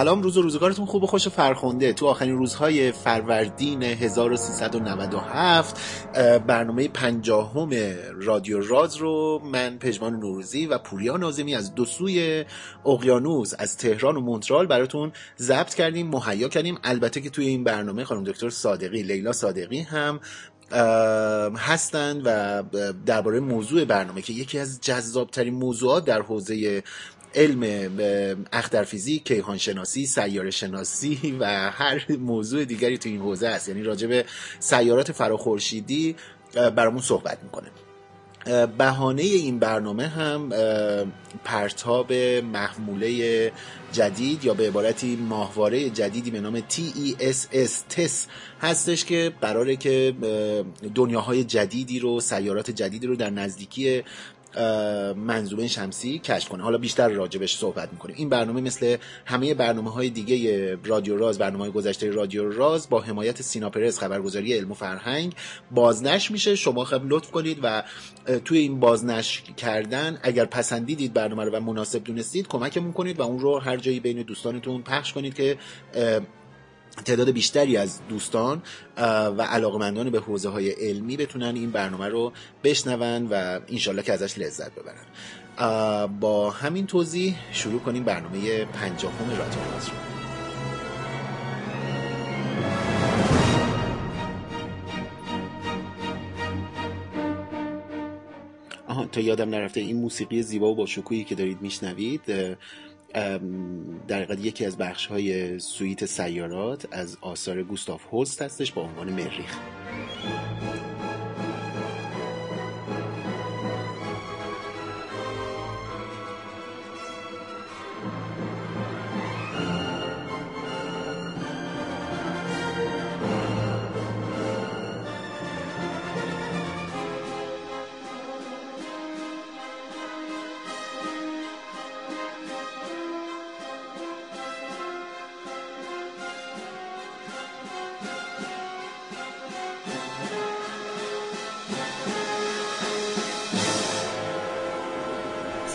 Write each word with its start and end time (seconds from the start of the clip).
سلام 0.00 0.22
روز 0.22 0.36
و 0.36 0.42
روزگارتون 0.42 0.86
خوب 0.86 1.02
و 1.02 1.06
خوش 1.06 1.26
و 1.26 1.30
فرخونده 1.30 1.92
تو 1.92 2.06
آخرین 2.06 2.36
روزهای 2.36 2.92
فروردین 2.92 3.82
1397 3.82 5.80
برنامه 6.46 6.88
پنجاهم 6.88 7.70
رادیو 8.14 8.60
راز 8.60 8.96
رو 8.96 9.40
من 9.44 9.78
پژمان 9.78 10.16
نوروزی 10.16 10.66
و 10.66 10.78
پوریا 10.78 11.16
نازمی 11.16 11.54
از 11.54 11.74
دو 11.74 11.84
سوی 11.84 12.44
اقیانوس 12.86 13.52
از 13.58 13.76
تهران 13.76 14.16
و 14.16 14.20
مونترال 14.20 14.66
براتون 14.66 15.12
ضبط 15.38 15.74
کردیم 15.74 16.08
مهیا 16.08 16.48
کردیم. 16.48 16.78
البته 16.84 17.20
که 17.20 17.30
توی 17.30 17.46
این 17.46 17.64
برنامه 17.64 18.04
خانم 18.04 18.24
دکتر 18.24 18.50
صادقی 18.50 19.02
لیلا 19.02 19.32
صادقی 19.32 19.80
هم 19.80 20.20
هستند 21.56 22.22
و 22.24 22.62
درباره 23.06 23.40
موضوع 23.40 23.84
برنامه 23.84 24.22
که 24.22 24.32
یکی 24.32 24.58
از 24.58 24.80
جذابترین 24.80 25.54
موضوعات 25.54 26.04
در 26.04 26.22
حوزه 26.22 26.82
علم 27.34 27.90
اختر 28.52 28.84
فیزیک 28.84 29.24
کیهان 29.24 29.58
شناسی 29.58 30.06
سیاره 30.06 30.50
شناسی 30.50 31.36
و 31.40 31.70
هر 31.70 32.06
موضوع 32.18 32.64
دیگری 32.64 32.98
تو 32.98 33.08
این 33.08 33.20
حوزه 33.20 33.48
است 33.48 33.68
یعنی 33.68 33.82
راجع 33.82 34.06
به 34.06 34.24
سیارات 34.58 35.12
فراخورشیدی 35.12 36.16
برامون 36.76 37.02
صحبت 37.02 37.38
می‌کنه. 37.42 37.68
بهانه 38.78 39.22
این 39.22 39.58
برنامه 39.58 40.06
هم 40.06 40.48
پرتاب 41.44 42.12
محموله 42.52 43.52
جدید 43.92 44.44
یا 44.44 44.54
به 44.54 44.68
عبارتی 44.68 45.16
ماهواره 45.16 45.90
جدیدی 45.90 46.30
به 46.30 46.40
نام 46.40 46.60
TESS 46.60 47.94
TESS 47.94 48.12
هستش 48.60 49.04
که 49.04 49.32
قراره 49.40 49.76
که 49.76 50.14
دنیاهای 50.94 51.44
جدیدی 51.44 51.98
رو 51.98 52.20
سیارات 52.20 52.70
جدیدی 52.70 53.06
رو 53.06 53.16
در 53.16 53.30
نزدیکی 53.30 54.02
منظومه 55.16 55.68
شمسی 55.68 56.18
کشف 56.18 56.48
کنه. 56.48 56.62
حالا 56.62 56.78
بیشتر 56.78 57.08
راجبش 57.08 57.56
صحبت 57.56 57.92
می‌کنیم. 57.92 58.16
این 58.18 58.28
برنامه 58.28 58.60
مثل 58.60 58.96
همه 59.24 59.54
برنامه 59.54 59.90
های 59.90 60.10
دیگه 60.10 60.78
رادیو 60.84 61.16
راز 61.16 61.38
برنامه 61.38 61.64
های 61.64 61.72
گذشته 61.72 62.10
رادیو 62.10 62.52
راز 62.52 62.88
با 62.88 63.00
حمایت 63.00 63.42
سینا 63.42 63.70
پرس 63.70 63.98
خبرگزاری 63.98 64.54
علم 64.54 64.70
و 64.70 64.74
فرهنگ 64.74 65.34
بازنش 65.70 66.30
میشه. 66.30 66.56
شما 66.56 66.84
خب 66.84 67.00
لطف 67.04 67.30
کنید 67.30 67.58
و 67.62 67.82
توی 68.44 68.58
این 68.58 68.80
بازنش 68.80 69.42
کردن 69.56 70.18
اگر 70.22 70.44
پسندیدید 70.44 71.12
برنامه 71.12 71.44
رو 71.44 71.50
و 71.52 71.60
مناسب 71.60 72.04
دونستید 72.04 72.48
کمکمون 72.48 72.92
کنید 72.92 73.20
و 73.20 73.22
اون 73.22 73.38
رو 73.38 73.58
هر 73.58 73.76
جایی 73.76 74.00
بین 74.00 74.22
دوستانتون 74.22 74.82
پخش 74.82 75.12
کنید 75.12 75.34
که 75.34 75.58
تعداد 77.04 77.30
بیشتری 77.30 77.76
از 77.76 78.00
دوستان 78.08 78.62
و 79.36 79.42
علاقمندان 79.42 80.10
به 80.10 80.20
حوزه 80.20 80.48
های 80.48 80.70
علمی 80.70 81.16
بتونن 81.16 81.54
این 81.54 81.70
برنامه 81.70 82.08
رو 82.08 82.32
بشنون 82.64 83.26
و 83.26 83.60
انشالله 83.68 84.02
که 84.02 84.12
ازش 84.12 84.38
لذت 84.38 84.72
ببرن. 84.74 85.06
با 86.20 86.50
همین 86.50 86.86
توضیح 86.86 87.36
شروع 87.52 87.80
کنیم 87.80 88.04
برنامه 88.04 88.64
پنجاهم 88.64 89.30
رادیو 89.30 89.60
رو. 89.62 90.10
تا 99.12 99.20
یادم 99.20 99.50
نرفته 99.50 99.80
این 99.80 99.96
موسیقی 99.96 100.42
زیبا 100.42 100.72
و 100.72 100.74
با 100.74 100.86
شکوهی 100.86 101.24
که 101.24 101.34
دارید 101.34 101.62
میشنوید 101.62 102.22
در 103.12 104.22
حقیقت 104.22 104.44
یکی 104.44 104.64
از 104.64 104.76
بخش 104.78 105.06
های 105.06 105.58
سویت 105.58 106.04
سیارات 106.04 106.86
از 106.90 107.16
آثار 107.20 107.62
گوستاف 107.62 108.04
هولست 108.12 108.42
هستش 108.42 108.72
با 108.72 108.82
عنوان 108.82 109.12
مریخ. 109.12 109.58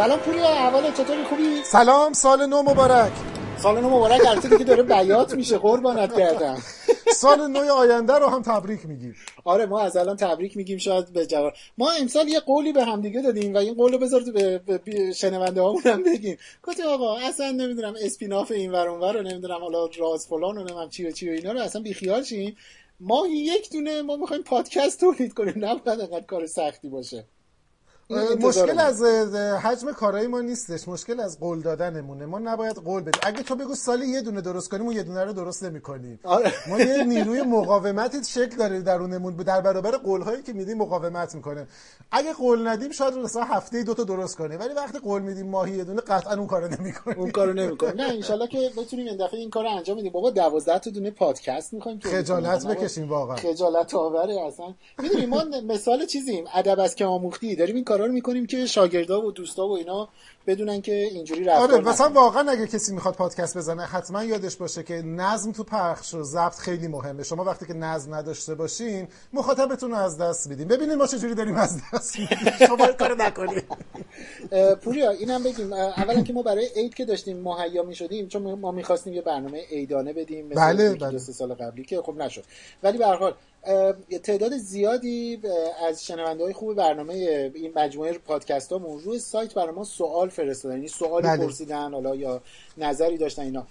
سلام 0.06 0.20
پوریا 0.20 0.48
احوال 0.48 0.92
چطوری؟ 0.92 1.24
خوبی؟ 1.24 1.64
سلام 1.64 2.14
سال 2.14 2.46
نو 2.46 2.62
مبارک. 2.62 3.12
سال 3.58 3.82
نو 3.82 3.90
مبارک 3.90 4.26
البته 4.28 4.58
که 4.58 4.64
داره 4.64 4.84
بیات 4.84 5.34
میشه 5.34 5.58
قربانت 5.58 6.18
کردم 6.18 6.58
سال 7.16 7.48
نو 7.48 7.74
آینده 7.74 8.14
رو 8.14 8.28
هم 8.28 8.42
تبریک 8.42 8.86
میگیم. 8.86 9.16
آره 9.44 9.66
ما 9.66 9.82
از 9.82 9.98
الان 9.98 10.16
تبریک 10.18 10.58
میگیم 10.58 10.78
شاید 10.78 11.14
به 11.14 11.26
جوار 11.26 11.54
ما 11.78 11.92
امسال 11.92 12.28
یه 12.28 12.40
قولی 12.40 12.74
به 12.74 12.84
همدیگه 12.84 13.22
دادیم 13.22 13.54
و 13.54 13.58
این 13.58 13.74
قول 13.74 13.92
رو 13.92 13.98
بذار 13.98 14.22
به 14.66 15.12
شنونده 15.16 15.62
هامون 15.62 15.82
هم 15.86 16.04
بگیم. 16.04 16.38
گفتیم 16.64 16.86
آقا 16.86 17.18
اصلا 17.18 17.52
نمی‌دونم 17.52 17.94
اسپیناف 18.02 18.52
این 18.52 18.72
ور 18.72 18.88
اون 18.88 19.02
رو 19.14 19.22
نمی‌دونم 19.22 19.62
حالا 19.62 19.90
راز 20.00 20.28
فلان 20.28 20.58
و 20.58 20.60
نمی‌دونم 20.60 20.90
چی 20.90 21.08
و 21.08 21.12
چی 21.12 21.30
و 21.30 21.32
اینا 21.32 21.52
رو 21.52 21.60
اصلا 21.60 21.82
بیخیال 21.82 22.24
شیم 22.24 22.58
ما 23.00 23.28
یک 23.28 23.72
دونه 23.72 24.02
ما 24.02 24.16
می‌خوایم 24.16 24.44
پادکست 24.44 25.00
تولید 25.00 25.34
کنیم. 25.34 25.54
نباید 25.58 26.00
انقدر 26.00 26.26
کار 26.26 26.46
سختی 26.46 26.90
باشه. 26.90 27.26
مشکل 28.40 28.80
از 28.80 29.04
حجم 29.64 29.92
کارهای 29.92 30.28
ما 30.28 30.42
نیستش. 30.42 30.88
مشکل 30.88 31.20
از 31.20 31.40
قول 31.40 31.62
دادنمونه. 31.62 32.26
ما 32.26 32.40
نباید 32.40 32.76
قول 32.76 33.02
بدیم. 33.02 33.22
اگه 33.24 33.44
تو 33.44 33.56
بگو 33.56 33.76
سالی 33.76 34.08
یه 34.08 34.22
دونه 34.22 34.42
درست 34.42 34.70
کنیم 34.70 34.84
اون 34.84 34.96
یه 34.96 35.04
دونه 35.04 35.24
رو 35.24 35.34
درست 35.34 35.64
نمی‌کنیم. 35.64 36.20
آره. 36.24 36.54
ما 36.70 36.80
یه 36.80 37.04
نیروی 37.04 37.42
مقاومتی 37.42 38.18
شکل 38.24 38.58
داره 38.58 38.82
درونمون. 38.82 39.36
در 39.36 39.62
برابر 39.62 39.92
قول 39.92 40.22
هایی 40.22 40.44
که 40.44 40.54
میدیم 40.54 40.78
مقاومت 40.78 41.36
می‌کنه. 41.36 41.68
اگه 42.12 42.34
قول 42.34 42.68
ندیم 42.68 42.92
شاید 42.92 43.14
مثلا 43.14 43.44
هفته 43.44 43.84
دو 43.84 43.94
تا 43.94 44.04
درست 44.04 44.38
کنیم. 44.38 44.60
ولی 44.60 44.74
وقتی 44.74 45.00
قول 45.00 45.22
میدیم 45.22 45.50
ماهی 45.50 45.78
یه 45.78 45.84
دونه 45.84 46.02
قطعا 46.02 46.34
اون 46.34 46.48
کارو 46.48 46.68
نمی‌کنیم. 46.68 47.20
اون 47.20 47.32
کارو 47.32 47.54
نمی‌کنیم. 47.54 48.02
نه 48.02 48.04
ان 48.04 48.48
که 48.48 48.72
بتونیم 48.78 49.08
این 49.08 49.18
دفعه 49.26 49.40
این 49.40 49.50
کارو 49.50 49.70
انجام 49.70 49.98
بدیم. 49.98 50.12
بابا 50.12 50.30
12 50.30 50.80
تا 50.80 50.90
دونه 50.90 51.12
پادکست 51.12 51.74
می‌خوایم 51.74 52.00
خجالت 52.00 52.68
بکشیم 52.68 53.10
واقعا. 53.10 53.36
خجالت 53.36 53.96
آوره 53.96 54.42
اصلا. 54.48 54.74
می‌دونی 55.02 55.26
ما 55.26 55.44
مثال 55.68 56.06
چیزیم. 56.06 56.46
ادب 56.54 56.80
از 56.80 56.96
که 56.96 57.06
آموختی 57.06 57.56
داریم 57.56 57.76
این 57.76 57.84
کارا 57.96 58.06
رو 58.06 58.14
می‌کنیم 58.14 58.46
که 58.46 58.66
شاگردا 58.66 59.22
و 59.22 59.32
دوستا 59.32 59.68
و 59.68 59.78
اینا 59.78 60.10
بدونن 60.48 60.82
که 60.82 60.94
اینجوری 60.94 61.44
رفتار 61.44 61.72
آره 61.72 61.90
مثلا 61.90 62.10
واقعا 62.10 62.52
اگه 62.52 62.68
کسی 62.68 62.94
می‌خواد 62.94 63.16
پادکست 63.16 63.58
بزنه 63.58 63.84
حتما 63.84 64.24
یادش 64.24 64.56
باشه 64.56 64.84
که 64.84 64.94
نظم 64.94 65.52
تو 65.52 65.64
پخش 65.64 66.14
و 66.14 66.24
ضبط 66.24 66.56
خیلی 66.56 66.88
مهمه. 66.88 67.24
شما 67.24 67.44
وقتی 67.44 67.66
که 67.66 67.74
نظم 67.74 68.16
نداشته 68.16 68.56
باشین 68.56 69.08
مخاطبتون 69.34 69.92
رو 69.92 69.98
از 69.98 70.18
دست 70.18 70.48
میدین. 70.48 70.68
ببینید 70.68 70.96
ما 70.96 71.08
چجوری 71.08 71.36
داریم 71.36 71.56
از 71.56 71.78
دست 71.94 72.20
میدیم. 72.20 72.38
شما 72.68 72.88
کار 72.88 73.16
نکنید. 73.16 73.64
پوریا 74.84 75.12
اینم 75.12 75.44
بگیم. 75.44 75.74
اولا 75.74 76.22
که 76.22 76.34
ما 76.34 76.42
برای 76.42 76.68
عید 76.76 76.94
که 76.94 77.06
داشتیم 77.06 77.38
مهیا 77.38 77.84
می‌شدیم 77.84 78.28
چون 78.28 78.54
ما 78.54 78.72
می‌خواستیم 78.72 79.14
یه 79.14 79.22
برنامه 79.22 79.66
عیدانه 79.72 80.14
بدیم 80.14 80.48
مثل 80.48 80.56
بله, 80.56 80.94
بله. 80.94 81.18
سال 81.18 81.54
قبلی 81.54 81.84
که 81.84 82.02
خب 82.02 82.16
نشد. 82.18 82.44
ولی 82.84 82.98
به 82.98 83.08
هر 83.08 83.16
حال 83.16 83.34
تعداد 84.24 84.58
زیادی 84.58 85.42
از 85.88 86.06
شنونده 86.06 86.44
های 86.44 86.54
خوب 86.54 86.74
برنامه 86.74 87.14
این 87.56 87.72
مجموعه 87.76 88.18
پادکست 88.18 88.72
ها 88.72 88.78
روی 88.78 89.20
سایت 89.20 89.54
برای 89.54 89.72
ما 89.72 89.84
سوال 89.84 90.30
فرستادن 90.36 90.76
یعنی 90.76 90.88
سوالی 90.88 91.28
بله. 91.28 91.46
پرسیدن 91.46 91.92
حالا 91.94 92.16
یا 92.16 92.42
نظری 92.78 93.18
داشتن 93.18 93.42
اینا. 93.42 93.68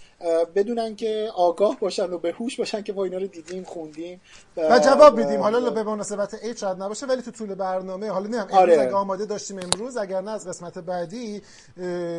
بدونن 0.55 0.97
که 0.97 1.31
آگاه 1.37 1.77
باشن 1.81 2.13
و 2.13 2.19
به 2.19 2.33
هوش 2.33 2.57
باشن 2.57 2.83
که 2.83 2.93
ما 2.93 3.05
اینا 3.05 3.19
رو 3.19 3.27
دیدیم 3.27 3.65
خوندیم. 3.65 4.21
و 4.57 4.79
جواب 4.79 5.19
میدیم. 5.19 5.41
حالا 5.41 5.71
به 5.71 5.83
مناسبت 5.83 6.35
عید 6.35 6.57
شاید 6.57 6.83
نباشه 6.83 7.07
ولی 7.07 7.23
تو 7.23 7.31
طول 7.31 7.55
برنامه 7.55 8.11
حالا 8.11 8.27
نمی‌دونم 8.27 8.47
امروز 8.51 8.59
آره. 8.59 8.81
اگه 8.81 8.95
آماده 8.95 9.27
داشتیم 9.27 9.59
امروز 9.59 9.97
اگر 9.97 10.21
نه 10.21 10.31
از 10.31 10.49
قسمت 10.49 10.79
بعدی 10.79 11.43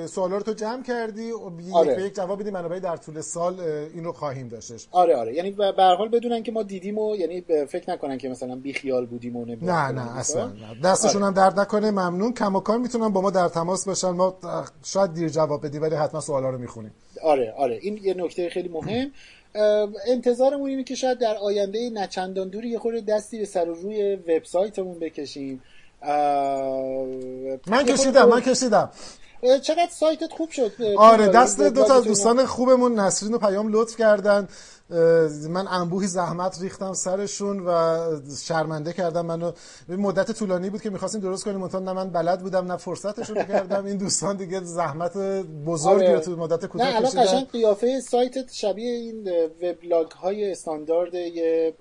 سوالا 0.06 0.38
رو 0.38 0.44
تو 0.44 0.54
جمع 0.54 0.84
کردی 0.84 1.32
و 1.32 1.52
آره. 1.74 1.92
یک 1.92 1.98
به 1.98 2.04
یک 2.04 2.16
جواب 2.16 2.40
بدیم 2.40 2.54
بنابراین 2.54 2.84
در 2.84 2.98
طول 2.98 3.22
سال 3.22 3.60
این 3.94 4.04
رو 4.04 4.12
خواهیم 4.12 4.48
داشتش. 4.48 4.88
آره 4.92 5.16
آره. 5.16 5.34
یعنی 5.34 5.52
به 5.52 5.74
هر 5.78 5.96
حال 5.96 6.10
بدونن 6.10 6.44
که 6.44 6.52
ما 6.52 6.64
دیدیم 6.64 6.98
و 6.98 7.16
یعنی 7.16 7.42
فکر 7.42 7.92
نکنن 7.92 8.18
که 8.18 8.30
مثلا 8.30 8.56
بی 8.56 8.74
خیال 8.74 9.06
بودیم 9.06 9.36
و 9.36 9.46
نه 9.46 9.92
نه 9.92 10.18
اصلا 10.18 10.48
نه. 10.48 10.54
دستشون 10.84 11.24
آره. 11.24 11.26
هم 11.26 11.34
درد 11.34 11.60
نکنه 11.60 11.92
ممنون. 11.92 12.34
کماکان 12.34 12.82
می‌تونن 12.82 13.10
با 13.10 13.22
ما 13.22 13.30
در 13.30 13.48
تماس 13.48 13.86
باشن. 13.86 14.10
ما 14.10 14.38
شاید 14.84 15.14
دیر 15.14 15.30
جواب 15.30 15.66
بدیم 15.66 15.82
ولی 15.82 15.96
حتما 15.96 16.22
سوالا 16.22 16.50
رو 16.50 16.58
آره 17.24 17.54
آره 17.58 17.80
این 17.82 18.00
یه 18.04 18.14
نکته 18.14 18.50
خیلی 18.50 18.70
مهم. 18.70 19.12
انتظارمون 20.08 20.70
اینه 20.70 20.84
که 20.84 20.96
شاید 20.96 21.18
در 21.18 21.36
آینده 21.36 21.90
نچندان 21.90 22.50
دوری 22.50 22.70
یه 22.70 22.80
خورده 22.80 23.02
دستی 23.02 23.40
به 23.40 23.46
سر 23.46 23.70
و 23.70 23.74
روی 23.74 24.16
وبسایتمون 24.16 25.00
بکشیم. 25.00 25.62
من 27.68 27.84
کشیدم 27.88 28.30
من 28.30 28.42
کشیدم. 28.42 28.90
چقدر 29.62 29.90
سایتت 29.92 30.34
خوب 30.38 30.50
شد 30.50 30.72
آره 30.98 31.28
دست 31.28 31.62
دو 31.62 31.84
تا 31.84 32.00
دوستان 32.00 32.46
خوبمون 32.46 33.00
نسرین 33.00 33.34
و 33.34 33.38
پیام 33.38 33.68
لطف 33.72 33.98
کردن. 33.98 34.48
من 35.50 35.68
انبوهی 35.68 36.08
زحمت 36.08 36.62
ریختم 36.62 36.94
سرشون 36.94 37.60
و 37.68 38.00
شرمنده 38.44 38.94
کردم 38.94 39.26
منو. 39.26 39.52
مدت 39.90 40.32
طولانی 40.32 40.70
بود 40.70 40.82
که 40.82 40.90
می‌خواستیم 40.90 41.22
درست 41.22 41.44
کنیم. 41.44 41.58
منتها 41.58 41.80
نه 41.80 41.94
من 41.94 42.10
بلد 42.10 42.42
بودم 42.42 42.72
نه 42.72 42.78
فرصتش 42.78 43.30
رو 43.30 43.36
کردم. 43.36 43.86
این 43.86 43.98
دوستان 43.98 44.38
دیگه 44.38 44.64
زحمت 44.64 45.18
بزرگی 45.68 46.14
رو 46.14 46.20
تو 46.20 46.36
مدت 46.36 46.66
کوتاه 46.66 46.88
کشیدن. 46.88 47.02
نه 47.02 47.20
الان 47.20 47.26
قشنگ 47.26 47.50
قیافه 47.50 48.00
سایتت 48.02 48.52
شبیه 48.52 48.92
این 48.92 49.30
وبلاگ 49.62 50.12
های 50.12 50.52
استاندارد 50.52 51.14
یه 51.14 51.74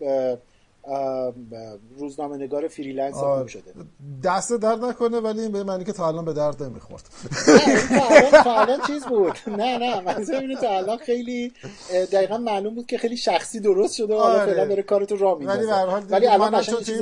روزنامه 1.98 2.36
نگار 2.36 2.68
freelance 2.68 3.14
خوب 3.14 3.46
شده. 3.46 3.72
دست 4.24 4.52
درد 4.52 4.84
نکنه 4.84 5.20
ولی 5.20 5.48
به 5.48 5.64
معنی 5.64 5.84
که 5.84 5.92
تا 5.92 6.08
الان 6.08 6.24
به 6.24 6.32
درد 6.32 6.62
نمی‌خورد. 6.62 7.02
تا 8.44 8.60
الان 8.60 8.80
چیز 8.86 9.04
بود. 9.04 9.32
نه 9.46 9.78
نه 9.78 10.00
منظور 10.00 10.36
اینه 10.36 10.60
تا 10.60 10.68
الان 10.68 10.96
خیلی 10.96 11.52
دقیقا 12.12 12.38
معلوم 12.38 12.74
بود 12.74 12.86
که 12.86 12.98
خیلی 12.98 13.16
شخصی 13.16 13.60
درست 13.60 13.94
شده 13.94 14.14
و 14.14 14.18
حالا 14.18 14.40
آره. 14.40 14.52
فعلا 14.52 14.68
بره 14.68 14.82
کارتو 14.82 15.16
را 15.16 15.34
میندازه. 15.34 15.72
ولی 15.72 16.06
ولی 16.08 16.26
الان 16.26 16.60
قشنگ 16.60 16.78
چیز 16.78 17.00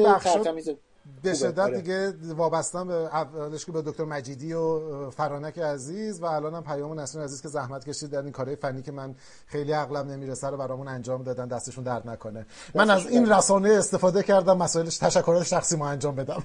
به 1.23 1.35
شدت 1.35 1.59
آره. 1.59 1.81
دیگه 1.81 2.15
وابستم 2.35 2.89
به 2.89 2.95
اولش 2.95 3.67
که 3.67 3.73
به 3.73 3.83
دکتر 3.83 4.05
مجیدی 4.05 4.53
و 4.53 5.11
فرانک 5.11 5.59
عزیز 5.59 6.23
و 6.23 6.25
الان 6.25 6.55
هم 6.55 6.63
پیام 6.63 7.01
نسرین 7.01 7.25
عزیز 7.25 7.43
که 7.43 7.49
زحمت 7.49 7.89
کشید 7.89 8.11
در 8.11 8.23
این 8.23 8.33
کارهای 8.33 8.57
فنی 8.57 8.83
که 8.83 8.93
من 8.93 9.15
خیلی 9.47 9.73
عقلم 9.73 10.11
نمی‌رسه 10.11 10.47
رو 10.51 10.57
برامون 10.57 10.89
انجام 10.89 11.23
دادن 11.23 11.49
دستشون 11.49 11.85
درد 11.85 12.09
نکنه. 12.09 12.47
من 12.75 12.91
از 12.91 13.07
این 13.07 13.33
رسانه 13.33 13.69
استفاده 13.69 14.23
کردم 14.23 14.57
مسائلش 14.57 14.99
تشکرات 14.99 15.43
شخصی 15.43 15.77
ما 15.77 15.89
انجام 15.89 16.15
بدم. 16.15 16.43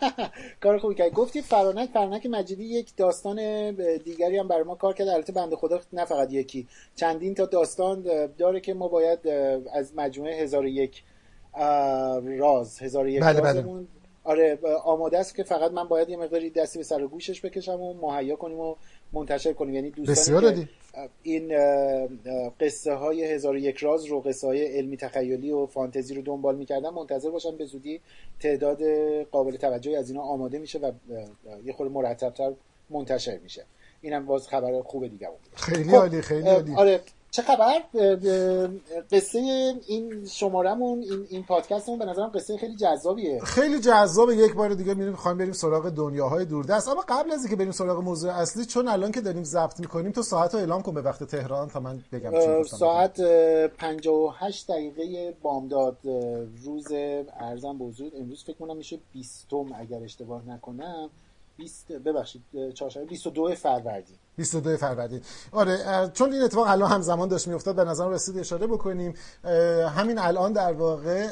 کار 0.62 0.78
خوبی 0.78 0.94
کرد. 0.94 1.12
گفتی 1.12 1.42
فرانک 1.42 1.90
فرانک 1.90 2.26
مجیدی 2.26 2.64
یک 2.64 2.96
داستان 2.96 3.36
دیگری 4.04 4.38
هم 4.38 4.48
برای 4.48 4.62
ما 4.62 4.74
کار 4.74 4.94
کرد. 4.94 5.08
البته 5.08 5.32
بنده 5.32 5.56
خدا 5.56 5.80
نه 5.92 6.04
فقط 6.04 6.32
یکی. 6.32 6.68
چندین 6.96 7.34
تا 7.34 7.46
داستان 7.46 8.02
داره 8.38 8.60
که 8.60 8.74
ما 8.74 8.88
باید 8.88 9.28
از 9.74 9.92
مجموعه 9.96 10.42
هزار 10.42 10.66
یک 10.66 11.02
راز 12.38 12.78
هزار 12.78 13.08
یک 13.08 13.22
بله 13.22 13.40
بله. 13.40 13.64
آره 14.28 14.58
آماده 14.84 15.18
است 15.18 15.34
که 15.34 15.42
فقط 15.42 15.72
من 15.72 15.88
باید 15.88 16.08
یه 16.08 16.16
مقداری 16.16 16.50
دستی 16.50 16.78
به 16.78 16.84
سر 16.84 17.06
گوشش 17.06 17.40
بکشم 17.40 17.80
و 17.80 17.94
مهیا 17.94 18.36
کنیم 18.36 18.60
و 18.60 18.74
منتشر 19.12 19.52
کنیم. 19.52 19.74
یعنی 19.74 19.90
دوستانی 19.90 20.64
که 20.64 20.68
این 21.22 21.48
قصه 22.60 22.94
های 22.94 23.24
هزار 23.24 23.56
یک 23.56 23.76
راز 23.76 24.04
رو 24.04 24.20
قصه 24.20 24.46
های 24.46 24.66
علمی 24.76 24.96
تخیلی 24.96 25.50
و 25.50 25.66
فانتزی 25.66 26.14
رو 26.14 26.22
دنبال 26.22 26.56
می‌کردم 26.56 26.94
منتظر 26.94 27.30
باشم 27.30 27.56
به 27.56 27.64
زودی 27.64 28.00
تعداد 28.40 28.82
قابل 29.22 29.56
توجهی 29.56 29.96
از 29.96 30.10
اینا 30.10 30.22
آماده 30.22 30.58
میشه 30.58 30.78
و 30.78 30.92
یه 31.64 31.72
خورده 31.72 31.92
مرتبتر 31.92 32.52
منتشر 32.90 33.38
میشه. 33.38 33.64
اینم 34.00 34.26
باز 34.26 34.48
خبر 34.48 34.82
خوب 34.82 35.06
دیگه 35.06 35.28
بود. 35.28 35.40
خیلی 35.54 35.94
عالی 35.94 36.22
خیلی 36.22 36.48
عالی. 36.48 36.74
آره 36.74 37.00
چه 37.30 37.42
خبر 37.42 37.82
قصه 39.12 39.38
این 39.86 40.26
شمارمون 40.26 41.02
این 41.02 41.26
این 41.30 41.42
پادکستمون 41.42 41.98
به 41.98 42.04
نظرم 42.04 42.30
قصه 42.34 42.56
خیلی 42.56 42.76
جذابیه. 42.76 43.40
خیلی 43.40 43.80
جذابه. 43.80 44.36
یک 44.36 44.54
بار 44.54 44.74
دیگه 44.74 44.94
میریم 44.94 45.14
خواهیم 45.16 45.38
بریم 45.38 45.52
سراغ 45.52 45.88
دنیاهای 45.88 46.44
دوردست. 46.44 46.88
اما 46.88 47.04
قبل 47.08 47.32
از 47.32 47.40
اینکه 47.40 47.56
بریم 47.56 47.72
سراغ 47.72 48.02
موضوع 48.02 48.32
اصلی 48.32 48.64
چون 48.64 48.88
الان 48.88 49.12
که 49.12 49.20
داریم 49.20 49.44
ضبط 49.44 49.80
می‌کنیم 49.80 50.12
تو 50.12 50.22
ساعت 50.22 50.54
رو 50.54 50.60
اعلام 50.60 50.82
کن 50.82 50.94
به 50.94 51.02
وقت 51.02 51.24
تهران 51.24 51.68
تا 51.68 51.80
من 51.80 52.02
بگم 52.12 52.62
ساعت 52.62 53.20
58 53.66 54.66
دقیقه 54.70 55.34
بامداد 55.42 55.96
روز 56.64 56.92
ارزم 57.40 57.78
به 57.78 57.84
حضور. 57.84 58.12
امروز 58.20 58.44
فکر 58.44 58.56
کنم 58.56 58.76
میشه 58.76 58.98
20 59.12 59.46
اگر 59.80 60.02
اشتباه 60.02 60.42
نکنم. 60.48 61.10
20 61.56 61.92
ببخشید 61.92 62.42
چهارشنبه 62.74 63.06
22 63.06 63.54
فروردین. 63.54 64.16
22 64.38 64.76
فروردین. 64.76 65.20
آره 65.52 65.78
چون 66.14 66.32
این 66.32 66.42
اتفاق 66.42 66.68
الان 66.68 66.90
همزمان 66.90 67.28
داشت 67.28 67.48
میافتاد 67.48 67.76
به 67.76 67.84
نظر 67.84 68.08
رسید 68.08 68.38
اشاره 68.38 68.66
بکنیم. 68.66 69.14
همین 69.96 70.18
الان 70.18 70.52
در 70.52 70.72
واقع 70.72 71.26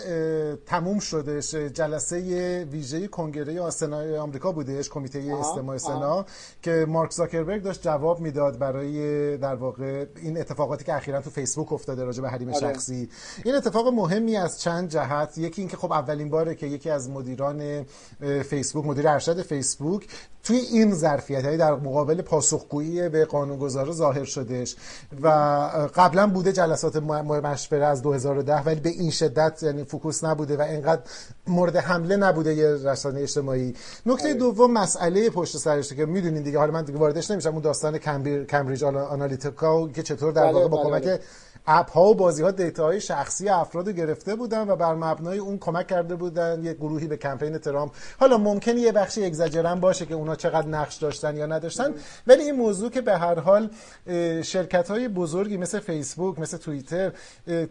تموم 0.67 0.99
شدش 0.99 1.55
جلسه 1.55 2.64
ویژه 2.64 3.08
کنگره 3.08 3.61
آسنای 3.61 4.19
آمریکا 4.19 4.53
بودش 4.53 4.91
کمیته 4.91 5.37
استماع 5.41 5.76
سنا 5.79 6.26
که 6.62 6.87
مارک 6.88 7.11
زاکربرگ 7.11 7.62
داشت 7.62 7.82
جواب 7.82 8.20
می‌داد 8.20 8.58
برای 8.58 9.37
در 9.37 9.55
واقع 9.55 10.06
این 10.17 10.41
اتفاقاتی 10.41 10.85
که 10.85 10.94
اخیرا 10.94 11.20
تو 11.20 11.31
فیسبوک 11.31 11.73
افتاده 11.73 12.05
راجع 12.05 12.23
به 12.23 12.29
حریم 12.29 12.49
آره. 12.49 12.61
شخصی. 12.61 13.08
این 13.44 13.55
اتفاق 13.55 13.88
مهمی 13.88 14.37
از 14.37 14.61
چند 14.61 14.88
جهت 14.88 15.38
یکی 15.38 15.62
اینکه 15.62 15.76
خب 15.76 15.93
اولین 15.93 16.31
باره 16.31 16.55
که 16.55 16.67
یکی 16.67 16.91
از 16.91 17.11
مدیران 17.11 17.87
فیسبوک 18.50 18.87
مدیر 18.87 19.08
ارشد 19.08 19.43
فیسبوک 19.43 20.08
توی 20.43 20.56
این 20.56 20.94
ظرفیت 20.94 21.56
در 21.56 21.75
مقابل 21.75 22.23
پاسخگویی 22.23 22.95
به 23.08 23.25
قانونگذار 23.25 23.93
ظاهر 23.93 24.25
شدش 24.25 24.76
و 25.22 25.28
قبلا 25.94 26.26
بوده 26.26 26.52
جلسات 26.52 26.96
مشابه 26.96 27.87
از 27.87 28.02
2010 28.02 28.62
ولی 28.62 28.81
به 28.81 28.88
این 28.88 29.10
شدت 29.10 29.62
یعنی 29.62 29.84
focus 29.84 30.25
نبوده 30.25 30.56
و 30.56 30.60
اینقدر 30.62 31.02
مورد 31.46 31.76
حمله 31.76 32.16
نبوده 32.16 32.54
یه 32.54 32.69
رسانه 32.69 33.20
اجتماعی 33.20 33.75
نکته 34.06 34.28
آره. 34.28 34.34
دوم 34.34 34.72
مسئله 34.72 35.31
پشت 35.31 35.56
سرش 35.56 35.93
که 35.93 36.06
می‌دونین 36.06 36.43
دیگه 36.43 36.58
حالا 36.58 36.72
من 36.72 36.84
دیگه 36.84 36.98
واردش 36.98 37.31
نمیشم 37.31 37.52
اون 37.52 37.62
داستان 37.62 37.98
کمبریج 38.44 38.84
آنالیتیکا 38.84 39.88
که 39.88 40.02
چطور 40.02 40.32
در 40.32 40.43
بله، 40.43 40.52
واقع 40.52 40.69
با 40.69 40.76
بله، 40.76 40.90
کمک 40.90 41.02
بله. 41.02 41.20
اپ 41.66 41.90
ها 41.90 42.04
و 42.04 42.14
بازی 42.14 42.42
ها 42.42 42.50
دیتا 42.50 42.84
های 42.84 43.00
شخصی 43.00 43.48
افراد 43.48 43.88
گرفته 43.88 44.34
بودن 44.34 44.70
و 44.70 44.76
بر 44.76 44.94
مبنای 44.94 45.38
اون 45.38 45.58
کمک 45.58 45.86
کرده 45.86 46.16
بودن 46.16 46.64
یه 46.64 46.72
گروهی 46.72 47.06
به 47.06 47.16
کمپین 47.16 47.58
ترامپ 47.58 47.92
حالا 48.20 48.38
ممکنه 48.38 48.80
یه 48.80 48.92
بخشی 48.92 49.24
اگزاجرن 49.24 49.80
باشه 49.80 50.06
که 50.06 50.14
اونا 50.14 50.36
چقدر 50.36 50.68
نقش 50.68 50.96
داشتن 50.96 51.36
یا 51.36 51.46
نداشتن 51.46 51.94
ولی 52.26 52.42
این 52.42 52.56
موضوع 52.56 52.90
که 52.90 53.00
به 53.00 53.18
هر 53.18 53.40
حال 53.40 53.70
شرکت 54.42 54.90
های 54.90 55.08
بزرگی 55.08 55.56
مثل 55.56 55.78
فیسبوک 55.78 56.38
مثل 56.38 56.56
توییتر 56.56 57.12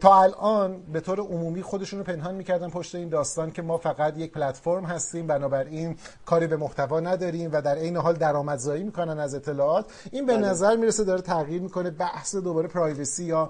تا 0.01 0.21
الان 0.21 0.81
به 0.93 0.99
طور 0.99 1.19
عمومی 1.19 1.61
خودشون 1.61 1.99
رو 1.99 2.05
پنهان 2.05 2.35
می‌کردن 2.35 2.69
پشت 2.69 2.95
این 2.95 3.09
داستان 3.09 3.51
که 3.51 3.61
ما 3.61 3.77
فقط 3.77 4.17
یک 4.17 4.31
پلتفرم 4.31 4.85
هستیم 4.85 5.27
بنابراین 5.27 5.97
کاری 6.25 6.47
به 6.47 6.57
محتوا 6.57 6.99
نداریم 6.99 7.49
و 7.53 7.61
در 7.61 7.75
عین 7.75 7.97
حال 7.97 8.13
درآمدزایی 8.13 8.83
می‌کنن 8.83 9.19
از 9.19 9.35
اطلاعات 9.35 9.85
این 10.11 10.25
به 10.25 10.37
بله. 10.37 10.47
نظر 10.47 10.75
می‌رسه 10.75 11.03
داره 11.03 11.21
تغییر 11.21 11.61
می‌کنه 11.61 11.89
بحث 11.89 12.35
دوباره 12.35 12.67
پرایوسی 12.67 13.23
یا 13.23 13.49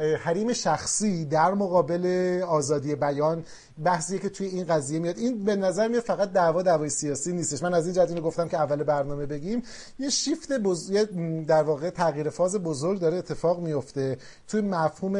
حریم 0.00 0.52
شخصی 0.52 1.24
در 1.24 1.54
مقابل 1.54 2.42
آزادی 2.48 2.94
بیان 2.94 3.44
بحثیه 3.84 4.18
که 4.18 4.28
توی 4.28 4.46
این 4.46 4.64
قضیه 4.64 4.98
میاد. 4.98 5.18
این 5.18 5.44
به 5.44 5.56
نظر 5.56 5.88
میاد 5.88 6.02
فقط 6.02 6.32
دعوا 6.32 6.62
دعوای 6.62 6.90
سیاسی 6.90 7.32
نیستش. 7.32 7.62
من 7.62 7.74
از 7.74 7.84
این 7.84 7.94
جهت 7.94 8.20
گفتم 8.20 8.48
که 8.48 8.56
اول 8.56 8.82
برنامه 8.82 9.26
بگیم. 9.26 9.62
یه 9.98 10.10
شیفت 10.10 10.52
بز... 10.52 10.92
در 11.46 11.62
واقع 11.62 11.90
تغییر 11.90 12.30
فاز 12.30 12.56
بزرگ 12.56 13.00
داره 13.00 13.16
اتفاق 13.16 13.60
میفته 13.60 14.18
توی 14.48 14.60
مفهوم 14.60 15.16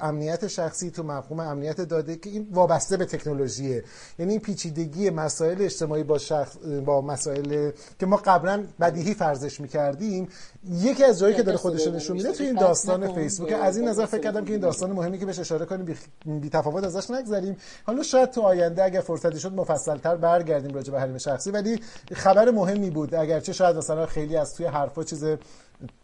امنیت 0.00 0.46
شخصی 0.46 0.90
تو 0.90 1.02
مفهوم 1.02 1.40
امنیت 1.40 1.80
داده 1.80 2.16
که 2.16 2.30
این 2.30 2.48
وابسته 2.52 2.96
به 2.96 3.04
تکنولوژیه. 3.04 3.84
یعنی 4.18 4.32
این 4.32 4.40
پیچیدگی 4.40 5.10
مسائل 5.10 5.62
اجتماعی 5.62 6.02
با 6.02 6.18
شخص... 6.18 6.56
با 6.86 7.00
مسائل 7.00 7.70
که 7.98 8.06
ما 8.06 8.16
قبلا 8.16 8.64
بدیهی 8.80 9.14
فرضش 9.14 9.60
می‌کردیم 9.60 10.28
یکی 10.70 11.04
از 11.04 11.18
جایی 11.18 11.34
که 11.34 11.42
داره 11.42 11.58
خودش 11.58 11.86
نشون 11.86 12.16
میده 12.16 12.32
توی 12.32 12.46
این 12.46 12.54
داستان 12.54 13.14
فیسبوک. 13.14 13.52
از 13.52 13.76
این 13.76 13.88
نظر 13.88 14.06
فکر 14.06 14.20
کردم 14.20 14.44
که 14.44 14.52
این 14.52 14.60
داستان 14.60 14.92
مهمی 14.92 15.18
که 15.18 15.26
بهش 15.26 15.38
اشاره 15.38 15.66
کنیم 15.66 15.84
بی, 15.84 15.96
بی 16.26 16.48
تفاوت 16.48 16.84
ازش 16.84 17.10
نگذریم 17.10 17.39
حالا 17.86 18.02
شاید 18.02 18.30
تو 18.30 18.40
آینده 18.40 18.84
اگر 18.84 19.00
فرصتی 19.00 19.40
شد 19.40 19.52
مفصلتر 19.52 20.16
برگردیم 20.16 20.74
راجع 20.74 20.92
به 20.92 21.00
حریم 21.00 21.18
شخصی 21.18 21.50
ولی 21.50 21.80
خبر 22.12 22.50
مهمی 22.50 22.90
بود. 22.90 23.14
اگرچه 23.14 23.52
شاید 23.52 23.76
مثلا 23.76 24.06
خیلی 24.06 24.36
از 24.36 24.54
توی 24.54 24.66
حرفا 24.66 25.04
چیز 25.04 25.24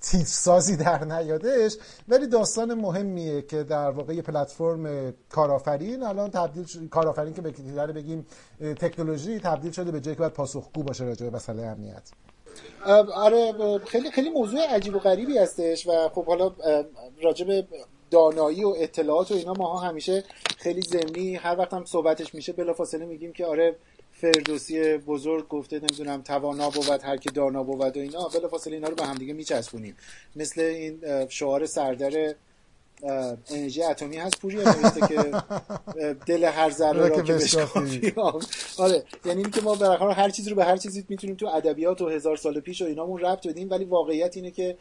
تیزسازی 0.01 0.77
در 0.77 1.05
نیادش 1.05 1.77
ولی 2.09 2.27
داستان 2.27 2.75
مهمیه 2.75 3.43
که 3.43 3.63
در 3.63 3.91
واقع 3.91 4.15
یه 4.15 4.23
پلتفرم 4.23 5.13
کارآفرین 5.31 6.03
الان 6.03 6.31
تبدیل 6.31 6.67
ش... 6.67 6.77
کارآفرین 6.91 7.35
که 7.35 7.43
به 7.43 7.51
بگیم 7.87 8.27
تکنولوژی 8.61 9.41
تبدیل 9.41 9.73
شده 9.73 9.91
به 9.91 10.01
جایی 10.01 10.15
که 10.15 10.21
باید 10.21 10.33
پاسخگو 10.33 10.83
باشه 10.83 11.05
راجع 11.05 11.27
به 11.27 11.37
مسئله 11.37 11.63
امنیت. 11.63 12.11
آره 13.15 13.53
خیلی 13.87 14.11
خیلی 14.11 14.31
موضوع 14.31 14.61
عجیب 14.61 14.97
و 14.97 14.99
غریبی 14.99 15.39
هستش 15.39 15.87
و 15.87 16.09
خب 16.09 16.25
حالا 16.25 16.53
راجع 17.23 17.63
دانایی 18.11 18.65
و 18.65 18.75
اطلاعات 18.77 19.31
و 19.31 19.35
اینا 19.35 19.53
ماها 19.53 19.89
همیشه 19.89 20.25
خیلی 20.59 20.83
زمینی 20.83 21.35
هر 21.35 21.57
وقت 21.59 21.75
هم 21.75 21.85
صحبتش 21.85 22.35
میشه 22.35 22.53
بلافاصله 22.53 23.07
میگیم 23.07 23.33
که 23.33 23.47
آره 23.47 23.77
فردوسی 24.13 24.97
بزرگ 24.97 25.49
گفته 25.49 25.79
نمی‌دونم 25.79 26.23
توانا 26.23 26.71
بود 26.71 26.89
هر 27.03 27.17
کی 27.17 27.31
دانا 27.31 27.63
بود 27.63 27.97
و 27.97 28.01
اینا 28.01 28.29
بلافاصله 28.29 28.75
اینا 28.75 28.89
رو 28.89 28.95
به 28.95 29.05
همدیگه 29.05 29.33
میچسبونیم. 29.33 29.97
مثل 30.37 30.61
این 30.61 31.27
شعار 31.29 31.67
سردر 31.67 32.35
انرژی 33.51 33.83
اتمی 33.83 34.17
هست 34.17 34.39
پوری 34.41 34.59
که 35.09 35.33
دل 36.27 36.45
هر 36.45 36.71
ذره 36.71 37.09
را 37.09 37.23
که 37.23 37.33
بشکافی 37.33 38.13
آره 38.79 39.05
یعنی 39.25 39.43
اینکه 39.43 39.61
ما 39.61 39.75
بالاخره 39.75 40.13
هر 40.13 40.31
چیزی 40.31 40.51
رو 40.51 40.57
به 40.57 40.65
هر 40.65 40.77
چیزی 40.77 41.05
می‌تونیم 41.09 41.37
تو 41.37 41.47
ادبیات 41.47 42.01
و 42.01 42.09
هزار 42.09 42.37
سال 42.37 42.61
پیش 42.61 42.83
و 42.83 42.85
اینامون 42.85 43.21
ربط 43.21 43.47
بدیم 43.47 43.71
ولی 43.71 43.85
واقعیت 43.85 44.37
اینه 44.37 44.51
که 44.51 44.77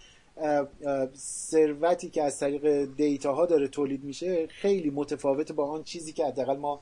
ثروتی 1.15 2.09
که 2.09 2.23
از 2.23 2.39
طریق 2.39 2.85
دیتا 2.95 3.33
ها 3.33 3.45
داره 3.45 3.67
تولید 3.67 4.03
میشه 4.03 4.47
خیلی 4.47 4.89
متفاوت 4.89 5.51
با 5.51 5.69
آن 5.69 5.83
چیزی 5.83 6.13
که 6.13 6.25
حداقل 6.25 6.57
ما 6.57 6.81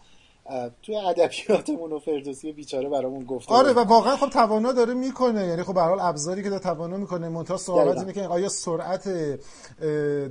تو 0.83 0.93
ادبیاتمون 0.93 1.91
و 1.91 1.99
فردوسی 1.99 2.51
بیچاره 2.51 2.89
برامون 2.89 3.25
گفته 3.25 3.53
آره 3.53 3.73
و 3.73 3.79
واقعا 3.79 4.15
خب 4.15 4.29
توانا 4.29 4.71
داره 4.71 4.93
می‌کنه. 4.93 5.47
یعنی 5.47 5.63
خب 5.63 5.73
به 5.73 5.81
حال 5.81 5.99
ابزاری 5.99 6.43
که 6.43 6.49
داره 6.49 6.63
توانا 6.63 6.97
می‌کنه. 6.97 7.29
منتها 7.29 7.57
صحبت 7.57 7.97
اینه 7.97 8.13
که 8.13 8.21
آیا 8.21 8.49
سرعت 8.49 9.09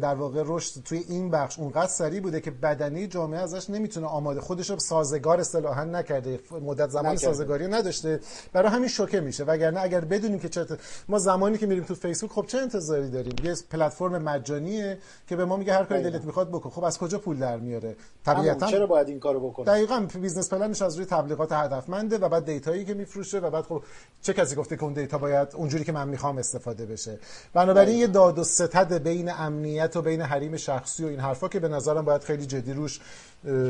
در 0.01 0.15
واقع 0.15 0.43
رشد 0.47 0.83
توی 0.83 1.05
این 1.09 1.31
بخش 1.31 1.59
اونقدر 1.59 1.87
سریع 1.87 2.21
بوده 2.21 2.41
که 2.41 2.51
بدنه 2.51 3.07
جامعه 3.07 3.41
ازش 3.41 3.71
نمی‌تونه 3.71 4.07
آماده 4.07 4.41
خودش 4.41 4.71
رو 4.71 4.79
سازگار 4.79 5.41
اصطلاحا 5.41 5.85
نکرده. 5.85 6.41
مدت 6.51 6.91
زمان 6.91 7.17
سازگاری 7.17 7.67
نداشته. 7.67 8.21
برای 8.53 8.69
همین 8.69 8.89
شوکه 8.89 9.21
میشه. 9.21 9.45
وگرنه 9.45 9.81
اگر 9.81 10.01
بدونیم 10.01 10.39
که 10.39 10.49
چه 10.49 10.67
ما 11.09 11.19
زمانی 11.19 11.59
که 11.59 11.67
میریم 11.67 11.85
تو 11.85 11.95
فیسبوک 11.95 12.31
خب 12.31 12.47
چه 12.47 12.59
انتظاری 12.59 13.11
داریم؟ 13.11 13.35
یه 13.45 13.55
پلتفرم 13.71 14.23
مجانیه 14.23 14.99
که 15.29 15.37
به 15.37 15.45
ما 15.45 15.57
میگه 15.57 15.73
هر 15.73 15.85
کاری 15.85 16.03
دلت 16.03 16.25
می‌خواد 16.25 16.49
بکن. 16.49 16.71
خب 16.71 16.85
از 16.85 16.99
کجا 16.99 17.19
پول 17.19 17.39
در 17.39 17.57
میاره؟ 17.57 17.97
طبیعتا 18.25 18.67
چرا 18.67 18.87
باید 18.87 19.09
این 19.09 19.21
کارو 19.21 19.49
بکنه؟ 19.51 19.67
دقیقاً. 19.67 20.02
business 20.07 20.53
plan 20.53 20.73
ش 20.73 20.83
از 20.83 20.97
روی 20.97 21.07
تبلیغات 21.07 21.53
هدفمنده 21.53 22.19
و 22.19 22.29
بعد 22.29 22.45
دیتایی 22.45 22.85
که 22.85 22.95
میفروشه 22.95 23.39
و 23.39 23.51
بعد 23.51 23.65
خب 23.65 23.83
چه 24.23 24.33
کسی 24.33 24.57
گفته 24.57 24.77
که 24.77 24.85
اون 24.85 24.93
دیتا 24.93 25.19
باید 25.19 25.49
اونجوری 25.55 25.85
که 25.85 25.93
من 25.93 26.09
می‌خوام 26.09 26.39
استفاده 26.39 26.87
بشه. 26.87 27.19
بنابراین 27.55 27.99
یه 27.99 28.07
داد 28.07 28.39
و 28.39 28.45
ستد 28.45 29.03
بین 29.03 29.31
امنیت 29.31 29.97
و 29.97 30.03
بین 30.03 30.21
حریم 30.21 30.57
شخصی 30.57 31.05
و 31.05 31.07
این 31.07 31.21
حرفا 31.21 31.49
که 31.49 31.61
به 31.61 31.69
نظرم 31.69 32.05
باید 32.05 32.25
خیلی 32.25 32.47
جدی 32.47 32.73
روش 32.73 33.01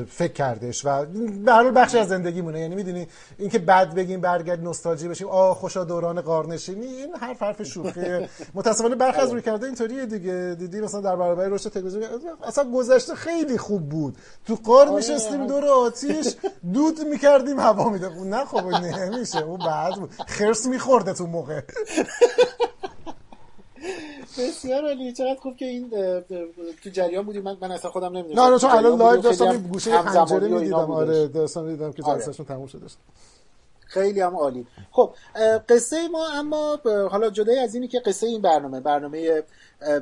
فکر 0.09 0.33
کردش 0.33 0.85
و 0.85 1.05
به 1.45 1.53
هر 1.53 1.71
بخشی 1.71 1.99
از 1.99 2.09
زندگیمونه. 2.09 2.61
یعنی 2.61 2.75
می‌دونی 2.75 3.07
اینکه 3.39 3.59
بعد 3.59 3.95
بگیم 3.95 4.21
برگرد 4.21 4.65
نوستالژی 4.65 5.09
بشیم 5.09 5.29
آ 5.29 5.55
خوشا 5.55 5.85
دوران 5.85 6.21
قارنشینی 6.21 6.87
این 6.87 7.15
حرف 7.21 7.43
حرف 7.43 7.63
شوخیه. 7.63 8.29
متاسفانه 8.55 8.95
برخی 8.95 9.21
از 9.21 9.31
روی 9.33 9.43
کرده 9.43 9.67
اینطوریه 9.67 10.07
دیگه. 10.07 10.57
دیدی 10.59 10.81
مثلا 10.81 11.01
در 11.01 11.17
برابر 11.17 11.49
رشد 11.49 11.71
تکنولوژی 11.71 12.07
اصلا 12.43 12.71
گذشته 12.71 13.15
خیلی 13.15 13.59
خوب 13.59 13.89
بود. 13.89 14.17
تو 14.47 14.55
قار 14.55 14.87
آره. 14.87 14.97
میشستیم 14.97 15.47
دور 15.47 15.65
آتیش 15.67 16.27
دود 16.73 17.01
می‌کردیم 17.01 17.61
هوا 17.61 17.89
میده 17.89 18.09
نه 18.09 18.45
خب 18.45 18.67
نمیشه. 18.67 19.43
اون 19.43 19.59
بعد 19.59 19.95
بود. 19.95 20.11
خرس 20.27 20.67
میخورده 20.67 21.13
تو 21.13 21.27
موقع. 21.27 21.61
بسیار 24.39 24.85
عالی. 24.85 25.13
چقدر 25.13 25.41
خوب 25.41 25.57
که 25.57 25.65
این 25.65 25.91
تو 26.85 26.91
جریان 26.91 27.25
بودیم 27.25 27.43
من, 27.43 27.57
من 27.61 27.73
اصلا 27.73 27.91
خودم 27.91 28.17
نمی‌دونم 28.17 28.53
نه 28.53 28.59
چون 28.59 28.71
الان 28.71 28.99
live 28.99 29.21
داشتم 29.21 29.57
گوشه 29.57 30.03
پنجره 30.03 30.49
می‌دیدم. 30.49 30.91
آره 30.91 31.29
داشتم 31.29 31.69
دیدم 31.69 31.93
که 31.93 32.03
آره. 32.03 32.19
جلسهشون 32.19 32.47
تموم 32.47 32.67
شده 32.67 32.87
خیلی 33.87 34.21
هم 34.21 34.37
عالی. 34.37 34.67
خب 34.91 35.11
قصه 35.69 36.09
ما 36.09 36.29
اما 36.29 36.79
حالا 37.11 37.31
جدای 37.31 37.59
از 37.59 37.75
اینی 37.75 37.89
که 37.89 38.01
قصه 38.01 38.27
این 38.27 38.43
برنامه 38.43 38.81
برنامه 38.81 39.43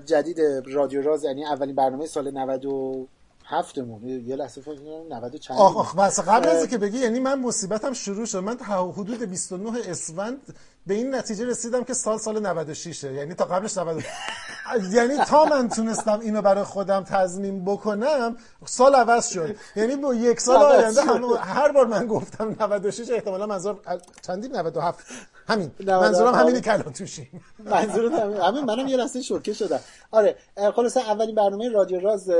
جدید 0.07 0.41
رادیو 0.67 1.03
راز 1.03 1.25
یعنی 1.25 1.45
اولین 1.45 1.75
برنامه 1.75 2.07
سال 2.07 2.31
90 2.31 3.09
هفتمون. 3.45 4.09
یه 4.09 4.37
لحظه 4.37 4.61
فکر 4.61 4.75
کنم 4.75 5.17
90 5.17 5.37
چند. 5.37 5.59
آخ 5.59 5.77
آخ 5.77 5.97
بس 5.97 6.21
قبل 6.21 6.49
از 6.49 6.69
که 6.69 6.79
بگی 6.79 6.99
یعنی 6.99 7.21
من 7.21 7.41
مصیبتم 7.41 7.93
شروع 7.93 8.27
شد. 8.27 8.39
من 8.39 8.57
حدود 8.97 9.23
29 9.23 9.79
اسفند 9.89 10.39
به 10.87 10.95
این 10.95 11.15
نتیجه 11.15 11.47
رسیدم 11.47 11.85
که 11.85 11.95
سال 11.95 12.19
سال 12.19 12.47
96 12.47 13.05
یعنی 13.05 13.35
تا 13.35 13.45
قبلش 13.45 13.79
90 13.79 14.05
یعنی 14.93 15.17
تا 15.17 15.45
من 15.45 15.69
تونستم 15.69 16.21
اینو 16.21 16.43
برای 16.43 16.65
خودم 16.65 17.05
تضمین 17.05 17.65
بکنم 17.65 18.37
سال 18.65 18.95
عوض 18.95 19.29
شد. 19.29 19.57
یعنی 19.77 19.97
با 19.97 20.15
یک 20.15 20.41
سال 20.41 20.57
آینده 20.57 21.01
هر 21.41 21.73
بار 21.73 21.87
من 21.87 22.07
گفتم 22.07 22.57
96 22.61 23.11
احتمالا 23.11 23.47
منظورم 23.47 23.79
چندی 24.27 24.49
97 24.49 25.07
همین. 25.49 25.71
منظورم 25.87 26.35
همینه 26.35 26.61
که 26.61 26.73
الان 26.73 26.93
توشیم. 26.93 27.45
منظورم 27.59 28.13
همین. 28.43 28.65
منم 28.65 28.87
یه 28.89 28.97
لحظه 28.97 29.23
شوکه 29.23 29.53
شدم. 29.53 29.81
آره 30.11 30.37
خلاصه 30.75 31.01
اولین 31.01 31.35
برنامه 31.35 31.69
رادیو 31.69 32.01
راز 32.01 32.31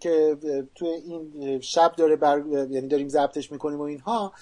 که 0.00 0.36
تو 0.74 0.86
این 0.86 1.60
شب 1.60 1.92
داره 1.96 2.16
بر... 2.16 2.42
یعنی 2.70 2.88
داریم 2.88 3.08
ضبطش 3.08 3.52
می‌کنیم 3.52 3.78
و 3.78 3.82
اینها 3.82 4.32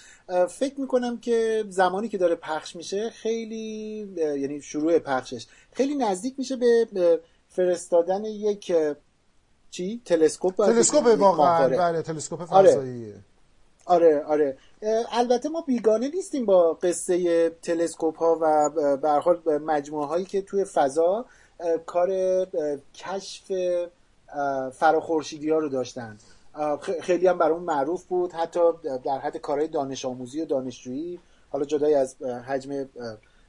فکر 0.48 0.80
می‌کنم 0.80 1.18
که 1.18 1.64
زمانی 1.68 2.08
که 2.08 2.18
داره 2.18 2.34
پخش 2.34 2.76
میشه 2.76 3.10
خیلی 3.10 4.08
یعنی 4.16 4.62
شروع 4.62 4.98
پخشش 4.98 5.46
خیلی 5.72 5.94
نزدیک 5.94 6.34
میشه 6.38 6.56
به 6.56 7.20
فرستادن 7.48 8.24
یک 8.24 8.72
چی؟ 9.70 10.02
تلسکوپ 10.04 10.66
تلسکوپ 10.66 11.20
واقعا 11.20 11.68
بله 11.68 12.02
تلسکوپ 12.02 12.52
آره. 12.52 12.70
فضاییه 12.70 13.14
آره 13.86 14.24
آره. 14.24 14.58
البته 15.12 15.48
ما 15.48 15.60
بیگانه 15.60 16.08
نیستیم 16.08 16.46
با 16.46 16.72
قصه 16.72 17.50
تلسکوپ 17.50 18.18
ها 18.18 18.38
و 18.40 18.70
به 18.96 19.10
حال 19.10 19.58
مجموعه 19.58 20.06
هایی 20.06 20.24
که 20.24 20.42
توی 20.42 20.64
فضا 20.64 21.26
کار 21.86 22.08
کشف 22.94 23.52
فراخورشیدی 24.72 25.50
ها 25.50 25.58
رو 25.58 25.68
داشتن. 25.68 26.18
خیلی 27.00 27.26
هم 27.26 27.38
برای 27.38 27.58
معروف 27.58 28.04
بود. 28.04 28.32
حتی 28.32 28.60
در 29.04 29.18
حد 29.18 29.36
کارهای 29.36 29.68
دانش 29.68 30.04
آموزی 30.04 30.40
و 30.40 30.44
دانشجویی. 30.44 31.20
حالا 31.50 31.64
جدای 31.64 31.94
از 31.94 32.22
حجم 32.22 32.88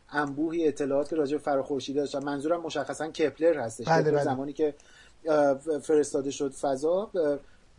انبوهی 0.10 0.68
اطلاعات 0.68 1.10
که 1.10 1.16
راجع 1.16 1.38
به 1.38 1.44
فراخورشیدی 1.44 2.00
داشتن 2.00 2.24
منظورم 2.24 2.62
مشخصا 2.62 3.08
کپلر 3.08 3.60
هستش. 3.60 3.88
بله 3.88 4.12
بله. 4.12 4.24
زمانی 4.24 4.54
که 4.54 4.76
فرستاده 5.82 6.32
شد 6.32 6.54
فضا. 6.54 7.12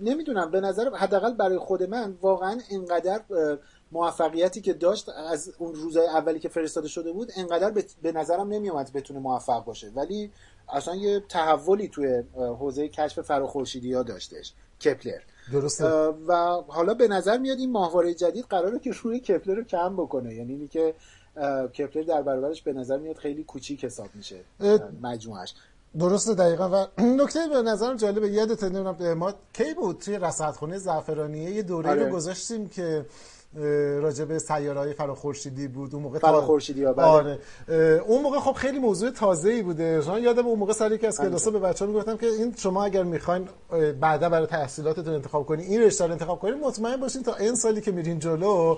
نمی‌دونم 0.01 0.51
به 0.51 0.61
نظر 0.61 0.91
حداقل 0.95 1.35
برای 1.35 1.59
خود 1.59 1.83
من 1.83 2.15
واقعا 2.21 2.61
اینقدر 2.71 3.21
موفقیتی 3.93 4.61
که 4.61 4.73
داشت 4.73 5.09
از 5.09 5.53
اون 5.59 5.75
روزهای 5.75 6.07
اولی 6.07 6.39
که 6.39 6.49
فرستاده 6.49 6.89
شده 6.89 7.13
بود 7.13 7.33
انقدر 7.37 7.83
به 8.03 8.13
نظرم 8.13 8.49
نمیومد 8.49 8.93
بتونه 8.93 9.21
موفق 9.21 9.65
باشه. 9.65 9.91
ولی 9.95 10.33
اصلا 10.73 10.95
یه 10.95 11.21
تحولی 11.29 11.89
توی 11.89 12.23
حوزه 12.37 12.89
کشف 12.89 13.21
فراخورشیدی 13.21 13.93
ها 13.93 14.03
داشتش 14.03 14.53
کپلر. 14.85 15.19
درسته. 15.53 15.85
و 16.29 16.63
حالا 16.69 16.95
به 16.95 17.09
نظر 17.09 17.39
میاد 17.39 17.59
این 17.59 17.73
ماهواره 17.73 18.15
جدید 18.15 18.45
قراره 18.51 18.79
که 18.79 18.91
روی 19.03 19.21
کپلر 19.21 19.55
رو 19.55 19.65
کم 19.65 19.97
بکنه. 19.97 20.35
یعنی 20.35 20.53
اینی 20.53 20.69
که 20.69 20.95
کپلر 21.79 22.03
در 22.03 22.23
برابرش 22.23 22.63
به 22.63 22.73
نظر 22.73 22.99
میاد 22.99 23.17
خیلی 23.17 23.45
کوچیک 23.45 23.85
حساب 23.85 24.09
میشه 24.15 24.37
مجموعش 25.03 25.55
درسته 25.99 26.35
دقیقا. 26.35 26.69
و 26.69 26.87
نکته 27.23 27.49
به 27.49 27.63
نظرم 27.63 27.97
جالبه 27.97 28.29
یادت 28.29 28.65
نمی‌دونم 28.65 29.15
ما 29.15 29.35
کی 29.53 29.75
بود 29.75 29.99
توی 29.99 30.19
رصدخونه 30.19 30.79
زعفرانیه؟ 30.79 31.51
یه 31.51 31.63
دوره 31.63 31.91
آره. 31.91 32.05
رو 32.05 32.15
گذاشتیم 32.15 32.69
که 32.69 33.07
راجع 34.01 34.25
به 34.25 34.39
سیاره 34.39 34.81
های 34.81 34.93
فراخورشیدی 34.93 35.69
بود 35.69 35.95
اون 35.95 36.03
موقع 36.03 36.19
فراخورشیدی 36.19 36.85
بله. 36.85 37.03
آره. 37.03 37.39
اون 38.07 38.23
موقع 38.23 38.39
خب 38.39 38.53
خیلی 38.53 38.79
موضوع 38.79 39.11
تازه 39.11 39.51
ای 39.51 39.63
بوده. 39.63 40.03
من 40.09 40.23
یادم 40.23 40.47
اون 40.47 40.59
موقع 40.59 40.73
سر 40.73 40.93
یکی 40.93 41.07
از. 41.07 41.21
کلاسا 41.29 41.51
به 41.51 41.59
بچه‌ها 41.59 41.91
می‌گفتم 41.91 42.17
که 42.17 42.27
این 42.27 42.55
شما 42.57 42.85
اگر 42.85 43.03
می‌خواین 43.03 43.49
بعدا 44.01 44.29
برای 44.29 44.47
تحصیلاتتون 44.47 45.15
انتخاب 45.15 45.47
کنین 45.47 45.67
این 45.67 45.83
رشته 45.83 46.07
رو 46.07 46.13
انتخاب 46.13 46.39
کنین 46.39 46.61
مطمئن 46.61 46.97
باشین 46.97 47.23
تا 47.23 47.35
این 47.35 47.55
سالی 47.55 47.81
که 47.81 47.93
میرین 47.93 48.19
جلو 48.19 48.77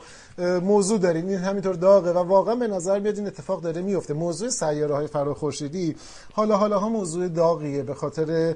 موضوع 0.62 0.98
دارین. 0.98 1.28
این 1.28 1.38
همینطور 1.38 1.74
داغه 1.74 2.12
و 2.12 2.18
واقعا 2.18 2.54
به 2.54 2.66
نظر 2.66 2.98
میاد 2.98 3.16
این 3.16 3.26
اتفاق 3.26 3.62
داره 3.62 3.82
میفته 3.82 4.14
موضوع 4.14 4.48
سیاره 4.48 4.94
های 4.94 5.06
فراخورشیدی 5.06 5.96
حالا 6.32 6.56
حالا 6.56 6.78
ها 6.78 6.88
موضوع 6.88 7.28
داغیه 7.28 7.82
به 7.82 7.94
خاطر 7.94 8.54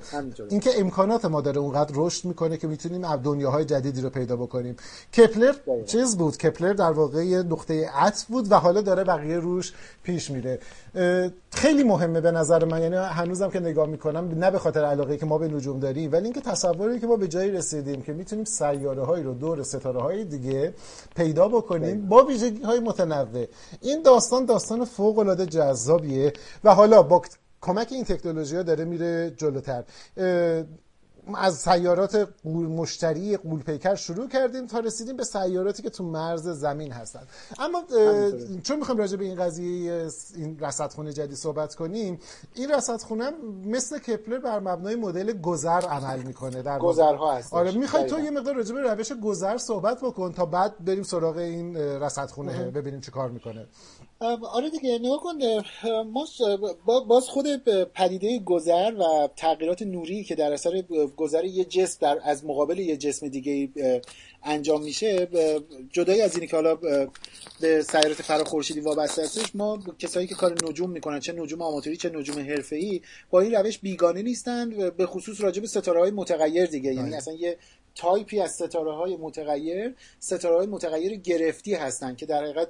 اینکه 0.51 0.71
امکانات 0.81 1.25
ما 1.25 1.41
داره 1.41 1.59
اونقدر 1.59 1.93
رشد 1.95 2.25
می‌کنه 2.25 2.57
که 2.57 2.67
می‌تونیم 2.67 3.17
دنیاهای 3.17 3.65
جدیدی 3.65 4.01
رو 4.01 4.11
پیدا 4.11 4.37
بکنیم. 4.37 4.77
کپلر 5.17 5.55
چیز 6.05 6.17
بود. 6.17 6.37
کپلر 6.37 6.73
در 6.73 6.91
واقع 6.91 7.27
یه 7.27 7.43
نقطه 7.43 7.89
عطف 7.89 8.25
بود 8.25 8.53
و 8.53 8.55
حالا 8.55 8.81
داره 8.81 9.05
بقیه 9.05 9.37
روش 9.37 9.73
پیش 10.03 10.31
میره. 10.31 10.59
خیلی 11.51 11.85
مهمه 11.85 12.21
به 12.21 12.31
نظر 12.31 12.65
من. 12.65 12.83
یعنی 12.83 12.97
هنوزم 12.97 13.51
که 13.51 13.61
نگاه 13.61 13.87
می‌کنم 13.87 14.39
نه 14.39 14.51
به 14.51 14.59
خاطر 14.59 14.85
علاقه 14.85 15.17
که 15.17 15.27
ما 15.27 15.39
به 15.39 15.49
نجوم 15.49 15.81
داریم 15.81 16.13
ولی 16.13 16.25
اینکه 16.25 16.41
تصوری 16.41 17.01
که 17.01 17.07
ما 17.07 17.17
به 17.17 17.29
جایی 17.29 17.51
رسیدیم 17.51 18.03
که 18.03 18.13
می‌تونیم 18.13 18.45
سیاره 18.45 19.03
هایی 19.03 19.25
رو 19.25 19.35
دور 19.35 19.63
ستاره 19.63 20.01
های 20.01 20.25
دیگه 20.25 20.75
پیدا 21.17 21.49
بکنیم 21.49 22.09
با 22.09 22.25
ویژگی 22.25 22.63
های 22.63 22.81
متنوع. 22.81 23.47
این 23.81 24.03
داستان 24.03 24.45
داستان 24.45 24.85
فوق 24.85 25.19
العاده 25.19 25.47
جذابیه 25.47 26.33
و 26.65 26.75
حالا 26.75 27.03
با 27.03 27.23
کمک 27.61 27.89
این 27.93 28.05
تکنولوژی 28.05 28.57
ها 28.57 28.63
داره 28.63 28.85
میره 28.85 29.31
جلوتر. 29.37 29.85
از 31.35 31.55
سیارات 31.55 32.29
مشتری 32.45 33.37
قولپیکر 33.37 33.95
شروع 33.95 34.29
کردیم 34.29 34.67
تا 34.67 34.79
رسیدیم 34.79 35.17
به 35.17 35.25
سیاراتی 35.25 35.83
که 35.83 35.91
تو 35.91 36.05
مرز 36.05 36.49
زمین 36.49 36.93
هستن. 36.93 37.23
اما 37.59 37.83
چون 38.63 38.79
می‌خوایم 38.79 39.01
راجع 39.01 39.17
به 39.17 39.25
این 39.25 39.35
قضیه 39.35 40.09
این 40.37 40.59
رصدخونه 40.61 41.13
جدید 41.13 41.37
صحبت 41.37 41.75
کنیم 41.75 42.21
این 42.55 42.71
رصدخونه 42.71 43.31
مثل 43.65 43.99
کپلر 43.99 44.39
بر 44.39 44.61
مبنای 44.61 44.95
مدل 44.95 45.33
گذر 45.33 45.81
عمل 45.81 46.23
می‌کنه 46.23 46.63
در 46.63 46.79
گذرها 46.79 47.33
هست 47.33 47.55
آره 47.55 47.73
می‌خوای 47.73 48.07
تو 48.07 48.21
یه 48.21 48.31
مقدار 48.31 48.55
راجع 48.55 48.75
به 48.75 48.81
روش 48.81 49.13
گذر 49.13 49.59
صحبت 49.59 50.01
بکن 50.01 50.33
تا 50.33 50.47
بعد 50.47 50.85
بریم 50.85 51.03
سراغ 51.03 51.37
این 51.37 51.77
رصدخونه 51.77 52.71
ببینیم 52.71 53.01
چه 53.01 53.11
کار 53.11 53.31
می‌کنه. 53.31 53.67
آره 54.53 54.71
دیگه 54.71 54.99
نگاه 54.99 55.21
کن 55.23 55.33
ما 56.05 56.27
باز 57.01 57.25
خود 57.25 57.47
پدیده 57.95 58.39
گذر 58.39 58.93
و 58.95 59.29
تغییرات 59.37 59.83
نوری 59.83 60.25
که 60.25 60.35
در 60.35 60.53
اثر 60.53 60.85
گذر 61.17 61.45
یه 61.45 61.65
جسم 61.65 61.99
در 62.01 62.19
از 62.25 62.45
مقابل 62.45 62.79
یه 62.79 62.97
جسم 62.97 63.29
دیگه 63.29 63.69
انجام 64.43 64.83
میشه 64.83 65.29
جدای 65.93 66.23
از 66.23 66.35
اینی 66.35 66.47
که 66.47 66.57
حالا 66.57 66.75
به 67.61 67.83
سیارات 67.83 68.23
فراخورشیدی 68.23 68.81
وابسته 68.81 69.23
هستش 69.23 69.51
ما 69.55 69.83
کسایی 69.99 70.27
که 70.27 70.35
کار 70.35 70.57
نجوم 70.69 70.91
می‌کنن 70.91 71.21
چه 71.21 71.33
نجوم 71.33 71.63
آماتوری 71.63 71.97
چه 71.97 72.11
نجوم 72.11 72.39
حرفه‌ای 72.39 73.01
با 73.31 73.41
این 73.41 73.55
روش 73.55 73.79
بیگانه 73.79 74.23
نیستن 74.23 74.91
به 74.91 75.07
خصوص 75.07 75.41
راجع 75.41 75.61
به 75.61 75.67
ستاره 75.67 76.01
های 76.01 76.11
متغیر 76.11 76.67
دیگه 76.67 76.95
یعنی 76.95 77.09
بله. 77.09 77.17
اصلا 77.17 77.35
یه 77.35 77.57
تایپی 77.95 78.41
از 78.41 78.55
ستاره 78.55 78.93
های 78.93 79.17
متغیر 79.17 79.95
ستاره 80.19 80.57
های 80.57 80.67
متغیر 80.67 81.17
گرفتی 81.17 81.75
هستن 81.75 82.15
که 82.15 82.27
در 82.27 82.45
حقیقت 82.45 82.69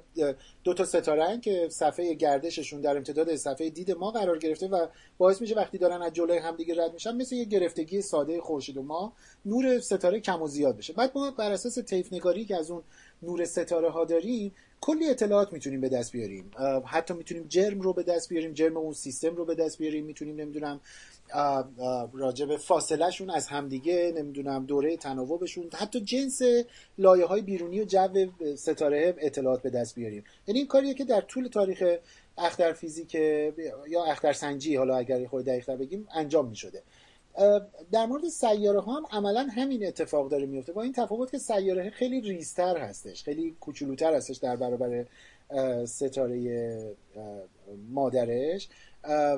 دو 0.64 0.74
تا 0.74 0.84
ستاره 0.84 1.40
که 1.40 1.68
صفحه 1.70 2.14
گردششون 2.14 2.80
در 2.80 2.96
امتداد 2.96 3.36
صفحه 3.36 3.70
دید 3.70 3.90
ما 3.90 4.10
قرار 4.10 4.38
گرفته 4.38 4.68
و 4.68 4.86
باعث 5.18 5.40
میشه 5.40 5.54
وقتی 5.54 5.78
دارن 5.78 6.02
از 6.02 6.12
جلوی 6.12 6.38
همدیگه 6.38 6.84
رد 6.84 6.92
میشن 6.92 7.16
مثل 7.16 7.34
یه 7.34 7.44
گرفتگی 7.44 8.02
ساده 8.02 8.40
خورشید 8.40 8.76
و 8.76 8.82
ما 8.82 9.12
نور 9.44 9.80
ستاره 9.80 10.20
کم 10.20 10.42
و 10.42 10.48
زیاد 10.48 10.76
بشه. 10.76 10.92
بعد 10.92 11.12
ما 11.14 11.30
بر 11.30 11.52
اساس 11.52 11.78
طیف 11.78 12.12
نگاری 12.12 12.44
که 12.44 12.56
از 12.56 12.70
اون 12.70 12.82
نور 13.24 13.44
ستاره 13.44 13.90
ها 13.90 14.04
داریم 14.04 14.52
کلی 14.80 15.10
اطلاعات 15.10 15.52
می‌تونیم 15.52 15.80
به 15.80 15.88
دست 15.88 16.12
بیاریم. 16.12 16.50
حتی 16.86 17.14
می‌تونیم 17.14 17.46
جرم 17.48 17.80
رو 17.80 17.92
به 17.92 18.02
دست 18.02 18.28
بیاریم 18.28 18.52
جرم 18.52 18.76
اون 18.76 18.92
سیستم 18.92 19.36
رو 19.36 19.44
به 19.44 19.54
دست 19.54 19.78
بیاریم 19.78 20.04
می‌تونیم 20.04 20.36
نمی‌دونم 20.40 20.80
فاصله 22.58 23.10
شون 23.10 23.30
از 23.30 23.46
همدیگه 23.46 24.12
نمی‌دونم 24.16 24.66
دوره 24.66 24.96
تناوبشون 24.96 25.70
حتی 25.72 26.00
جنس 26.00 26.40
لایه 26.98 27.24
های 27.24 27.42
بیرونی 27.42 27.80
و 27.80 27.84
جو 27.84 28.08
ستاره 28.56 29.14
اطلاعات 29.18 29.62
به 29.62 29.70
دست 29.70 29.94
بیاریم. 29.94 30.24
یعنی 30.46 30.58
این 30.58 30.68
کاریه 30.68 30.94
که 30.94 31.04
در 31.04 31.20
طول 31.20 31.48
تاریخ 31.48 31.84
اختر 32.38 32.72
فیزیک 32.72 33.14
یا 33.88 34.04
اختر 34.06 34.32
سنجی 34.32 34.76
حالا 34.76 34.96
اگر 34.96 35.26
خود 35.26 35.44
دقیقتر 35.44 35.76
بگیم 35.76 36.08
انجام 36.14 36.48
می 36.48 36.56
شده 36.56 36.82
در 37.92 38.06
مورد 38.06 38.28
سیاره 38.28 38.80
ها 38.80 38.92
هم 38.92 39.06
عملا 39.10 39.48
همین 39.56 39.86
اتفاق 39.86 40.30
داره 40.30 40.46
میفته. 40.46 40.72
با 40.72 40.82
این 40.82 40.92
تفاوت 40.92 41.30
که 41.30 41.38
سیاره 41.38 41.90
خیلی 41.90 42.20
ریزتر 42.20 42.76
هستش 42.78 43.24
خیلی 43.24 43.56
کوچولوتر 43.60 44.14
هستش 44.14 44.36
در 44.36 44.56
برابر 44.56 45.04
ستاره 45.84 46.96
مادرش. 47.90 48.68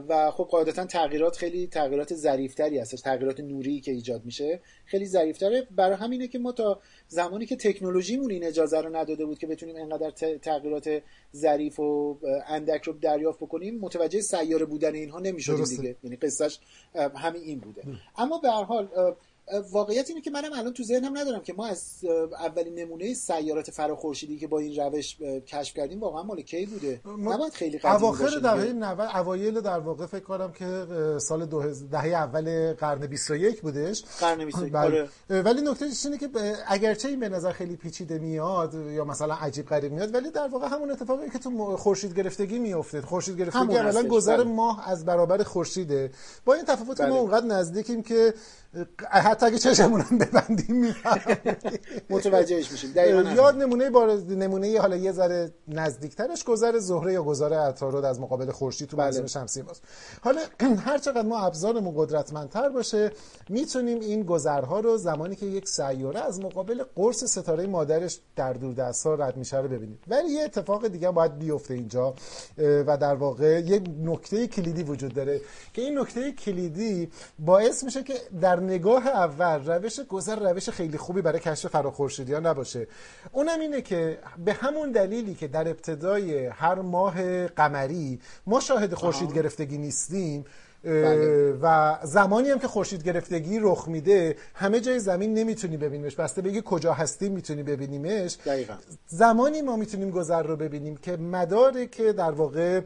و 0.09 0.31
خب 0.31 0.45
قاعدتا 0.45 0.85
تغییرات 0.85 1.37
خیلی 1.37 1.67
تغییرات 1.67 2.15
ظریفتری 2.15 2.79
هستش 2.79 3.01
تغییرات 3.01 3.41
نوری 3.41 3.81
که 3.81 3.93
ایجاد 3.93 4.25
میشه 4.25 4.61
خیلی 4.85 5.07
ظریفتره. 5.07 5.67
برای 5.71 5.97
همینه 5.97 6.29
که 6.29 6.39
ما 6.39 6.53
تا 6.53 6.81
زمانی 7.09 7.47
که 7.47 7.57
تکنولوژیمون 7.57 8.31
این 8.31 8.45
اجازه 8.45 8.81
رو 8.81 8.97
نداده 8.97 9.27
بود 9.27 9.39
که 9.39 9.47
بتونیم 9.47 9.77
انقدر 9.77 10.11
تغییرات 10.39 11.03
ظریف 11.37 11.81
و 11.81 12.19
اندک 12.47 12.83
رو 12.83 12.93
دریافت 12.93 13.39
بکنیم 13.39 13.79
متوجه 13.79 14.21
سیاره 14.21 14.65
بودن 14.65 14.95
اینها 14.95 15.19
نمی‌شدیم 15.19 15.65
دیگه. 15.65 15.97
یعنی 16.03 16.17
قصهش 16.17 16.61
همین 16.95 17.43
این 17.43 17.61
بوده. 17.61 17.83
اما 18.17 18.39
به 18.39 18.51
هر 18.51 18.65
حال 18.65 18.89
واقعیت 19.73 20.09
اینه 20.09 20.21
که 20.21 20.31
منم 20.31 20.53
الان 20.53 20.73
تو 20.73 20.83
ذهنم 20.83 21.19
ندارم 21.19 21.43
که 21.43 21.53
ما 21.53 21.67
از 21.67 22.05
اولین 22.41 22.75
نمونه 22.75 23.15
سیارات 23.15 23.71
فراخورشیدی 23.71 24.39
که 24.39 24.47
با 24.47 24.59
این 24.59 24.81
روش 24.81 25.17
کشف 25.47 25.75
کردیم 25.75 26.01
واقعا 26.01 26.23
مال 26.23 26.41
کی 26.41 26.67
بوده 26.67 27.01
نباید 27.19 27.53
خیلی 27.53 27.79
قدیمی 27.79 27.95
اواخر 27.95 28.39
دهه 28.39 28.73
90 28.73 29.01
اوایل 29.01 29.61
در 29.61 29.79
واقع 29.79 30.07
فکر 30.07 30.25
کنم 30.25 30.53
که 30.53 30.87
سال 31.21 31.47
دهه 31.91 32.07
اول 32.07 32.73
قرن 32.73 33.07
21 33.07 33.61
بودش 33.61 34.05
قرن 34.21 34.45
21 34.45 34.73
بله. 34.73 34.85
آره. 35.31 35.43
ولی 35.43 35.61
نکته 35.61 35.87
اینه 36.05 36.19
که 36.19 36.29
اگرچه 36.67 37.09
این 37.09 37.21
به 37.21 37.29
نظر 37.29 37.53
خیلی 37.53 37.77
پیچیده 37.77 38.19
میاد 38.19 38.75
یا 38.75 39.05
مثلا 39.05 39.35
عجیب 39.35 39.67
غریب 39.67 39.93
میاد 39.93 40.15
ولی 40.15 40.31
در 40.31 40.49
واقع 40.49 40.69
همون 40.69 40.91
اتفاقی 40.91 41.31
که 41.31 41.39
تو 41.39 41.77
خورشید 41.77 42.17
گرفتگی 42.17 42.59
میفته 42.59 43.01
خورشید 43.01 43.39
گرفتگی 43.39 43.77
اولا 43.77 44.03
گذر 44.03 44.37
بله. 44.37 44.45
ماه 44.45 44.91
از 44.91 45.05
برابر 45.05 45.43
خورشیده 45.43 46.11
با 46.45 46.55
این 46.55 46.65
تفاوت 46.65 47.01
بله. 47.01 47.11
ما 47.11 47.17
اونقدر 47.17 47.47
نزدیکیم 47.47 48.03
که 48.03 48.35
حتی 49.37 49.47
اگه 49.47 49.59
چشمون 49.59 50.01
هم 50.01 50.19
ببندیم 50.19 50.95
متوجهش 52.11 52.73
میشیم. 52.73 52.93
یاد 53.37 53.57
نمونه 53.57 53.91
بار 53.91 54.13
نمونه 54.13 54.81
حالا 54.81 54.97
یه 54.97 55.13
ذره 55.13 55.51
نزدیکترش 55.69 56.45
گذر 56.45 56.79
زهره 56.79 57.13
یا 57.13 57.23
گذر 57.23 57.55
عطارد 57.55 58.05
از 58.05 58.21
مقابل 58.21 58.51
خورشید 58.51 58.89
تو 58.89 58.97
منظومه 58.97 59.21
بله. 59.21 59.29
شمسی 59.29 59.63
ماست. 59.63 59.83
حالا 60.23 60.41
هر 60.87 60.99
چقدر 60.99 61.23
ما 61.23 61.39
ابزارمون 61.39 61.95
قدرتمندتر 61.97 62.69
باشه 62.69 63.11
می‌تونیم 63.49 64.01
این 64.01 64.23
گذرها 64.23 64.81
رو 64.81 64.97
زمانی 64.97 65.37
که 65.37 65.47
یک 65.47 65.69
سیاره 65.69 66.21
از 66.21 66.41
مقابل 66.41 66.83
قرص 66.95 67.25
ستاره 67.25 67.67
مادرش 67.67 68.21
در 68.37 68.53
دور 68.53 68.93
ها 69.05 69.15
رد 69.15 69.37
میشه 69.37 69.57
رو 69.57 69.69
ببینیم. 69.69 69.99
ولی 70.09 70.29
یه 70.29 70.45
اتفاق 70.45 70.89
دیگه 70.89 71.11
باید 71.11 71.39
بیفته 71.39 71.75
اینجا 71.75 72.15
و 72.59 72.97
در 72.97 73.15
واقع 73.15 73.61
یه 73.61 73.83
نکته 74.05 74.47
کلیدی 74.47 74.83
وجود 74.83 75.15
داره 75.15 75.41
که 75.73 75.83
این 75.83 75.99
نکته 75.99 76.33
کلیدی 76.33 77.11
باعث 77.39 77.85
میشه 77.85 78.03
که 78.03 78.15
در 78.41 78.61
نگاه 78.61 79.03
اول 79.27 79.73
روش 79.73 80.01
گذر 80.01 80.51
روش 80.51 80.71
خیلی 80.71 80.99
خوبی 80.99 81.23
برای 81.23 81.41
کشف 81.41 81.75
ها 81.75 82.41
نباشه 82.41 82.87
اونم 83.33 83.61
اینه 83.61 83.83
که 83.83 84.19
به 84.45 84.53
همون 84.53 84.93
دلیلی 84.93 85.35
که 85.35 85.49
در 85.49 85.69
ابتدای 85.69 86.47
هر 86.47 86.75
ماه 86.75 87.47
قمری 87.47 88.21
ما 88.47 88.61
شاهد 88.61 88.95
خورشید 88.95 89.35
گرفتگی 89.35 89.79
نیستیم. 89.79 90.45
و 91.63 91.99
زمانی 92.03 92.51
هم 92.51 92.59
که 92.59 92.69
خورشید 92.69 93.03
گرفتگی 93.03 93.59
رخ 93.59 93.89
میده 93.89 94.37
همه 94.55 94.81
جای 94.81 94.99
زمین 94.99 95.35
نمی‌تونی 95.35 95.77
ببینیمش. 95.77 96.17
بسته 96.17 96.43
بگی 96.43 96.63
کجا 96.65 96.93
هستیم 96.93 97.33
می‌تونی 97.33 97.63
ببینیمش. 97.63 98.39
دقیقا. 98.47 98.75
زمانی 99.09 99.63
ما 99.63 99.77
می‌تونیم 99.77 100.11
گذر 100.11 100.43
رو 100.43 100.57
ببینیم 100.57 100.97
که 100.97 101.17
مداره 101.17 101.87
که 101.87 102.13
در 102.13 102.31
واقع 102.31 102.81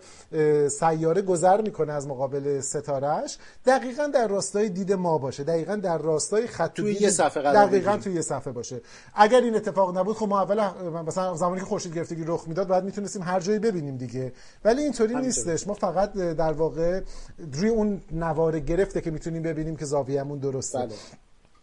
سیاره 0.68 1.22
گذر 1.22 1.60
می‌کنه 1.60 1.92
از 1.92 2.06
مقابل 2.06 2.60
ستارهش 2.60 3.38
دقیقا 3.66 4.06
در 4.06 4.28
راستای 4.28 4.68
دید 4.68 4.92
ما 4.92 5.18
باشه. 5.18 5.44
دقیقا 5.44 5.76
در 5.76 5.98
راستای 5.98 6.46
خط 6.46 6.72
توی 6.72 6.96
یه 7.00 7.10
صفحه 7.10 7.42
دقیقا 7.42 7.96
توی 7.96 8.12
یه 8.14 8.20
صفحه 8.20 8.52
باشه. 8.52 8.80
اگر 9.14 9.40
این 9.40 9.56
اتفاق 9.56 9.98
نبود 9.98 10.16
خب 10.16 10.28
ما 10.28 10.40
اول 10.40 10.60
مثلا 11.06 11.36
زمانی 11.36 11.60
که 11.60 11.66
خورشید 11.66 11.94
گرفتگی 11.94 12.24
رخ 12.26 12.44
می‌داد 12.48 12.68
بعد 12.68 12.84
می‌تونستیم 12.84 13.22
هر 13.22 13.40
جایی 13.40 13.58
ببینیم 13.58 13.96
دیگه. 13.96 14.32
ولی 14.64 14.82
اینطوری 14.82 15.14
نیستش. 15.14 15.66
ما 15.66 15.74
فقط 15.74 16.12
در 16.12 16.52
واقع 16.52 17.00
روی 17.52 17.68
اون 17.80 18.00
نوار 18.12 18.60
گرفته 18.60 19.00
که 19.00 19.10
می‌تونیم 19.10 19.42
ببینیم 19.42 19.76
که 19.76 19.84
زاویه‌مون 19.84 20.38
درسته 20.38 20.78
بله. 20.78 20.94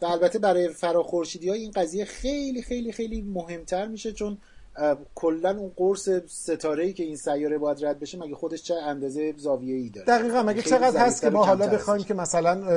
و 0.01 0.05
البته 0.05 0.39
برای 0.39 0.69
فراخورشیدی 0.69 1.49
ها 1.49 1.55
این 1.55 1.71
قضیه 1.71 2.05
خیلی 2.05 2.61
خیلی 2.61 2.91
خیلی 2.91 3.21
مهمتر 3.21 3.87
میشه 3.87 4.11
چون 4.11 4.37
کلا 5.15 5.57
اون 5.57 5.71
قرص 5.75 6.09
ستاره 6.27 6.83
ای 6.83 6.93
که 6.93 7.03
این 7.03 7.15
سیاره 7.15 7.57
باید 7.57 7.85
رد 7.85 7.99
بشه 7.99 8.17
مگه 8.17 8.35
خودش 8.35 8.63
چه 8.63 8.73
اندازه 8.73 9.33
زاویه 9.37 9.75
ای 9.75 9.89
داره؟ 9.89 10.07
دقیقا 10.07 10.43
مگه 10.43 10.61
چقدر 10.61 10.99
هست 10.99 11.21
که 11.21 11.29
ما 11.29 11.45
حالا 11.45 11.67
بخوایم 11.67 12.03
که 12.03 12.13
مثلا 12.13 12.71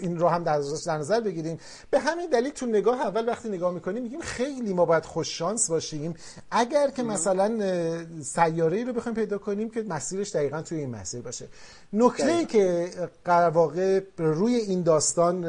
این 0.00 0.18
رو 0.18 0.28
هم 0.28 0.44
در 0.44 0.58
نظر 0.98 1.20
بگیریم؟ 1.20 1.58
به 1.90 1.98
همین 1.98 2.30
دلیل 2.30 2.52
تو 2.52 2.66
نگاه 2.66 3.00
اول 3.00 3.28
وقتی 3.28 3.48
نگاه 3.48 3.74
می‌کنیم 3.74 4.02
میگیم 4.02 4.20
خیلی 4.20 4.74
ما 4.74 4.84
باید 4.84 5.04
خوش 5.04 5.38
شانس 5.38 5.70
باشیم. 5.70 6.14
اگر 6.50 6.90
که 6.90 7.02
مثلا 7.02 7.58
سیاره 8.22 8.76
ای 8.76 8.84
رو 8.84 8.92
بخوایم 8.92 9.16
پیدا 9.16 9.38
کنیم 9.38 9.70
که 9.70 9.82
مسیرش 9.82 10.36
دقیقا 10.36 10.62
توی 10.62 10.78
این 10.78 10.90
مسیر 10.90 11.20
باشه. 11.20 11.48
نکته 11.92 12.32
ای 12.32 12.46
که 12.46 12.88
واقع 13.28 14.00
روی 14.18 14.54
این 14.54 14.82
داستان 14.82 15.46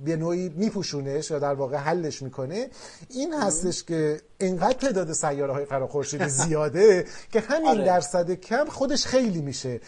به 0.00 0.16
نوعی 0.16 0.48
میپوشونش 0.48 1.30
یا 1.30 1.38
در 1.38 1.54
واقع 1.54 1.76
حلش 1.76 2.22
می‌کنه. 2.22 2.70
این 3.10 3.34
هستش 3.34 3.84
که 3.84 4.20
انقدر 4.40 4.78
تعداد 4.78 5.12
سیاره 5.12 5.52
های 5.52 5.64
فراخورشیدی 5.64 6.28
زیاده 6.44 7.06
که 7.32 7.40
همین 7.40 7.68
آره. 7.68 7.84
درصد 7.84 8.30
کم 8.30 8.64
خودش 8.64 9.06
خیلی 9.06 9.40
میشه. 9.40 9.80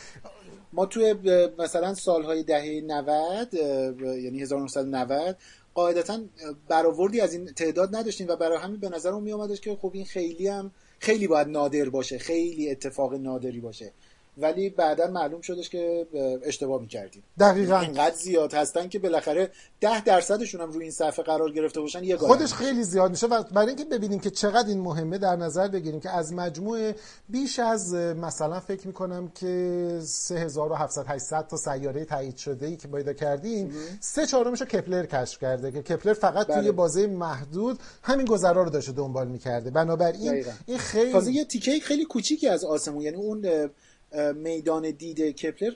ما 0.72 0.86
توی 0.86 1.14
مثلا 1.58 1.94
سالهای 1.94 2.42
دهه 2.42 2.82
90 2.86 3.54
یعنی 3.54 4.42
1990 4.42 5.36
قاعدتا 5.74 6.20
برآوردی 6.68 7.20
از 7.20 7.32
این 7.32 7.46
تعداد 7.46 7.96
نداشتیم 7.96 8.28
و 8.28 8.36
برای 8.36 8.58
همین 8.58 8.80
به 8.80 8.88
نظرم 8.88 9.22
می 9.22 9.32
اومدش 9.32 9.60
که 9.60 9.76
خب 9.82 9.90
این 9.94 10.04
خیلی 10.04 10.48
هم 10.48 10.70
خیلی 10.98 11.26
باید 11.26 11.48
نادر 11.48 11.88
باشه 11.88 12.18
خیلی 12.18 12.70
اتفاق 12.70 13.14
نادری 13.14 13.60
باشه. 13.60 13.92
ولی 14.38 14.70
بعدا 14.70 15.06
معلوم 15.06 15.40
شدش 15.40 15.70
که 15.70 16.06
اشتباه 16.42 16.80
می‌کردیم. 16.80 17.22
دقیقا. 17.38 17.78
اینقدر 17.78 18.14
زیاد 18.14 18.54
هستن 18.54 18.88
که 18.88 18.98
بالاخره 18.98 19.50
ده 19.80 20.04
درصدشون 20.04 20.60
هم 20.60 20.70
روی 20.70 20.82
این 20.82 20.92
صفحه 20.92 21.24
قرار 21.24 21.52
گرفته 21.52 21.80
باشن 21.80 22.04
یه 22.04 22.16
خودش 22.16 22.54
خیلی 22.54 22.84
زیاد 22.84 23.10
میشه 23.10 23.26
و 23.26 23.42
برای 23.42 23.68
اینکه 23.68 23.84
ببینیم 23.84 24.20
که 24.20 24.30
چقدر 24.30 24.68
این 24.68 24.80
مهمه 24.80 25.18
در 25.18 25.36
نظر 25.36 25.68
بگیریم 25.68 26.00
که 26.00 26.10
از 26.10 26.32
مجموع 26.32 26.92
بیش 27.28 27.58
از 27.58 27.94
مثلا 27.94 28.60
فکر 28.60 28.86
می‌کنم 28.86 29.28
که 29.28 30.00
3700 30.02 31.04
800 31.08 31.46
تا 31.46 31.56
سیاره 31.56 32.04
تایید 32.04 32.36
شده 32.36 32.66
ای 32.66 32.76
که 32.76 32.88
پیدا 32.88 33.12
کردیم 33.12 33.74
سه 34.00 34.26
چهارمش 34.26 34.60
رو 34.60 34.66
کپلر 34.66 35.06
کشف 35.06 35.40
کرده 35.40 35.72
که 35.72 35.82
کپلر 35.82 36.12
فقط 36.12 36.46
بله. 36.46 36.60
توی 36.60 36.72
بازه 36.72 37.06
محدود 37.06 37.78
همین 38.02 38.26
گذرا 38.26 38.62
رو 38.62 38.70
داشته 38.70 38.92
دنبال 38.92 39.28
می‌کرده. 39.28 39.70
بنابراین 39.70 40.44
این 40.66 40.78
خیلی 40.78 41.12
تازه 41.12 41.32
یه 41.32 41.44
تیکه 41.44 41.78
خیلی 41.80 42.04
کوچیکی 42.04 42.48
از 42.48 42.64
آسمون 42.64 43.00
یعنی 43.00 43.16
اون 43.16 43.70
میدان 44.34 44.90
دید 44.90 45.20
کپلر 45.20 45.70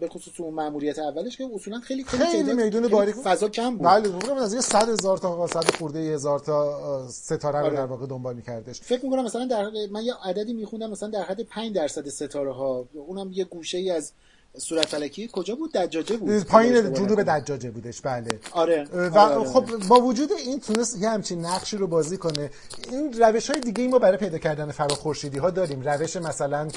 به 0.00 0.08
خصوص 0.08 0.40
اون 0.40 0.54
ماموریت 0.54 0.98
اولش 0.98 1.36
که 1.36 1.48
اصولا 1.54 1.80
خیلی 1.80 2.04
خیلی, 2.04 2.24
خیلی 2.24 2.52
میدون 2.52 2.88
باریک 2.88 3.14
فضا 3.14 3.48
کم 3.48 3.76
بود. 3.76 3.86
بله 3.86 4.32
از 4.42 4.54
یه 4.54 4.60
100 4.60 4.88
هزار 4.88 5.18
تا 5.18 5.46
100 5.46 5.70
خورده 5.78 5.98
هزار 5.98 6.38
تا 6.38 7.08
ستاره 7.08 7.58
رو 7.58 7.66
آره. 7.66 7.76
در 7.76 7.86
واقع 7.86 8.06
دنبال 8.06 8.36
می‌کردش. 8.36 8.80
فکر 8.80 9.04
می‌کنم 9.04 9.24
مثلا 9.24 9.46
در 9.46 9.70
من 9.90 10.04
یه 10.04 10.14
عددی 10.24 10.52
می‌خوندم 10.52 10.90
مثلا 10.90 11.08
در 11.08 11.22
حد 11.22 11.42
5 11.42 11.74
درصد 11.74 12.08
ستاره 12.08 12.52
ها 12.52 12.88
اونم 13.06 13.32
یه 13.32 13.44
گوشه 13.44 13.78
ای 13.78 13.90
از 13.90 14.12
صورت 14.58 14.86
فلکی 14.86 15.30
کجا 15.32 15.54
بود؟ 15.54 15.72
دجاجه 15.72 16.16
بود. 16.16 16.44
پایین 16.44 16.94
جنوب 16.94 17.22
دجاجه. 17.22 17.70
بودش 17.70 18.00
بله. 18.00 18.38
آره. 18.52 18.84
و 18.92 19.18
آره, 19.18 19.34
آره. 19.34 19.48
خب 19.48 19.88
با 19.88 20.00
وجود 20.00 20.32
این 20.32 20.60
تونست 20.60 21.02
یه 21.02 21.08
همچین 21.08 21.46
نقشی 21.46 21.76
رو 21.76 21.86
بازی 21.86 22.16
کنه. 22.16 22.50
این 22.90 23.12
روش 23.12 23.50
های 23.50 23.60
دیگه 23.60 23.82
ای 23.82 23.88
ما 23.88 23.98
برای 23.98 24.16
پیدا 24.16 24.38
کردن 24.38 24.70
فراخورشیدی 24.70 25.38
ها 25.38 25.50
داریم. 25.50 25.80
روش 25.80 26.16
مثلا 26.16 26.68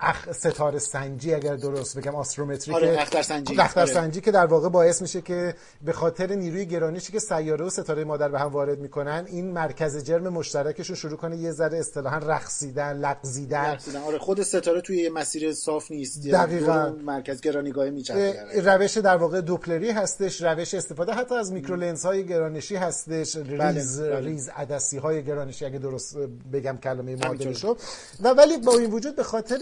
اخ... 0.00 0.32
ستاره 0.32 0.78
سنجی 0.78 1.34
اگر 1.34 1.56
درست 1.56 1.98
بگم 1.98 2.14
آسترومتری 2.14 2.74
آره 2.74 2.96
اختر 3.00 3.22
سنجی. 3.22 3.60
اختر 3.60 3.80
آره. 3.80 3.92
سنجی 3.92 4.20
که 4.20 4.30
در 4.30 4.46
واقع 4.46 4.68
باعث 4.68 5.02
میشه 5.02 5.20
که 5.20 5.54
به 5.82 5.92
خاطر 5.92 6.34
نیروی 6.34 6.66
گرانشی 6.66 7.12
که 7.12 7.18
سیاره 7.18 7.64
و 7.64 7.70
ستاره 7.70 8.04
مادر 8.04 8.28
به 8.28 8.38
هم 8.38 8.46
وارد 8.48 8.78
می‌کنن 8.78 9.24
این 9.26 9.50
مرکز 9.50 10.04
جرم 10.04 10.28
مشترکشون 10.28 10.96
شروع 10.96 11.16
کنه 11.16 11.36
یه 11.36 11.52
ذره 11.52 11.78
اصطلاحا 11.78 12.18
رقصیدن 12.18 12.98
لغزیدن. 12.98 13.78
آره 14.06 14.18
خود 14.18 14.42
ستاره 14.42 14.80
توی 14.80 14.96
یه 14.96 15.10
مسیر 15.10 15.52
صاف 15.54 15.90
نیست. 15.90 16.26
دقیقا. 16.28 16.92
مرکز 17.28 17.40
گرانیگاه 17.40 17.90
میچرخه 17.90 18.60
روش 18.60 18.98
در 18.98 19.16
واقع 19.16 19.40
دوپلری 19.40 19.90
هستش 19.90 20.42
روش 20.42 20.74
استفاده 20.74 21.12
حتی 21.12 21.34
از 21.34 21.52
micro 21.52 21.76
lens 21.76 22.04
های 22.04 22.26
گرانشی 22.26 22.76
هستش 22.76 23.36
بله، 23.36 23.70
ریز 23.70 24.00
بله. 24.00 24.20
ریز 24.20 24.48
عدسی 24.48 24.98
های 24.98 25.24
گرانشی 25.24 25.64
اگه 25.64 25.78
درست 25.78 26.16
بگم 26.52 26.78
کلمه 26.82 27.16
معادلش 27.16 27.64
رو 27.64 27.76
و 28.20 28.28
ولی 28.28 28.58
با 28.58 28.72
این 28.72 28.90
وجود 28.90 29.16
به 29.16 29.22
خاطر 29.22 29.58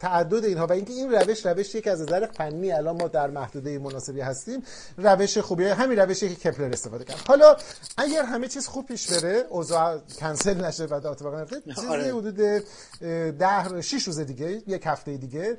تعدد 0.00 0.44
اینها 0.44 0.66
و 0.66 0.72
اینکه 0.72 0.92
این 0.92 1.12
روش 1.12 1.46
روش 1.46 1.74
یک 1.74 1.86
از 1.86 2.00
نظر 2.00 2.26
فنی 2.26 2.72
الان 2.72 2.96
ما 2.96 3.08
در 3.08 3.30
محدوده 3.30 3.78
مناسبی 3.78 4.20
هستیم 4.20 4.62
روش 4.98 5.38
خوبیه. 5.38 5.74
همین 5.74 5.98
روشی 5.98 6.34
که 6.34 6.50
کپلر 6.50 6.72
استفاده 6.72 7.04
کرد. 7.04 7.22
حالا 7.26 7.56
اگر 7.96 8.22
همه 8.22 8.48
چیز 8.48 8.66
خوب 8.66 8.86
پیش 8.86 9.12
بره 9.12 9.44
اوضاع 9.50 9.98
کنسل 10.18 10.64
نشه 10.64 10.84
و 10.84 10.94
اتفاق 10.94 11.34
نیفته 11.34 11.60
چیزی 11.74 11.86
آره. 11.86 12.14
حدود 12.14 12.36
ده 13.38 13.80
6 13.80 14.02
روز 14.02 14.20
دیگه 14.20 14.62
یک 14.66 14.82
هفته 14.86 15.16
دیگه 15.16 15.56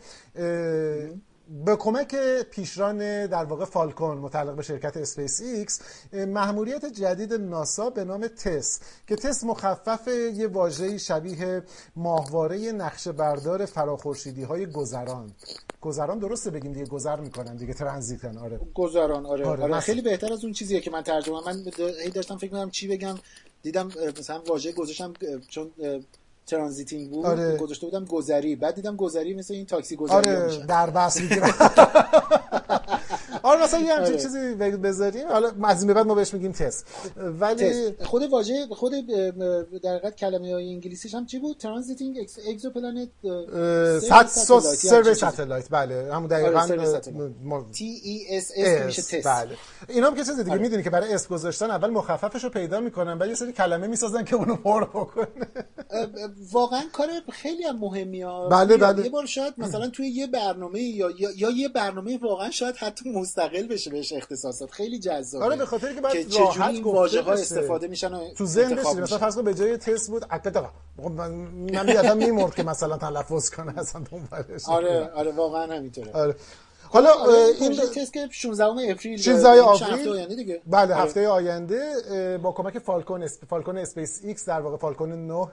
به 1.65 1.75
کمک 1.75 2.15
پیشران 2.51 3.27
در 3.27 3.45
واقع 3.45 3.65
فالکون 3.65 4.17
متعلق 4.17 4.55
به 4.55 4.63
شرکت 4.63 4.97
اسپیس 4.97 5.41
ایکس 5.41 5.81
محموله‌ی 6.13 6.85
جدید 6.85 7.33
ناسا 7.33 7.89
به 7.89 8.03
نام 8.03 8.27
تس 8.27 8.79
که 9.07 9.15
تس 9.15 9.43
مخفف 9.43 10.07
یه 10.07 10.47
واژه 10.47 10.97
شبیه 10.97 11.63
ماهواره 11.95 12.71
نقشه 12.71 13.11
بردار 13.11 13.65
فراخورشیدی 13.65 14.43
های 14.43 14.65
گذران. 14.65 15.31
گذران 15.81 16.19
درسته 16.19 16.51
بگیم 16.51 16.73
دیگه 16.73 16.85
گذر 16.85 17.19
می‌کنن 17.19 17.55
دیگه 17.55 17.73
transiting 17.73 18.37
آره. 18.37 18.59
گذران 18.73 19.25
آره, 19.25 19.45
آره, 19.45 19.63
آره 19.63 19.79
خیلی 19.79 20.01
بهتر 20.01 20.33
از 20.33 20.43
اون 20.43 20.53
چیزیه 20.53 20.79
که 20.79 20.91
من 20.91 21.01
ترجمه 21.01 21.45
من 21.45 21.63
هی 22.03 22.09
داشتم 22.09 22.37
فکر 22.37 22.53
می‌کنم 22.53 22.69
چی 22.69 22.87
بگم 22.87 23.15
دیدم 23.61 23.91
مثلا 24.19 24.41
واژه 24.47 24.71
گذاشتم 24.71 25.13
چون 25.47 25.71
transiting 26.45 27.09
بود 27.09 27.25
آره. 27.25 27.57
گذاشته 27.57 27.85
بودم 27.85 28.05
گذری. 28.05 28.55
بعد 28.55 28.75
دیدم 28.75 28.95
گذری 28.95 29.33
مثل 29.33 29.53
این 29.53 29.65
تاکسی 29.65 29.95
گذری 29.95 30.15
آره 30.15 30.65
دربست 30.67 31.17
می‌گیرم 31.21 31.53
مثلا 33.65 33.79
یه 33.79 33.93
همچین 33.93 34.13
آره. 34.13 34.23
چیزی 34.23 34.53
بذاریم. 34.55 35.27
حالا 35.27 35.51
از 35.63 35.83
این 35.83 35.93
بعد 35.93 36.05
ما 36.05 36.15
بهش 36.15 36.33
میگیم 36.33 36.51
تس. 36.51 36.85
ولی 37.17 37.69
تس. 37.69 38.03
خود 38.03 38.23
واژه 38.23 38.67
خود 38.67 38.91
در 39.83 39.95
حقیقت 39.95 40.15
کلمه 40.15 40.53
های 40.53 40.69
انگلیسیش 40.69 41.15
هم 41.15 41.25
چی 41.25 41.39
بود؟ 41.39 41.57
transiting 41.57 42.29
exoplanet 42.49 43.09
survey 44.75 45.19
satellite 45.19 45.69
بله. 45.69 46.13
همون 46.13 46.27
دقیقاً 46.27 46.67
T 47.71 48.01
E 48.03 48.37
S 48.37 48.51
S 48.57 48.85
میشه 48.85 49.01
تس. 49.01 49.27
بله. 49.27 49.57
اینا 49.89 50.07
هم 50.07 50.15
که 50.15 50.23
چیز 50.23 50.37
دیگه 50.37 50.51
آره. 50.51 50.61
می‌دونی 50.61 50.83
که 50.83 50.89
برای 50.89 51.13
اس 51.13 51.27
گذاشتن 51.27 51.71
اول 51.71 51.89
مخففش 51.89 52.43
رو 52.43 52.49
پیدا 52.49 52.79
می‌کنن 52.79 53.17
بعد 53.17 53.29
یه 53.29 53.35
سری 53.35 53.51
کلمه 53.53 53.87
می‌سازن 53.87 54.23
که 54.23 54.35
اونو 54.35 54.55
پر 54.55 54.85
بکنه. 54.85 55.27
واقعا 56.51 56.83
کار 56.93 57.09
خیلی 57.31 57.63
هم 57.63 57.79
مهمی 57.79 58.21
ها. 58.21 58.49
بله 58.49 58.77
بله. 58.77 59.03
یه 59.03 59.09
بار 59.09 59.25
شاید 59.25 59.53
مثلا 59.57 59.89
توی 59.89 60.07
یه 60.07 60.27
برنامه 60.27 60.81
یا 60.81 61.09
یا 61.35 61.49
یه 61.49 61.69
برنامه 61.69 62.17
واقعا 62.17 62.51
شاید 62.51 62.75
حتی 62.75 63.09
مستقل 63.55 63.67
بشه 63.67 63.89
بهش 63.89 64.13
اختصاصات. 64.13 64.71
خیلی 64.71 64.99
جذابه. 64.99 65.45
آره 65.45 65.55
به 65.55 65.65
خاطر 65.65 65.93
که 65.93 66.01
بعد 66.01 66.15
راحت 66.33 66.61
این 66.61 66.83
واژه 66.83 67.21
ها 67.21 67.33
استفاده 67.33 67.87
میشن 67.87 68.13
و 68.13 68.33
تو 68.33 68.45
ذهن 68.45 68.79
مثلا 68.79 69.17
فرض 69.17 69.35
کن 69.35 69.41
به 69.43 69.53
جای 69.53 69.77
تست 69.77 70.09
بود 70.09 70.25
اکتا 70.29 70.71
من 70.97 71.87
یادم 71.87 72.17
میمرد 72.17 72.55
که 72.55 72.63
مثلا 72.63 72.97
تلفظ 72.97 73.49
کنه 73.49 73.79
اصلا 73.79 74.01
دنبالش 74.11 74.65
آره 74.65 75.11
آره 75.15 75.31
واقعا 75.31 75.77
همینطوره. 75.77 76.11
آره. 76.11 76.35
حالا 76.95 77.09
این 77.59 77.75
تست 77.95 78.13
که 78.13 78.27
16 78.31 78.65
April 78.91 79.17
16 79.17 79.61
آوریل 79.61 80.09
آینده 80.09 80.35
دیگه. 80.35 80.61
بله 80.67 80.93
آره. 80.93 81.03
هفته 81.03 81.27
آینده 81.27 81.93
با 82.43 82.51
کمک 82.51 82.79
Falcon 82.79 83.23
Sp... 83.23 83.45
Falcon 83.45 83.77
SpaceX 83.77 84.45
در 84.45 84.61
واقع 84.61 84.77
Falcon 84.77 85.27
9 85.27 85.47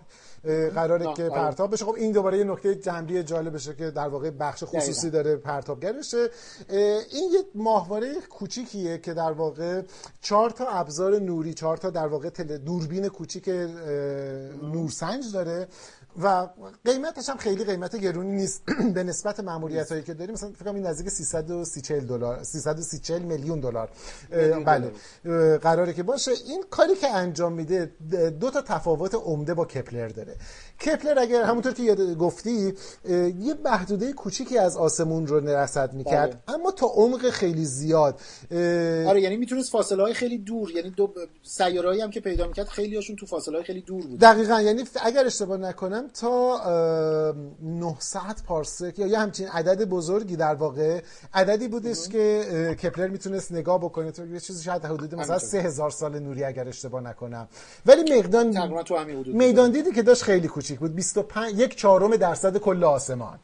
قراره 0.75 1.15
که 1.15 1.23
آره. 1.23 1.35
پرتاب 1.35 1.73
بشه. 1.73 1.85
خب 1.85 1.95
این 1.95 2.13
دوباره 2.13 2.39
یه 2.39 2.45
نکته 2.45 2.75
جنبی 2.75 3.23
جالبشه 3.23 3.75
که 3.75 3.91
در 3.91 4.09
واقع 4.09 4.31
بخش 4.31 4.65
خصوصی 4.65 5.11
داره 5.11 5.37
پرتابگرشه 5.37 6.29
این 6.69 7.31
یه 7.33 7.45
ماهواره 7.55 8.15
کوچیکیه 8.31 8.99
که 8.99 9.15
در 9.15 9.33
واقع 9.33 9.83
چهار 10.21 10.51
تا 10.51 10.67
ابزار 10.67 11.19
نوری 11.19 11.55
چهار 11.55 11.77
تا 11.77 11.91
در 11.91 12.07
واقع 12.07 12.29
تل... 12.29 12.59
دوربین 12.59 13.09
کوچیک 13.09 13.49
نورسنج 14.63 15.33
داره. 15.33 15.69
و 16.23 16.49
قیمتش 16.85 17.29
هم 17.29 17.37
خیلی 17.37 17.65
قیمت 17.65 17.97
گرونی 17.97 18.33
نیست. 18.33 18.63
به 18.95 19.05
نسبت 19.05 19.41
ماموریت 19.41 19.93
هایی 19.93 20.03
که 20.03 20.15
داریم 20.15 20.35
مثلا 20.35 20.51
فکر 20.51 20.65
کنم 20.65 20.75
این 20.75 20.87
نزدیک 20.87 21.09
330 21.09 22.01
دلار 22.01 22.43
330 22.43 23.19
میلیون 23.19 23.61
دلار. 23.61 23.89
بله. 24.67 24.93
قراره 25.59 25.93
که 25.93 26.03
باشه. 26.03 26.31
این 26.47 26.65
کاری 26.71 26.95
که 26.95 27.09
انجام 27.09 27.53
میده 27.53 27.91
دو 28.41 28.51
تا 28.51 28.63
تفاوت 28.63 29.15
عمده 29.15 29.55
با 29.55 29.65
کپلر 29.65 30.09
داره. 30.09 30.37
کپلر 30.87 31.19
اگر 31.19 31.43
همونطور 31.43 31.73
که 31.73 31.95
گفتی 31.95 32.75
یه 33.39 33.55
محدوده 33.65 34.13
کوچیکی 34.13 34.59
از 34.59 34.77
آسمون 34.77 35.27
رو 35.27 35.49
رصد 35.49 35.93
می‌کرد. 35.93 36.31
بله. 36.31 36.57
اما 36.59 36.71
تا 36.71 36.87
عمق 36.87 37.31
خیلی 37.31 37.65
زیاد 37.65 38.21
آره 39.07 39.21
یعنی 39.21 39.37
می‌تونست 39.37 39.71
فاصله 39.73 40.03
های 40.03 40.15
خیلی 40.15 40.39
دور 40.39 40.71
یعنی 40.71 40.91
دو 40.91 41.15
سیارهایی 41.43 42.01
هم 42.01 42.11
که 42.11 42.21
پیدا 42.21 42.47
می‌کرد 42.47 42.69
خیلی 42.69 42.97
هاشون 42.97 43.17
تو 43.17 43.27
فاصله 43.27 43.55
های 43.55 43.65
خیلی 43.65 43.81
دور 43.81 44.07
بود. 44.07 44.21
دقیقا. 44.21 44.61
یعنی 44.61 44.85
اگر 45.05 45.27
اشتباه 45.27 45.57
نکنم 45.57 46.02
تا 46.09 47.35
900 47.63 48.21
پارسک 48.47 48.99
یا 48.99 49.07
یه 49.07 49.19
همچین 49.19 49.49
عدد 49.49 49.85
بزرگی 49.85 50.37
در 50.37 50.55
واقع 50.55 51.03
عددی 51.35 51.69
بودش 51.69 52.09
که 52.09 52.77
کپلر 52.83 53.09
می‌تونست 53.09 53.53
نگاه 53.53 53.79
بکنه. 53.79 54.11
تو 54.11 54.27
یه 54.27 54.41
چیزی 54.41 54.65
شاید 54.65 54.85
حدود 54.85 55.15
مثلا 55.15 55.39
3000 55.39 55.91
سال 55.91 56.19
نوری 56.19 56.45
اگر 56.45 56.69
اشتباه 56.69 57.01
نکنم. 57.01 57.49
ولی 57.87 58.03
میدان 58.13 58.73
میدان 59.27 59.71
دیدی 59.71 59.93
که 59.93 60.03
داشت 60.03 60.23
خیلی 60.23 60.49
کوچیک 60.49 60.79
بود. 60.79 60.95
25 60.95 61.59
یک 61.59 61.77
چهارم 61.77 62.17
درصد 62.17 62.57
کل 62.57 62.85
آسمان. 62.85 63.39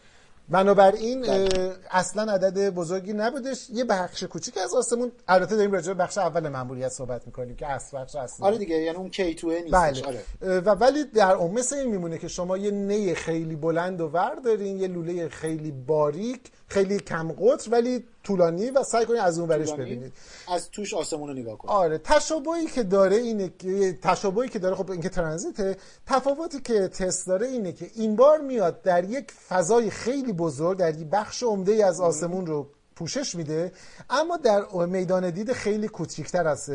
بنابراین 0.50 1.20
بله. 1.22 1.72
اصلا 1.90 2.32
عدد 2.32 2.70
بزرگی 2.70 3.12
نبودش 3.12 3.70
یه 3.70 3.84
بخش 3.84 4.22
کوچیک 4.22 4.58
از 4.58 4.74
آسمون 4.74 5.12
البته 5.28 5.56
داریم 5.56 5.72
راجع 5.72 5.92
به 5.92 6.02
بخش 6.02 6.18
اول 6.18 6.48
ماموریت 6.48 6.88
صحبت 6.88 7.26
می‌کنیم 7.26 7.56
که 7.56 7.66
اصل 7.66 7.98
بخش 7.98 8.16
اصلی 8.16 8.46
آره 8.46 8.58
دیگه 8.58 8.74
یعنی 8.74 8.96
اون 8.96 9.10
کی 9.10 9.34
تو 9.34 9.50
نیستش 9.50 10.02
بله. 10.02 10.02
آره. 10.06 10.60
و 10.60 10.70
ولی 10.70 11.04
در 11.04 11.32
اون 11.32 11.50
مثل 11.50 11.76
این 11.76 11.88
میمونه 11.88 12.18
که 12.18 12.28
شما 12.28 12.56
یه 12.56 12.70
نی 12.70 13.14
خیلی 13.14 13.56
بلند 13.56 14.00
و 14.00 14.08
ور 14.08 14.34
دارین 14.34 14.80
یه 14.80 14.88
لوله 14.88 15.28
خیلی 15.28 15.70
باریک 15.70 16.40
خیلی 16.68 16.98
کم 16.98 17.32
قطر 17.32 17.70
ولی 17.70 18.04
طولانی 18.28 18.70
و 18.70 18.82
سعی 18.82 19.06
کنید 19.06 19.20
از 19.20 19.38
اون 19.38 19.48
برش 19.48 19.72
ببینید. 19.72 20.12
از 20.48 20.70
توش 20.70 20.94
آسمون 20.94 21.28
رو 21.28 21.34
نگاه 21.34 21.58
کنید. 21.58 21.70
آره 21.70 21.98
تشابهی 21.98 22.66
که 22.66 22.82
داره 22.82 23.16
اینه 23.16 23.52
که 23.58 23.98
تشابهی 24.02 24.48
که 24.48 24.58
داره 24.58 24.74
خب 24.74 24.90
اینکه 24.90 25.08
ترانزیته 25.08 25.76
تفاوتی 26.06 26.60
که 26.60 26.88
تست 26.88 27.26
داره 27.26 27.46
اینه 27.46 27.72
که 27.72 27.90
این 27.94 28.16
بار 28.16 28.38
میاد 28.38 28.82
در 28.82 29.04
یک 29.04 29.32
فضای 29.48 29.90
خیلی 29.90 30.32
بزرگ 30.32 30.78
در 30.78 30.94
یک 30.94 31.06
بخش 31.06 31.42
عمده 31.42 31.86
از 31.86 32.00
آسمون 32.00 32.46
رو 32.46 32.70
پوشش 32.96 33.34
میده 33.34 33.72
اما 34.10 34.36
در 34.36 34.62
میدان 34.86 35.30
دید 35.30 35.52
خیلی 35.52 35.88
کوچیکتر 35.88 36.46
از 36.48 36.70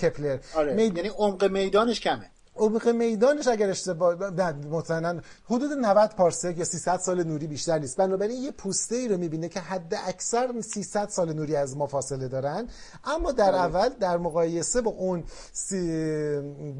کپلر. 0.00 0.38
آره. 0.54 0.82
یعنی 0.82 1.08
عمق 1.08 1.44
میدانش 1.44 2.00
کمه. 2.00 2.30
عمق 2.56 2.88
میدانش 2.88 3.48
اگر 3.48 3.70
اشتباه 3.70 4.14
مطمئنا 4.70 5.20
حدود 5.44 5.72
90 5.72 6.10
پارسک 6.10 6.58
یا 6.58 6.64
300 6.64 6.96
سال 6.96 7.24
نوری 7.24 7.46
بیشتر 7.46 7.78
نیست. 7.78 7.96
بنابراین 7.96 8.42
یه 8.42 8.50
پوسته 8.50 8.96
ای 8.96 9.08
رو 9.08 9.16
می‌بینه 9.16 9.48
که 9.48 9.60
حد 9.60 9.94
اکثر 10.06 10.60
300 10.60 11.08
سال 11.08 11.32
نوری 11.32 11.56
از 11.56 11.76
ما 11.76 11.86
فاصله 11.86 12.28
دارن. 12.28 12.68
اما 13.04 13.32
در 13.32 13.52
بله. 13.52 13.60
اول 13.60 13.88
در 13.88 14.16
مقایسه 14.16 14.80
با 14.80 14.90
اون 14.90 15.24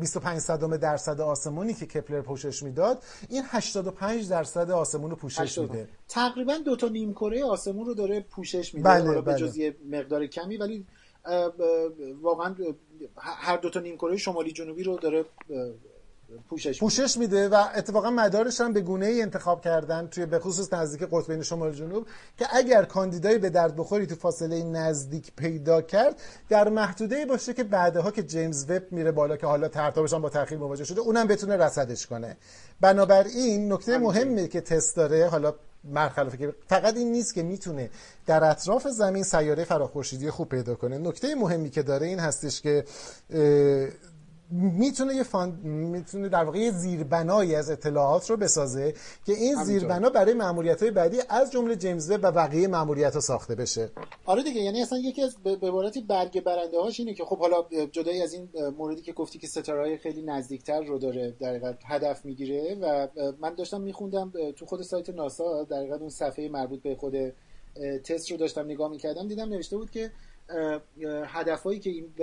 25 0.01 0.39
صدم 0.39 0.77
درصد 0.77 1.21
آسمونی 1.21 1.75
که 1.75 1.87
کپلر 1.87 2.21
پوشش 2.21 2.63
می‌داد 2.63 3.03
این 3.29 3.43
85 3.47 4.29
درصد 4.29 4.71
آسمون 4.71 5.11
رو 5.11 5.17
پوشش 5.17 5.59
میده. 5.59 5.89
تقریبا 6.09 6.57
دو 6.65 6.77
تا 6.77 6.89
نیم 6.89 7.13
کره 7.13 7.45
آسمون 7.45 7.87
رو 7.87 7.95
داره 7.95 8.21
پوشش 8.21 8.75
میده. 8.75 8.89
بله، 8.89 9.21
به 9.21 9.35
جز 9.35 9.57
یه 9.57 9.77
مقدار 9.91 10.27
کمی 10.27 10.57
ولی 10.57 10.87
واقعا 12.23 12.55
هر 13.17 13.57
دو 13.57 13.71
تا 13.71 13.81
نیمکره 13.81 14.17
شمالی 14.17 14.53
جنوبی 14.53 14.83
رو 14.83 14.99
داره 14.99 15.25
پوشش 16.49 16.81
پوشش 16.81 17.17
میده 17.17 17.49
و 17.49 17.65
اتفاقا 17.77 18.11
مدارش 18.11 18.61
هم 18.61 18.73
به 18.73 18.81
گونه 18.81 19.07
ای 19.07 19.23
انتخاب 19.23 19.61
کردن 19.61 20.07
توی 20.07 20.27
به 20.27 20.39
خصوص 20.39 20.73
نزدیک 20.73 21.09
قطبین 21.13 21.43
شمال 21.43 21.73
جنوب 21.73 22.07
که 22.39 22.47
اگر 22.53 22.85
کاندیدای 22.85 23.39
به 23.39 23.51
درد 23.51 23.77
بخوری 23.77 24.07
تو 24.07 24.15
فاصله 24.15 24.63
نزدیک 24.63 25.33
پیدا 25.37 25.83
کرد 25.83 26.23
در 26.49 26.69
محدوده 26.69 27.27
باشه 27.27 27.55
که 27.55 27.65
بعدها 27.65 28.11
که 28.11 28.23
جیمز 28.23 28.71
وب 28.71 28.83
میره 28.91 29.13
بالا 29.13 29.37
که 29.37 29.47
حالا 29.47 29.69
ترتابش 29.69 30.13
هم 30.13 30.23
با 30.23 30.29
تاخیر 30.29 30.59
مواجه 30.59 30.85
شده 30.85 31.01
اونم 31.01 31.27
بتونه 31.27 31.57
رصدش 31.57 32.07
کنه. 32.07 32.37
بنابراین 32.81 33.73
نکته 33.73 33.99
مهمی 33.99 34.49
که 34.49 34.61
تست 34.61 34.97
داره 34.97 35.29
حالا 35.29 35.55
مرخلافه 35.85 36.55
فقط 36.69 36.97
این 36.97 37.13
نیست 37.13 37.35
که 37.35 37.43
می‌تونه 37.43 37.91
در 38.27 38.45
اطراف 38.45 38.89
زمین 38.89 39.23
سیاره 39.23 39.65
فراخورشیدی 39.65 40.31
خوب 40.31 40.49
پیدا 40.49 40.75
کنه. 40.75 40.99
نکته 40.99 41.35
مهمی 41.35 41.71
که 41.71 41.83
داره 41.83 42.07
این 42.07 42.19
هستش 42.19 42.61
که 42.61 42.85
می‌تونه 44.55 45.15
یه 45.15 45.23
فان... 45.23 45.51
می‌تونه 45.65 46.29
در 46.29 46.45
واقع 46.45 46.59
یه 46.59 46.71
زیربنایی 46.71 47.55
از 47.55 47.71
اطلاعات 47.71 48.31
رو 48.31 48.37
بسازه 48.37 48.95
که 49.27 49.33
این 49.33 49.55
زیربنا 49.65 50.11
برای 50.11 50.35
ماموریت 50.35 50.83
های 50.83 50.91
بعدی 50.91 51.19
از 51.29 51.53
جمله 51.53 51.77
جیمز 51.77 52.11
و 52.11 52.33
بقیه 52.33 52.69
ماموریت 52.69 53.15
ها 53.15 53.21
ساخته 53.21 53.55
بشه. 53.55 53.91
آره 54.25 54.43
دیگه 54.43 54.61
یعنی 54.61 54.83
اصلا 54.83 54.99
یکی 54.99 55.23
از 55.23 55.37
به 55.45 55.51
عبارتی 55.51 56.01
برگ 56.01 56.45
برنده 56.45 56.81
هاش 56.81 57.01
اینه 57.01 57.15
که 57.15 57.25
خب 57.25 57.39
حالا 57.39 57.65
جدایی 57.93 58.23
از 58.23 58.33
این 58.33 58.49
موردی 58.79 59.03
که 59.03 59.13
گفتی 59.13 59.39
که 59.39 59.47
ستاره 59.47 59.97
خیلی 59.97 60.23
نزدیکتر 60.23 60.85
رو 60.85 60.99
داره 60.99 61.35
در 61.41 61.75
هدف 61.85 62.25
می‌گیره 62.25 62.75
و 62.83 63.09
من 63.41 63.55
داشتم 63.55 63.81
میخوندم 63.81 64.33
تو 64.57 64.67
خود 64.67 64.83
سایت 64.83 65.11
ناسا 65.11 65.65
در 65.65 65.95
اون 65.95 66.09
صفحه 66.09 66.49
مربوط 66.49 66.83
به 66.83 66.95
خود 66.95 67.15
تست 68.05 68.31
رو 68.31 68.37
داشتم 68.37 68.65
نگاه 68.65 68.91
می‌کردم 68.91 69.29
دیدم 69.29 69.49
نوشته 69.49 69.77
بود 69.77 69.91
که 69.91 70.11
هدفهایی 71.27 71.81
که 71.81 71.91
این 71.91 72.15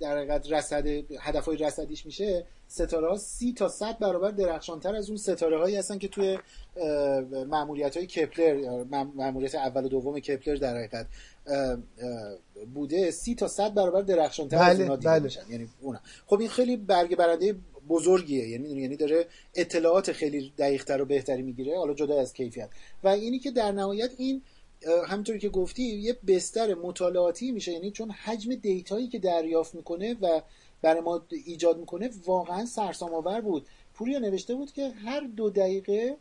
در 0.00 0.16
حقیقت 0.16 0.52
رصد 0.52 0.86
هدفهای 1.20 1.56
رصدیش 1.56 2.06
میشه 2.06 2.44
ستاره 2.68 3.08
ها 3.08 3.16
سی 3.16 3.52
تا 3.52 3.68
صد 3.68 3.98
برابر 3.98 4.30
درخشانتر 4.30 4.94
از 4.94 5.08
اون 5.08 5.16
ستاره 5.16 5.58
هایی 5.58 5.76
هستن 5.76 5.98
که 5.98 6.08
توی 6.08 6.38
معمولیت 7.50 7.96
های 7.96 8.06
کپلر 8.06 8.84
معمولیت 9.14 9.54
اول 9.54 9.84
و 9.84 9.88
دوم 9.88 10.20
کپلر 10.20 10.56
در 10.56 10.76
حقیقت 10.76 11.06
بوده. 12.74 13.10
سی 13.10 13.34
تا 13.34 13.48
صد 13.48 13.74
برابر 13.74 14.02
درخشانتر 14.02 14.58
بله، 14.58 14.66
از 14.66 14.80
اونا 14.80 14.96
دیده 14.96 15.10
بله. 15.10 15.22
میشن. 15.22 15.40
یعنی 15.50 15.68
اونا. 15.80 16.00
خب 16.26 16.40
این 16.40 16.48
خیلی 16.48 16.76
برگ 16.76 17.16
برنده 17.16 17.54
بزرگیه. 17.88 18.48
یعنی 18.48 18.68
یعنی 18.68 18.96
داره 18.96 19.26
اطلاعات 19.54 20.12
خیلی 20.12 20.52
دقیقتر 20.58 21.02
و 21.02 21.04
بهتری 21.04 21.42
می‌گیره. 21.42 21.78
حالا 21.78 21.94
جدا 21.94 22.20
از 22.20 22.32
کیفیت. 22.32 22.68
و 23.04 23.08
اینی 23.08 23.38
که 23.38 23.50
در 23.50 23.72
نهایت 23.72 24.10
این 24.16 24.42
همونطوری 25.08 25.38
که 25.38 25.48
گفتی 25.48 25.82
یه 25.82 26.16
بستر 26.26 26.74
مطالعاتی 26.74 27.52
میشه. 27.52 27.72
یعنی 27.72 27.90
چون 27.90 28.10
حجم 28.10 28.54
دیتایی 28.54 29.08
که 29.08 29.18
دریافت 29.18 29.74
می‌کنه 29.74 30.16
و 30.20 30.40
برای 30.82 31.00
ما 31.00 31.22
ایجاد 31.46 31.78
می‌کنه 31.78 32.10
واقعا 32.26 32.66
سرسام 32.66 33.14
آور 33.14 33.40
بود. 33.40 33.66
پوریا 33.94 34.18
نوشته 34.18 34.54
بود 34.54 34.72
که 34.72 34.88
هر 34.88 35.20
دو 35.20 35.50
دقیقه 35.50 36.16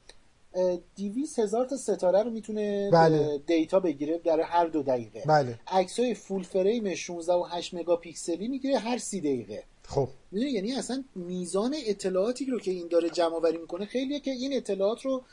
دیویس 0.95 1.39
هزار 1.39 1.65
تا 1.65 1.77
ستاره 1.77 2.23
رو 2.23 2.29
می‌تونه 2.29 2.89
بله. 2.91 3.41
دیتا 3.47 3.79
بگیره 3.79 4.17
در 4.17 4.41
هر 4.41 4.65
دو 4.65 4.83
دقیقه. 4.83 5.23
بله. 5.25 5.59
های 5.97 6.13
فول 6.13 6.43
فریم 6.43 6.95
16 6.95 7.33
و 7.33 7.43
8 7.43 7.73
مگاپیکسلی 7.73 8.47
می‌گیره 8.47 8.77
هر 8.77 8.97
سی 8.97 9.19
دقیقه. 9.19 9.63
خب. 9.87 10.09
یعنی 10.31 10.73
اصلا 10.73 11.03
میزان 11.15 11.75
اطلاعاتی 11.85 12.45
رو 12.45 12.59
که 12.59 12.71
این 12.71 12.87
داره 12.87 13.09
جمع 13.09 13.35
آوری 13.35 13.57
می‌کنه 13.57 13.85
خیلیه 13.85 14.19
که 14.19 14.31
این 14.31 14.53
اطلاعات 14.53 15.01
رو 15.01 15.23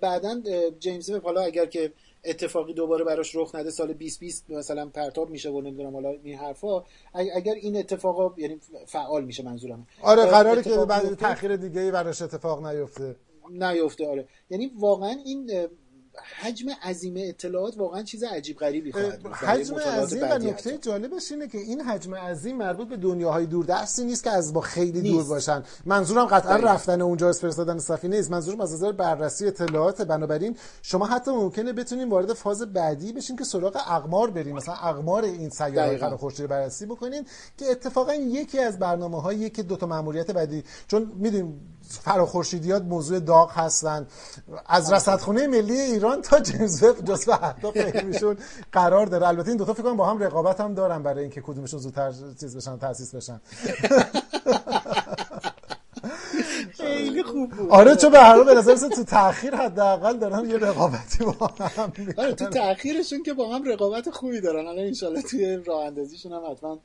بعدا 0.00 0.42
جیمز 0.80 1.10
حالا 1.10 1.40
اگر 1.40 1.66
که 1.66 1.92
اتفاقی 2.24 2.74
دوباره 2.74 3.04
براش 3.04 3.36
رخ 3.36 3.54
نده 3.54 3.70
سال 3.70 3.86
2020 3.86 4.50
مثلا 4.50 4.88
پرتاب 4.88 5.30
میشه 5.30 5.50
و 5.50 5.60
نمی‌دونم 5.60 5.94
حالا 5.94 6.10
این 6.22 6.38
حرفا. 6.38 6.84
اگر 7.12 7.54
این 7.54 7.76
اتفاقا 7.76 8.34
یعنی 8.36 8.60
فعال 8.86 9.24
میشه 9.24 9.42
منظورم. 9.42 9.86
آره 10.02 10.24
قراره 10.24 10.62
که 10.62 10.70
بعد 10.70 11.14
تاخیر 11.14 11.56
دیگه 11.56 11.90
براش 11.90 12.22
اتفاق 12.22 12.66
نیفته. 12.66 13.16
نیفته 13.50 14.08
آره. 14.08 14.28
یعنی 14.50 14.72
واقعا 14.78 15.16
این 15.24 15.68
حجم 16.40 16.66
عظیم 16.82 17.14
اطلاعات 17.16 17.78
واقعا 17.78 18.02
چیز 18.02 18.22
عجیب 18.22 18.58
غریبی 18.58 18.92
خواهد 18.92 19.22
بود. 19.22 19.32
حجم 19.32 19.74
عظیم 19.74 20.22
و 20.22 20.38
نکته 20.38 20.78
جالبش 20.78 21.32
اینه 21.32 21.48
که 21.48 21.58
این 21.58 21.80
حجم 21.80 22.14
عظیم 22.14 22.56
مربوط 22.56 22.88
به 22.88 22.96
دنیاهای 22.96 23.46
دوردستی 23.46 24.04
نیست 24.04 24.24
که 24.24 24.30
از 24.30 24.52
با 24.52 24.60
خیلی 24.60 25.00
نیست. 25.00 25.14
دور 25.14 25.24
باشن. 25.24 25.62
منظورم 25.86 26.24
قطعا 26.24 26.58
بله. 26.58 26.66
رفتن 26.66 27.00
اونجا 27.00 27.32
فرستادن 27.32 27.78
سفینه 27.78 28.16
نیست. 28.16 28.30
منظورم 28.30 28.60
از 28.60 28.72
نظر 28.72 28.92
بررسی 28.92 29.46
اطلاعات 29.46 30.02
بنابراین 30.02 30.56
شما 30.82 31.06
حتی 31.06 31.30
ممکنه 31.30 31.72
بتونین 31.72 32.08
وارد 32.08 32.32
فاز 32.32 32.62
بعدی 32.62 33.12
بشین 33.12 33.36
که 33.36 33.44
سراغ 33.44 33.76
اقمار 33.76 34.30
بریم. 34.30 34.56
مثلا 34.56 34.74
اقمار 34.74 35.24
این 35.24 35.50
سیاره 35.50 35.96
قرار 35.96 36.16
خورشیدی 36.16 36.46
بررسی 36.46 36.86
بکنین 36.86 37.26
که 37.56 37.66
اتفاقا 37.66 38.14
یکی 38.14 38.58
از 38.58 38.78
برنامه 38.78 39.50
که 39.50 39.62
دو 39.62 39.76
تا 39.76 39.86
ماموریت 39.86 40.30
بعدی. 40.30 40.64
چون 40.88 41.12
می‌دونیم 41.16 41.77
فراخورشیدیات 41.88 42.82
موضوع 42.82 43.18
داغ 43.18 43.50
هستن. 43.52 44.06
از 44.66 44.92
رصدخونه 44.92 45.46
ملی 45.46 45.80
ایران 45.80 46.22
تا 46.22 46.40
جیمز 46.40 46.82
وب 46.82 47.04
جزو 47.04 47.32
اهداف 47.32 47.74
فکرشون 47.74 48.36
قرار 48.72 49.06
داره. 49.06 49.28
البته 49.28 49.48
این 49.48 49.56
دو 49.56 49.64
تا 49.64 49.74
فکر 49.74 49.82
کنم 49.82 49.96
با 49.96 50.10
هم 50.10 50.18
رقابت 50.18 50.60
هم 50.60 50.74
دارن 50.74 51.02
برای 51.02 51.22
اینکه 51.22 51.40
کدومشون 51.40 51.80
زودتر 51.80 52.12
چیز 52.40 52.56
بشن 52.56 52.78
تاسیس 52.78 53.14
بشن. 53.14 53.40
بود 57.46 57.70
آره 57.78 57.96
چون 57.96 58.10
به 58.10 58.18
هر 58.18 58.34
حال 58.34 58.44
به 58.44 58.54
نظر 58.54 58.88
تو 58.88 59.04
تاخیر 59.04 59.54
حداقل 59.54 60.16
دارن 60.16 60.50
یه 60.50 60.56
رقابتی 60.56 61.24
با 61.24 61.32
هم 61.76 61.92
آره 62.16 62.32
تو 62.32 62.48
تاخیرشون 62.48 63.22
که 63.22 63.32
با 63.32 63.54
هم 63.54 63.64
رقابت 63.64 64.10
خوبی 64.10 64.40
دارن. 64.40 64.66
الان 64.66 64.92
ان 65.16 65.22
توی 65.22 65.56
راه 65.66 65.86
اندازیشون 65.86 66.32
هم 66.32 66.42
حتما 66.50 66.78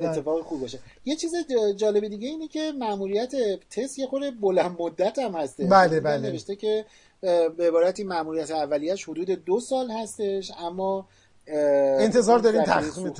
اتفاق 0.00 0.42
خوب 0.42 0.60
باشه. 0.60 0.78
یه 1.04 1.16
چیز 1.16 1.32
جالب 1.76 2.08
دیگه 2.08 2.28
اینه 2.28 2.48
که 2.48 2.72
ماموریت 2.78 3.32
تست 3.70 3.98
یه 3.98 4.06
خورده 4.06 4.30
بلند 4.30 4.76
مدت 4.78 5.18
هم 5.18 5.34
هسته 5.34 5.64
بله 5.64 6.00
بله. 6.00 6.30
نوشته 6.30 6.56
که 6.56 6.84
به 7.56 7.68
عبارتی 7.68 8.04
ماموریت 8.04 8.50
اولیش 8.50 9.08
حدود 9.08 9.30
دو 9.30 9.60
سال 9.60 9.90
هستش 9.90 10.52
اما 10.58 11.06
انتظار 11.46 12.38
داریم 12.38 12.62
تخمین 12.62 13.12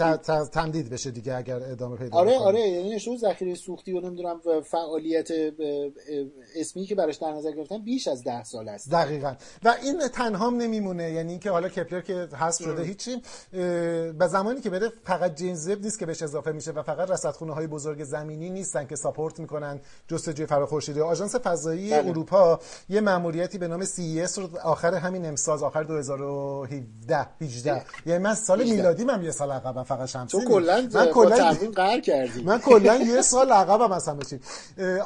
تمدید 0.53 0.91
بشه 0.91 1.11
دیگه 1.11 1.35
اگر 1.35 1.57
ادامه 1.57 1.97
پیدا 1.97 2.19
آره 2.19 2.39
آره 2.39 2.61
یعنی 2.61 3.01
شو 3.01 3.17
ذخیره 3.17 3.55
سوختی 3.55 3.93
و 3.93 4.01
نمی‌دونم 4.01 4.41
فعالیت 4.65 5.29
اسمی 6.57 6.85
که 6.85 6.95
براش 6.95 7.17
در 7.17 7.33
نظر 7.33 7.53
گرفتن 7.53 7.79
بیش 7.79 8.09
از 8.09 8.25
ده 8.25 8.45
سال 8.45 8.69
است. 8.69 8.91
دقیقا. 8.91 9.35
و 9.65 9.75
این 9.83 10.09
تنهام 10.09 10.57
نمیمونه. 10.57 11.11
یعنی 11.13 11.31
اینکه 11.31 11.51
حالا 11.51 11.69
کپلر 11.69 12.01
که 12.01 12.29
هست 12.35 12.63
شده 12.63 12.83
هیچی 12.83 13.23
به 14.19 14.27
زمانی 14.31 14.61
که 14.61 14.71
بره 14.71 14.93
فقط 15.05 15.35
جیمز 15.35 15.69
وب 15.69 15.83
نیست 15.83 15.99
که 15.99 16.07
بهش 16.07 16.23
اضافه 16.23 16.53
میشه 16.53 16.71
و 16.71 16.83
فقط 16.83 17.11
رصدخونه 17.11 17.55
های 17.55 17.67
بزرگ 17.67 18.05
زمینی 18.05 18.51
نیستن 18.51 18.87
که 18.87 18.97
ساپورت 18.97 19.41
می‌کنن 19.41 19.81
جستجوی 20.09 20.47
فراخورشیدی 20.47 21.01
آژانس 21.01 21.35
فضایی 21.35 21.91
بله. 21.91 22.09
اروپا 22.09 22.61
یه 22.89 23.01
ماموریتی 23.01 23.59
به 23.59 23.69
نام 23.69 23.85
CES 23.85 24.39
رو 24.39 24.59
آخر 24.65 24.95
همین 24.95 25.27
امسال 25.27 25.65
آخر 25.65 25.83
2017 25.83 27.27
18 27.41 27.85
من 28.19 28.35
سال 28.35 28.63
میلادی 28.63 29.05
من 29.05 29.23
یه 29.23 29.31
سال 29.31 29.51
عقبم 29.51 29.83
فقط 29.83 30.09
شمسی 30.09 30.39
تو 30.39 30.45
کلا 30.45 30.89
من 30.95 31.07
کلا 31.07 31.57
قهر 31.75 32.01
کردی. 32.01 32.43
من 32.43 32.59
کلا 32.59 32.97
یه 32.97 33.23
سال 33.33 33.53
عقبم 33.53 33.93
از 33.93 34.09
همه 34.09 34.21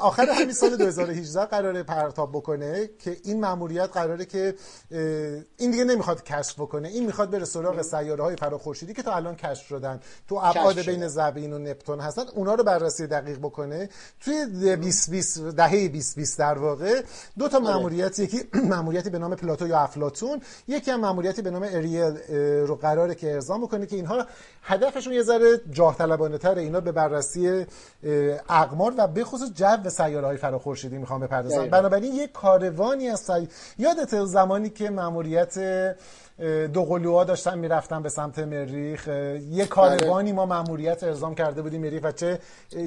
آخر 0.00 0.26
همین 0.30 0.52
سال 0.52 0.76
2018 0.76 1.44
قراره 1.44 1.82
پرتاب 1.82 2.32
بکنه 2.32 2.90
که 2.98 3.16
این 3.24 3.40
ماموریت 3.40 3.90
قراره 3.92 4.24
که 4.24 4.54
این 5.56 5.70
دیگه 5.70 5.84
نمی‌خواد 5.84 6.24
کشف 6.24 6.60
بکنه. 6.60 6.88
این 6.88 7.06
می‌خواد 7.06 7.30
بره 7.30 7.44
سراغ 7.44 7.82
سیاره 7.82 8.22
های 8.22 8.36
فراخورشیدی 8.36 8.94
که 8.94 9.02
تا 9.02 9.14
الان 9.14 9.36
کشف 9.36 9.66
شدن. 9.66 10.00
تو 10.28 10.34
ابعاد 10.42 10.80
بین 10.80 11.08
زمین 11.08 11.52
و 11.52 11.58
نپتون 11.58 12.00
هستن 12.00 12.22
اونا 12.34 12.54
رو 12.54 12.64
بررسی 12.64 13.06
دقیق 13.06 13.38
بکنه. 13.38 13.88
توی 14.20 14.46
2020 14.46 15.40
دهه 15.40 15.88
2020 15.88 16.38
در 16.38 16.58
واقع 16.58 17.02
دو 17.38 17.48
تا 17.48 17.56
آره. 17.56 17.66
ماموریت 17.66 18.18
یکی 18.18 18.40
ماموریتی 18.70 19.10
به 19.10 19.18
نام 19.18 19.34
پلاتو 19.34 19.66
یا 19.68 19.78
افلاطون 19.78 20.40
یکی 20.68 20.90
هم 20.90 21.00
ماموریتی 21.00 21.42
به 21.42 21.50
نام 21.50 21.62
اریل 21.62 22.16
رو 22.66 22.76
قرار 22.76 22.93
قراره 22.94 23.14
که 23.14 23.34
ارضا 23.34 23.58
بکنه 23.58 23.86
که 23.86 23.96
اینها 23.96 24.26
هدفشون 24.62 25.12
یه 25.12 25.22
ذره 25.22 25.60
جاه 25.70 25.96
طلبانه 25.98 26.38
تره. 26.38 26.62
اینا 26.62 26.80
به 26.80 26.92
بررسی 26.92 27.66
اقمار 28.48 28.94
و 28.98 29.06
به 29.06 29.24
خصوص 29.24 29.52
جو 29.54 29.90
سیاره 29.90 30.26
های 30.26 30.36
فراخورشیدی 30.36 30.98
می‌خوام 30.98 31.20
بپردازن 31.20 31.70
بنابراین 31.70 32.14
یه 32.14 32.26
کاروانی 32.26 33.08
از 33.08 33.20
سی... 33.20 33.48
یادت 33.78 34.24
زمانی 34.24 34.70
که 34.70 34.90
ماموریت 34.90 35.54
دو 36.72 36.84
قلوها 36.84 37.24
داشتن 37.24 37.58
می‌رفتن 37.58 38.02
به 38.02 38.08
سمت 38.08 38.38
مریخ. 38.38 39.08
یه 39.50 39.66
کاروانی 39.66 40.32
ما 40.32 40.46
ماموریت 40.46 41.04
ارزام 41.04 41.34
کرده 41.34 41.62
بودیم 41.62 41.80
مریخ 41.80 42.00
و 42.04 42.12
چه 42.12 42.38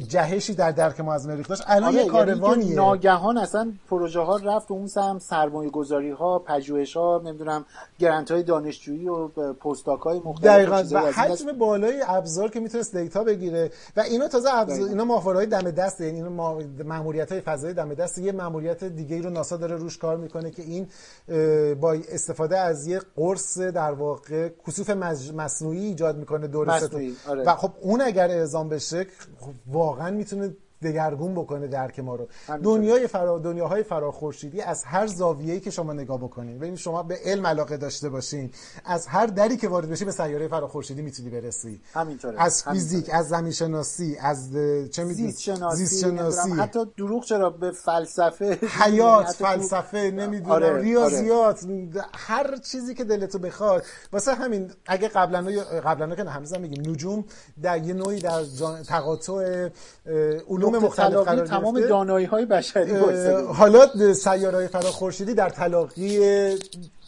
جهشی 0.08 0.54
در 0.54 0.72
درک 0.72 1.00
ما 1.00 1.14
از 1.14 1.28
مریخ 1.28 1.48
داشت. 1.48 1.64
الان 1.68 1.84
آره، 1.84 1.94
یه 1.94 2.00
یعنی 2.00 2.12
کاروانی 2.12 2.74
ناگهان 2.74 3.38
اصلا 3.38 3.74
پروژه 3.90 4.20
ها 4.20 4.38
رفت 4.38 4.72
اون 4.72 4.88
سم 4.88 5.20
سرمایه 5.20 5.70
گذاری 5.70 6.12
ها 6.12 6.40
پژوهش 6.40 6.98
ها 6.98 7.22
نمی‌دونم 7.26 7.66
گرانت 8.00 8.32
های 8.32 8.44
دانشجویی 8.44 9.08
و 9.08 9.28
پستاک 9.54 10.00
های 10.00 10.22
مختلف 10.26 10.70
دقیقاً. 10.70 10.84
و 10.92 11.12
حجم 11.12 11.52
بالای 11.52 12.04
ابزار 12.08 12.52
که 12.52 12.60
می‌تونست 12.60 12.96
دیتا 12.96 13.24
بگیره. 13.24 13.72
و 13.98 14.00
اینا 14.02 14.28
تازه 14.28 14.50
ابزار 14.54 14.90
اینا 14.90 15.06
ماهواره 15.06 15.38
های 15.38 15.48
دم 15.48 15.72
دست 15.72 16.02
یعنی 16.02 16.16
اینا 16.24 16.56
ماموریت 16.86 17.32
های 17.32 17.42
فضایی 17.42 17.74
دم 17.74 17.94
دست 17.94 18.18
یه 18.18 18.32
ماموریت 18.32 18.84
دیگه 18.84 19.22
رو 19.22 19.30
ناسا 19.30 19.58
داره 19.58 19.76
روش 19.76 19.98
کار 19.98 20.18
می‌کنه 20.18 20.52
که 20.52 20.64
این 20.64 20.88
با 21.76 21.98
استفاده 22.12 22.58
از 22.58 22.88
یه 22.88 23.02
قرص 23.16 23.37
در 23.72 23.92
واقع 23.92 24.50
کسوف 24.68 24.90
مصنوعی 24.90 25.86
ایجاد 25.86 26.18
می‌کنه 26.18 26.48
دور 26.48 26.72
آره. 27.28 27.44
و 27.44 27.56
خب 27.56 27.72
اون 27.82 28.02
اگر 28.02 28.30
اعزام 28.30 28.70
بشه 28.70 29.08
خب 29.40 29.54
واقعا 29.68 30.12
می‌تونه 30.12 30.56
دگرگون 30.82 31.36
بکنه 31.36 31.68
درک 31.68 32.00
ما 32.00 32.16
رو. 32.16 32.28
دنیای 32.64 33.08
فرا 33.08 33.40
دنیاهای 33.40 33.84
فراخورشیدی 33.84 34.62
از 34.62 34.84
هر 34.84 35.08
زاویه‌ای 35.08 35.60
که 35.60 35.72
شما 35.72 35.94
نگاه 35.94 36.18
بکنین 36.18 36.58
ببین 36.60 36.76
شما 36.76 37.04
به 37.04 37.20
علم 37.26 37.48
علاقه 37.48 37.78
داشته 37.78 38.10
باشین 38.10 38.52
از 38.86 39.08
هر 39.08 39.26
دری 39.26 39.58
که 39.58 39.68
وارد 39.68 39.90
بشی 39.90 40.06
به 40.06 40.12
سیاره 40.12 40.48
فراخورشیدی 40.48 41.02
می‌تونی 41.02 41.30
برسی. 41.30 41.82
همینطوره 41.94 42.42
از 42.42 42.64
فیزیک 42.64 43.10
از 43.14 43.28
زمین 43.28 43.52
شناسی 43.52 44.18
از 44.20 44.52
چه 44.92 45.04
می‌دونی 45.04 45.32
زیست 45.74 46.00
شناسی. 46.00 46.52
حتی 46.52 46.80
دروغ 46.98 47.26
چرا 47.26 47.50
به 47.50 47.72
فلسفه 47.72 48.60
حیات 48.84 49.28
فلسفه 49.28 50.12
نمی‌دونم 50.12 50.52
آره،, 50.52 50.72
آره، 50.72 50.82
ریاضیات 50.82 51.64
آره. 51.66 52.06
هر 52.14 52.58
چیزی 52.58 52.94
که 52.96 53.04
دلتو 53.04 53.40
بخواد. 53.40 53.84
واسه 54.14 54.34
همین 54.34 54.72
اگه 54.86 55.08
قبلا 55.08 55.62
قبلا 55.86 56.16
که 56.16 56.24
هنوزم 56.24 56.62
میگیم 56.62 56.92
نجوم 56.92 57.26
در 57.62 57.84
یه 57.84 57.94
نوعی 57.94 58.20
در 58.20 58.44
تقاطع 58.88 59.70
علوم 60.50 60.67
مختلف 60.76 61.16
قرار 61.16 61.48
تمام 61.48 61.80
دانایی 61.80 62.26
های 62.26 62.46
بشری 62.46 62.92
حالا 63.54 64.14
سیاره 64.14 64.68
فراخورشیدی 64.68 65.34
در 65.34 65.50
تلاقی 65.50 66.20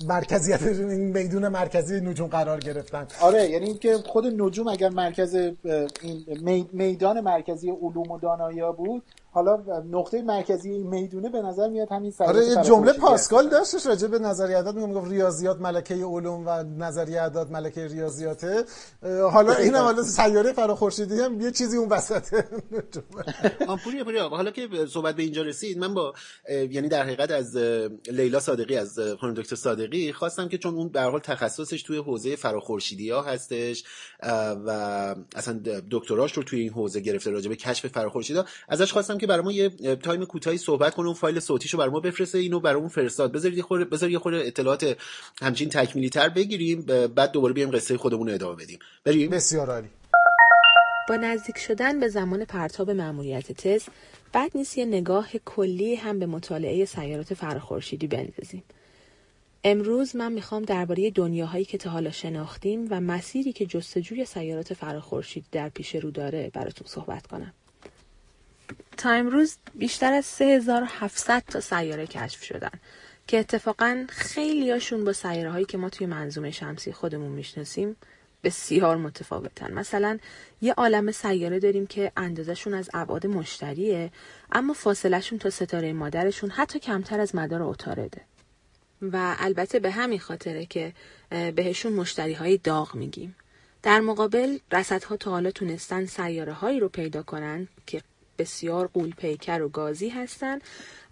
مرکزیت 0.08 0.62
میدون 0.62 1.48
مرکزی 1.48 2.02
نجوم 2.02 2.28
قرار 2.28 2.60
گرفتن. 2.60 3.08
آره 3.22 3.50
یعنی 3.50 3.65
اینکه 3.65 3.98
خود 3.98 4.41
نجوم 4.41 4.67
اگر 4.67 4.89
مرکز 4.89 5.36
این 6.41 6.69
میدان 6.74 7.19
مرکزی 7.19 7.69
علوم 7.69 8.12
و 8.12 8.19
دانایی 8.19 8.62
بود 8.78 9.04
حالا 9.32 9.63
نقطه 9.92 10.22
مرکزی 10.22 10.72
این 10.72 10.88
می‌دونه 10.88 11.30
به 11.30 11.42
نظر 11.42 11.70
میاد 11.70 11.88
همین 11.92 12.13
آره 12.20 12.46
یه 12.46 12.56
جمله 12.56 12.94
پاسکال 12.94 13.50
داشتش 13.50 13.86
راجع 13.86 14.08
به 14.08 14.20
نظریه 14.20 14.58
اعداد 14.58 14.76
میگم 14.76 15.10
ریاضیات 15.10 15.62
ملکه 15.62 15.96
علوم 15.96 16.48
و 16.48 16.63
نظریه 16.63 17.22
اعداد 17.22 17.52
ملکه 17.52 17.88
ریاضیاته. 17.88 18.63
حالا 19.32 19.54
این 19.54 19.76
هم 19.76 19.84
حالا 19.84 20.04
سیاره 20.04 20.54
فراخورشیدی 20.54 21.20
هم 21.20 21.42
یه 21.42 21.52
چیزی 21.52 21.78
اون 21.78 21.89
وسطه 21.89 22.46
پوری 23.84 24.04
پوری 24.04 24.18
حالا 24.18 24.52
که 24.52 24.68
صحبت 24.89 25.15
به 25.15 25.24
اینجا 25.24 25.42
رسید 25.42 25.78
من 25.78 25.94
با 25.94 26.13
یعنی 26.50 26.88
در 26.88 27.04
حقیقت 27.04 27.32
از 27.32 27.58
لیلا 28.08 28.39
صادقی 28.39 28.78
از 28.78 29.00
خانم 29.22 29.34
دکتر 29.34 29.56
صادقی 29.56 30.13
خواستم 30.13 30.48
که 30.48 30.58
چون 30.58 30.76
اون 30.76 30.89
به 30.89 31.02
حال 31.02 31.20
تخصصش 31.20 31.84
توی 31.84 31.98
حوزه 31.98 32.36
فراخورشیدی 32.36 33.10
ها 33.10 33.22
هستش 33.22 33.84
و 34.65 34.70
اصلا 35.36 35.62
دکتراش 35.92 36.34
رو 36.34 36.44
توی 36.44 36.60
این 36.60 36.70
حوزه 36.70 37.00
گرفته 37.00 37.32
راجع 37.32 37.50
به 37.50 37.56
کشف 37.56 37.88
فراخورشیدی 37.88 38.39
ازش 38.70 38.94
خواستم 38.94 39.18
که 39.19 39.27
برای 39.27 39.43
ما 39.43 39.51
یه 39.51 39.69
تایم 39.95 40.25
کوتاهی 40.25 40.58
صحبت 40.58 40.95
کنه 40.95 41.05
اون 41.05 41.15
فایل 41.15 41.39
صوتیشو 41.39 41.77
برای 41.77 41.91
ما 41.91 41.99
بفرسته 41.99 42.38
اینو 42.38 42.60
برامون 42.60 42.89
فرستاد. 42.89 43.32
بذارید 43.32 43.58
یه 43.58 43.63
خورده 43.63 43.86
بذار 43.86 44.10
یه 44.10 44.19
خورده 44.19 44.38
اطلاعات 44.38 44.97
همچین 45.41 45.69
تکمیلی 45.69 46.10
تر 46.10 46.29
بگیریم 46.29 46.82
بعد 47.15 47.32
دوباره 47.32 47.53
بیایم 47.53 47.71
قصه 47.71 47.97
خودمون 47.97 48.27
رو 48.27 48.34
ادامه 48.34 48.55
بدیم. 48.55 48.79
بریم. 49.03 49.29
بسیار 49.29 49.69
عالی. 49.69 49.88
با 51.10 51.15
نزدیک 51.15 51.58
شدن 51.58 51.99
به 51.99 52.08
زمان 52.08 52.45
پرتاب 52.45 52.91
مأموریت 52.91 53.51
تز 53.51 53.84
بعد 54.34 54.51
نیست 54.55 54.77
یه 54.77 54.86
نگاه 54.86 55.29
کلی 55.45 55.95
هم 55.95 56.19
به 56.19 56.25
مطالعه 56.25 56.86
سیارات 56.86 57.34
فراخورشیدی 57.34 58.08
بندازیم. 58.08 58.63
امروز 59.63 60.15
من 60.15 60.32
می‌خوام 60.32 60.63
درباره 60.63 61.12
دنیاهایی 61.12 61.65
که 61.65 61.77
تا 61.77 61.89
حالا 61.89 62.12
شناختیم 62.12 62.88
و 62.89 63.01
مسیری 63.01 63.53
که 63.53 63.65
جستجوی 63.65 64.25
سیارات 64.25 64.73
فراخورشیدی 64.73 65.47
در 65.51 65.69
پیش 65.69 65.95
رو 65.95 66.12
داره 66.12 66.51
براتون 66.53 66.88
صحبت 66.88 67.27
کنم. 67.27 67.53
تا 68.97 69.10
امروز 69.10 69.58
بیشتر 69.75 70.13
از 70.13 70.25
3700 70.25 71.43
تا 71.47 71.60
سیاره 71.60 72.08
کشف 72.08 72.43
شدن 72.43 72.71
که 73.27 73.39
اتفاقا 73.39 74.05
خیلیاشون 74.10 75.03
با 75.03 75.13
سیاره 75.13 75.51
هایی 75.51 75.65
که 75.65 75.77
ما 75.77 75.89
توی 75.89 76.08
منظومه 76.08 76.51
شمسی 76.51 76.91
خودمون 76.91 77.32
می‌شناسیم 77.32 77.95
بسیار 78.43 78.97
متفاوتن. 78.97 79.73
مثلا 79.73 80.19
یه 80.62 80.73
عالم 80.73 81.12
سیاره 81.12 81.60
داریم 81.60 81.88
که 81.88 82.12
اندازشون 82.17 82.73
از 82.73 82.89
ابعاد 82.93 83.27
مشتریه 83.27 84.12
اما 84.51 84.73
فاصلهشون 84.73 85.39
تا 85.39 85.49
ستاره 85.49 85.93
مادرشون 85.93 86.49
حتی 86.49 86.79
کمتر 86.79 87.19
از 87.19 87.36
مدار 87.36 87.63
اتارده 87.63 88.21
و 89.01 89.36
البته 89.39 89.79
به 89.79 89.91
همین 89.91 90.19
خاطره 90.19 90.65
که 90.65 90.93
بهشون 91.29 91.93
مشتری 91.93 92.34
های 92.34 92.58
داغ 92.58 92.95
میگیم. 92.95 93.36
در 93.84 93.99
مقابل 93.99 94.58
رصدها 94.71 95.17
تا 95.17 95.32
حالا 95.32 95.51
تونستن 95.51 96.05
سیاره 96.05 96.53
هایی 96.53 96.79
رو 96.79 96.89
پیدا 96.89 97.23
کنن 97.23 97.67
که 97.86 98.01
بسیار 98.39 98.88
قول 98.88 99.13
پیکر 99.17 99.62
و 99.62 99.69
گازی 99.69 100.10
هستن 100.10 100.60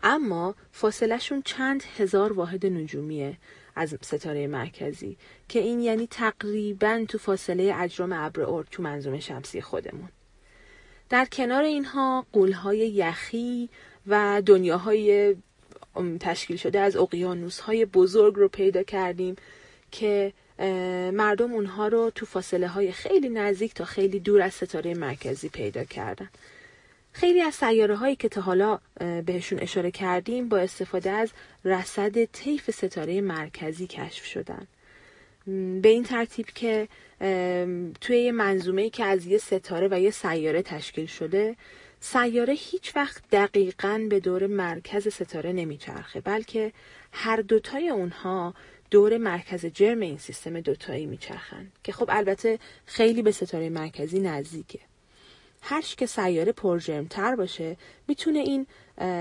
اما 0.04 0.56
فاصلهشون 0.72 1.42
چند 1.46 1.84
هزار 1.98 2.34
واحد 2.34 2.66
نجومیه 2.66 3.38
از 3.76 3.96
ستاره 4.02 4.48
مرکزی 4.48 5.18
که 5.50 5.60
این 5.60 5.80
یعنی 5.80 6.08
تقریبا 6.08 7.06
تو 7.08 7.18
فاصله 7.18 7.74
اجرام 7.76 8.14
ابر 8.14 8.42
اورک 8.42 8.68
تو 8.72 8.84
منظومه 8.84 9.20
شمسی 9.20 9.62
خودمون. 9.62 10.10
در 11.10 11.26
کنار 11.26 11.64
اینها 11.64 12.26
قولهای 12.34 12.78
یخی 12.78 13.70
و 14.08 14.42
دنیاهای 14.46 15.36
تشکیل 16.20 16.58
شده 16.58 16.80
از 16.80 16.98
اقیانوس 16.98 17.60
های 17.60 17.86
بزرگ 17.86 18.36
رو 18.36 18.48
پیدا 18.48 18.84
کردیم 18.84 19.36
که 19.92 20.34
مردم 21.14 21.54
اونها 21.54 21.88
رو 21.88 22.12
تو 22.16 22.26
فاصله 22.26 22.68
های 22.68 22.92
خیلی 22.92 23.30
نزدیک 23.30 23.74
تا 23.74 23.86
خیلی 23.86 24.20
دور 24.20 24.42
از 24.42 24.54
ستاره 24.54 24.94
مرکزی 24.94 25.50
پیدا 25.50 25.84
کردن. 25.84 26.30
خیلی 27.20 27.42
از 27.42 27.56
سیاره 27.56 27.96
هایی 27.96 28.16
که 28.16 28.30
تا 28.30 28.42
حالا 28.42 28.80
بهشون 29.26 29.60
اشاره 29.60 29.92
کردیم 29.92 30.50
با 30.50 30.58
استفاده 30.58 31.10
از 31.10 31.32
رصد 31.66 32.26
طیف 32.26 32.72
ستاره 32.72 33.22
مرکزی 33.22 33.88
کشف 33.88 34.26
شدن. 34.26 34.68
به 35.82 35.90
این 35.90 36.04
ترتیب 36.04 36.46
که 36.46 36.88
توی 38.02 38.18
یه 38.18 38.32
منظومه 38.32 38.90
که 38.90 39.06
از 39.06 39.26
یه 39.26 39.38
ستاره 39.38 39.88
و 39.92 40.00
یه 40.00 40.12
سیاره 40.12 40.62
تشکیل 40.62 41.06
شده 41.06 41.56
سیاره 42.00 42.54
هیچ 42.54 42.96
وقت 42.96 43.24
دقیقا 43.32 44.08
به 44.10 44.20
دور 44.20 44.48
مرکز 44.48 45.08
ستاره 45.08 45.52
نمیچرخه 45.52 46.22
بلکه 46.22 46.72
هر 47.12 47.38
دوتای 47.42 47.90
اونها 47.90 48.54
دور 48.92 49.18
مرکز 49.18 49.66
جرم 49.66 50.00
این 50.00 50.18
سیستم 50.18 50.62
دوتایی 50.62 51.06
میچرخن 51.06 51.68
که 51.84 51.92
خب 51.92 52.10
البته 52.10 52.60
خیلی 52.86 53.22
به 53.22 53.32
ستاره 53.32 53.70
مرکزی 53.70 54.20
نزدیکه. 54.20 54.80
هر 55.62 55.82
که 55.82 56.06
سیاره 56.06 56.52
پرجرمتر 56.52 57.36
باشه 57.36 57.78
می‌تونه 58.08 58.40
این 58.40 58.68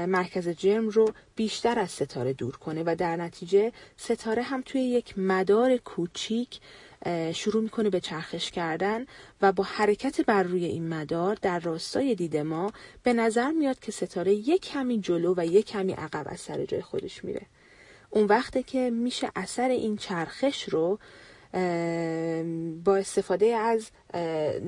مرکز 0.07 0.49
جرم 0.49 0.89
رو 0.89 1.13
بیشتر 1.37 1.79
از 1.79 1.91
ستاره 1.91 2.33
دور 2.33 2.57
کنه 2.57 2.83
و 2.87 2.97
در 2.99 3.17
نتیجه 3.17 3.73
ستاره 3.97 4.43
هم 4.43 4.63
توی 4.63 4.81
یک 4.81 5.19
مدار 5.19 5.77
کوچیک 5.77 6.61
شروع 7.33 7.63
می‌کنه 7.63 7.91
به 7.91 8.01
چرخش 8.01 8.51
کردن 8.51 9.07
و 9.43 9.53
با 9.53 9.65
حرکت 9.65 10.21
بر 10.21 10.43
روی 10.43 10.65
این 10.65 10.89
مدار 10.89 11.37
در 11.43 11.59
راستای 11.59 12.15
دید 12.15 12.37
ما 12.37 12.73
به 13.03 13.13
نظر 13.13 13.51
میاد 13.51 13.79
که 13.79 13.93
ستاره 13.93 14.35
یک 14.35 14.61
کمی 14.61 15.01
جلو 15.01 15.35
و 15.37 15.47
یک 15.47 15.67
کمی 15.67 15.93
عقب 15.93 16.27
از 16.29 16.41
سر 16.41 16.65
جای 16.65 16.83
خودش 16.83 17.25
میره. 17.25 17.43
اون 18.11 18.27
وقته 18.27 18.63
که 18.63 18.91
میشه 18.91 19.31
اثر 19.37 19.69
این 19.69 19.97
چرخش 19.97 20.69
رو 20.69 20.99
با 22.85 22.97
استفاده 22.97 23.47
از 23.47 23.91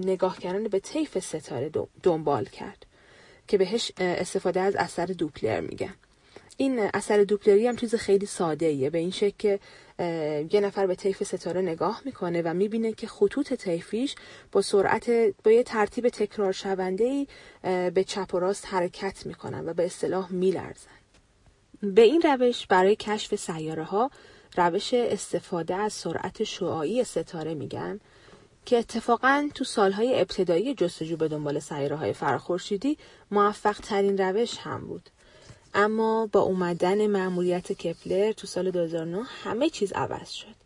نگاه 0.05 0.39
کردن 0.39 0.65
به 0.65 0.81
طیف 0.81 1.19
ستاره 1.19 1.71
دنبال 2.03 2.45
کرد 2.45 2.87
که 3.49 3.59
بهش 3.59 3.93
استفاده 3.99 4.61
از 4.61 4.77
اثر 4.77 5.07
دوپلر 5.07 5.61
میگن. 5.61 5.95
این 6.57 6.91
اثر 6.95 7.25
دوپلری 7.25 7.67
هم 7.67 7.77
چیز 7.77 7.95
خیلی 7.95 8.27
ساده 8.27 8.67
ایه 8.67 8.91
به 8.91 8.99
این 8.99 9.11
شکل 9.11 9.37
که 9.39 9.61
یه 10.51 10.61
نفر 10.61 10.87
به 10.87 10.95
طیف 10.95 11.23
ستاره 11.23 11.61
نگاه 11.61 12.03
می‌کنه 12.05 12.43
و 12.43 12.55
می‌بینه 12.55 12.93
که 12.93 13.07
خطوط 13.07 13.53
طیفیش 13.53 14.15
با 14.53 14.63
سرعت 14.63 15.11
با 15.45 15.51
یه 15.51 15.63
ترتیب 15.63 16.09
تکرار 16.09 16.53
شونده 16.53 17.05
ای 17.05 17.27
به 17.91 18.05
چپ 18.05 18.35
و 18.35 18.39
راست 18.39 18.67
حرکت 18.67 19.27
می‌کنن 19.27 19.69
و 19.69 19.75
به 19.75 19.87
اصطلاح 19.87 20.33
میلرزن. 20.33 20.91
به 21.83 22.03
این 22.03 22.23
روش 22.23 22.67
برای 22.67 22.97
کشف 22.97 23.35
سیاره 23.35 23.85
ها 23.85 24.11
روش 24.59 24.95
استفاده 24.95 25.75
از 25.75 25.93
سرعت 25.93 26.45
شعاعی 26.45 27.05
ستاره 27.05 27.55
میگن 27.55 28.01
که 28.67 28.79
اتفاقا 28.79 29.49
تو 29.55 29.65
سالهای 29.65 30.21
ابتدایی 30.21 30.75
جستجو 30.75 31.17
به 31.17 31.29
دنبال 31.29 31.59
سیاره 31.59 31.97
های 31.97 32.13
فراخورشیدی 32.13 32.99
موفق 33.31 33.77
ترین 33.81 34.19
روش 34.19 34.59
هم 34.59 34.81
بود. 34.87 35.11
اما 35.75 36.29
با 36.33 36.41
اومدن 36.41 37.07
مأموریت 37.07 37.73
کپلر 37.73 38.33
تو 38.33 38.47
سال 38.47 38.71
2009 38.71 39.23
همه 39.45 39.71
چیز 39.71 39.93
عوض 39.93 40.31
شد. 40.31 40.59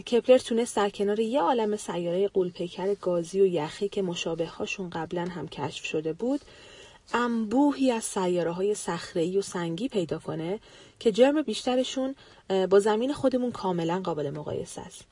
کپلر 0.00 0.38
تونست 0.38 0.76
در 0.76 0.90
کنار 0.90 1.20
یه 1.20 1.40
عالم 1.40 1.76
سیاره 1.76 2.28
قولپیکر 2.28 2.94
گازی 2.94 3.40
و 3.40 3.46
یخی 3.46 3.88
که 3.88 4.02
مشابه 4.02 4.46
هاشون 4.46 4.90
قبلا 4.90 5.24
هم 5.24 5.48
کشف 5.48 5.84
شده 5.84 6.12
بود 6.12 6.40
انبوهی 7.14 7.90
از 7.90 8.04
سیاره 8.04 8.50
های 8.50 8.74
صخره‌ای 8.74 9.38
و 9.38 9.42
سنگی 9.42 9.88
پیدا 9.88 10.18
کنه 10.18 10.60
که 10.98 11.12
جرم 11.12 11.42
بیشترشون 11.42 12.14
با 12.70 12.80
زمین 12.80 13.12
خودمون 13.12 13.52
کاملا 13.52 14.00
قابل 14.04 14.30
مقایسه 14.30 14.80
است. 14.80 15.04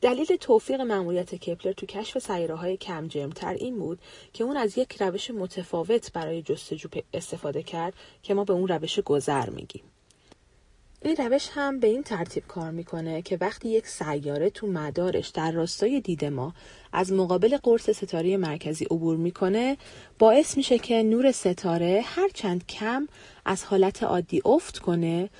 دلیل 0.00 0.36
توفیق 0.40 0.80
مأموریت 0.80 1.34
کپلر 1.34 1.72
تو 1.72 1.86
کشف 1.86 2.18
سیاره 2.18 2.54
های 2.54 2.76
کم 2.76 3.08
جرمتر 3.08 3.54
این 3.54 3.78
بود 3.78 3.98
که 4.32 4.44
اون 4.44 4.56
از 4.56 4.78
یک 4.78 5.02
روش 5.02 5.30
متفاوت 5.30 6.12
برای 6.12 6.42
جستجو 6.42 6.88
استفاده 7.14 7.62
کرد 7.62 7.94
که 8.22 8.34
ما 8.34 8.44
به 8.44 8.52
اون 8.52 8.68
روش 8.68 9.00
گذر 9.00 9.50
میگیم. 9.50 9.82
این 11.02 11.16
روش 11.16 11.48
هم 11.52 11.80
به 11.80 11.86
این 11.86 12.02
ترتیب 12.02 12.46
کار 12.46 12.70
می‌کنه 12.70 13.22
که 13.22 13.38
وقتی 13.40 13.68
یک 13.68 13.86
سیاره 13.86 14.50
تو 14.50 14.66
مدارش 14.66 15.28
در 15.28 15.52
راستای 15.52 16.00
دید 16.00 16.24
ما 16.24 16.54
از 16.92 17.12
مقابل 17.12 17.56
قرص 17.56 17.90
ستاره 17.90 18.36
مرکزی 18.36 18.84
عبور 18.84 19.16
می‌کنه 19.16 19.76
باعث 20.18 20.56
میشه 20.56 20.78
که 20.78 21.02
نور 21.02 21.32
ستاره 21.32 22.02
هرچند 22.04 22.66
کم 22.66 23.08
از 23.44 23.64
حالت 23.64 24.02
عادی 24.02 24.42
افت 24.44 24.78
کنه 24.78 25.30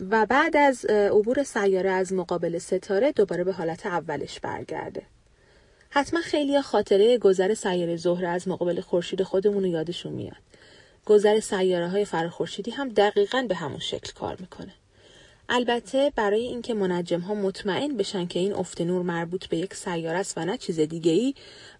و 0.00 0.26
بعد 0.26 0.56
از 0.56 0.84
عبور 0.84 1.42
سیاره 1.42 1.90
از 1.90 2.12
مقابل 2.12 2.58
ستاره 2.58 3.12
دوباره 3.12 3.44
به 3.44 3.52
حالت 3.52 3.86
اولش 3.86 4.40
برگرده. 4.40 5.02
حتما 5.90 6.20
خیلی 6.20 6.62
خاطره 6.62 7.18
گذر 7.18 7.54
سیاره 7.54 7.96
زهره 7.96 8.28
از 8.28 8.48
مقابل 8.48 8.80
خورشید 8.80 9.22
خودمون 9.22 9.62
رو 9.62 9.68
یادشون 9.68 10.12
میاد. 10.12 10.36
گذر 11.06 11.40
سیاره 11.40 11.88
های 11.88 12.04
فرخورشیدی 12.04 12.70
هم 12.70 12.88
دقیقا 12.88 13.46
به 13.48 13.54
همون 13.54 13.78
شکل 13.78 14.12
کار 14.12 14.36
می‌کنه. 14.40 14.72
البته 15.48 16.12
برای 16.16 16.40
اینکه 16.40 16.74
منجم 16.74 17.20
ها 17.20 17.34
مطمئن 17.34 17.96
بشن 17.96 18.26
که 18.26 18.38
این 18.38 18.52
افت 18.52 18.80
نور 18.80 19.02
مربوط 19.02 19.46
به 19.46 19.56
یک 19.56 19.74
سیاره 19.74 20.18
است 20.18 20.38
و 20.38 20.44
نه 20.44 20.56
چیز 20.56 20.80
دیگه 20.80 21.12
ای 21.12 21.34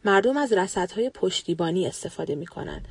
مردم 0.04 0.36
از 0.36 0.52
رصدهای 0.52 1.10
پشتیبانی 1.10 1.86
استفاده 1.86 2.34
می‌کنن. 2.34 2.82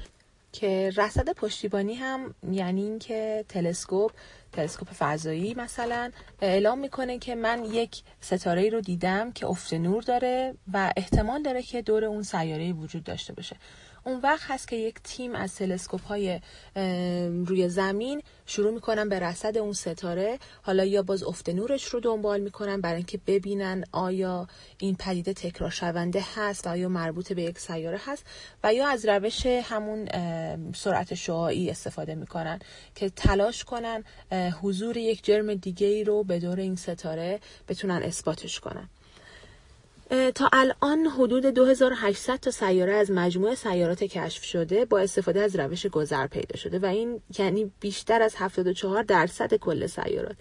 که 0.54 0.92
رصد 0.98 1.30
پشتیبانی 1.30 1.94
هم 1.94 2.36
یعنی 2.52 2.84
اینکه 2.84 3.46
تلسکوپ 3.50 4.12
تلسکوپ 4.58 4.88
فضایی 5.00 5.54
مثلا 5.54 6.12
اعلام 6.42 6.80
می‌کنه 6.80 7.20
که 7.20 7.36
من 7.36 7.66
یک 7.66 8.04
ستاره 8.22 8.70
رو 8.70 8.82
دیدم 8.82 9.32
که 9.32 9.46
افت 9.46 9.74
نور 9.74 10.04
داره 10.04 10.54
و 10.74 10.94
احتمال 10.98 11.44
داره 11.44 11.62
که 11.62 11.82
دور 11.82 12.06
اون 12.06 12.24
سیاره 12.24 12.74
وجود 12.74 13.04
داشته 13.04 13.34
باشه. 13.34 13.56
اون 14.08 14.20
وقت 14.24 14.52
هست 14.52 14.68
که 14.68 14.76
یک 14.76 14.96
تیم 15.04 15.36
از 15.36 15.56
تلسکوپ 15.56 16.04
های 16.04 16.40
روی 17.46 17.70
زمین 17.70 18.22
شروع 18.46 18.74
می‌کنن 18.74 19.10
به 19.10 19.20
رصد 19.20 19.58
اون 19.58 19.74
ستاره. 19.74 20.40
حالا 20.62 20.86
یا 20.86 21.02
باز 21.02 21.24
افت 21.24 21.50
نورش 21.50 21.84
رو 21.86 22.00
دنبال 22.00 22.40
می‌کنن 22.40 22.82
برای 22.82 22.96
اینکه 22.96 23.20
ببینن 23.28 23.84
آیا 23.92 24.48
این 24.78 24.96
پدیده 24.96 25.34
تکرار 25.34 25.70
شونده 25.70 26.24
هست 26.36 26.68
و 26.68 26.70
آیا 26.70 26.90
مربوط 26.90 27.34
به 27.34 27.42
یک 27.42 27.60
سیاره 27.60 28.00
هست 28.06 28.26
و 28.64 28.74
یا 28.74 28.88
از 28.88 29.06
روش 29.06 29.46
همون 29.46 30.06
سرعت 30.74 31.14
شعاعی 31.14 31.70
استفاده 31.70 32.16
می‌کنن 32.16 32.60
که 32.96 33.10
تلاش 33.10 33.64
کنن 33.64 34.04
حضور 34.62 34.98
یک 34.98 35.24
جرم 35.24 35.54
دیگه 35.54 35.88
ای 35.88 36.04
رو 36.04 36.24
به 36.24 36.40
دور 36.40 36.60
این 36.60 36.76
ستاره 36.76 37.40
بتونن 37.68 38.04
اثباتش 38.04 38.60
کنن. 38.60 38.90
تا 40.36 40.50
الان 40.54 41.06
حدود 41.06 41.46
2800 41.46 42.36
تا 42.36 42.52
سیاره 42.52 42.94
از 42.94 43.12
مجموعه 43.12 43.56
سیارات 43.56 44.04
کشف 44.04 44.44
شده 44.44 44.86
با 44.86 45.00
استفاده 45.00 45.42
از 45.42 45.56
روش 45.56 45.86
گذر 45.86 46.28
پیدا 46.28 46.58
شده 46.58 46.80
و 46.80 46.86
این 46.86 47.22
یعنی 47.40 47.72
بیشتر 47.80 48.22
از 48.22 48.36
74 48.38 49.04
درصد 49.04 49.54
کل 49.54 49.88
سیارات. 49.88 50.36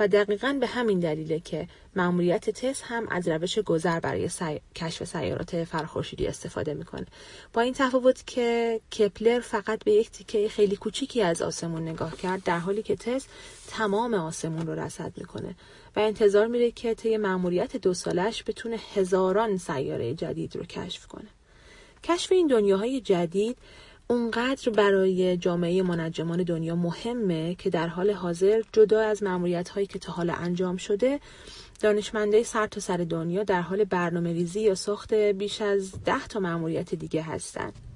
و 0.00 0.08
دقیقا 0.08 0.56
به 0.60 0.66
همین 0.66 1.00
دلیله 1.00 1.40
که 1.40 1.68
مأموریت 1.96 2.50
تس 2.50 2.82
هم 2.84 3.08
از 3.08 3.28
روش 3.28 3.58
گذر 3.58 4.00
برای 4.00 4.30
کشف 4.74 5.04
سیارات 5.04 5.64
فرخورشیدی 5.64 6.26
استفاده 6.26 6.74
می‌کنه. 6.74 7.06
با 7.52 7.60
این 7.60 7.74
تفاوت 7.74 8.26
که 8.26 8.80
کپلر 8.98 9.40
فقط 9.40 9.84
به 9.84 9.92
یک 9.92 10.10
تیکه 10.10 10.48
خیلی 10.48 10.76
کوچیکی 10.76 11.22
از 11.22 11.42
آسمون 11.42 11.88
نگاه 11.88 12.16
کرد 12.16 12.44
در 12.44 12.58
حالی 12.58 12.82
که 12.82 12.96
تس 12.96 13.26
تمام 13.68 14.14
آسمون 14.14 14.66
رو 14.66 14.80
رصد 14.80 15.12
می‌کنه. 15.16 15.54
انتظار 16.02 16.46
میره 16.46 16.70
که 16.70 16.94
طی 16.94 17.16
مأموریت 17.16 17.76
دو 17.76 17.94
سالش 17.94 18.44
بتونه 18.46 18.78
هزاران 18.94 19.56
سیاره 19.56 20.14
جدید 20.14 20.56
رو 20.56 20.64
کشف 20.64 21.06
کنه 21.06 21.28
کشف 22.04 22.32
این 22.32 22.46
دنیاهای 22.46 23.00
جدید 23.00 23.58
اونقدر 24.08 24.70
برای 24.70 25.36
جامعه 25.36 25.82
منجمان 25.82 26.42
دنیا 26.42 26.76
مهمه 26.76 27.54
که 27.54 27.70
در 27.70 27.86
حال 27.86 28.10
حاضر 28.10 28.62
جدا 28.72 29.00
از 29.00 29.22
معمولیت 29.22 29.68
هایی 29.68 29.86
که 29.86 29.98
تا 29.98 30.12
حالا 30.12 30.32
انجام 30.32 30.76
شده 30.76 31.20
دانشمنده 31.80 32.42
سر 32.42 32.66
تا 32.66 32.80
سر 32.80 32.96
دنیا 32.96 33.42
در 33.42 33.60
حال 33.60 33.84
برنامه 33.84 34.32
ریزی 34.32 34.60
یا 34.60 34.74
ساخت 34.74 35.14
بیش 35.14 35.62
از 35.62 36.04
ده 36.04 36.26
تا 36.26 36.40
معمولیت 36.40 36.94
دیگه 36.94 37.22
هستند. 37.22 37.87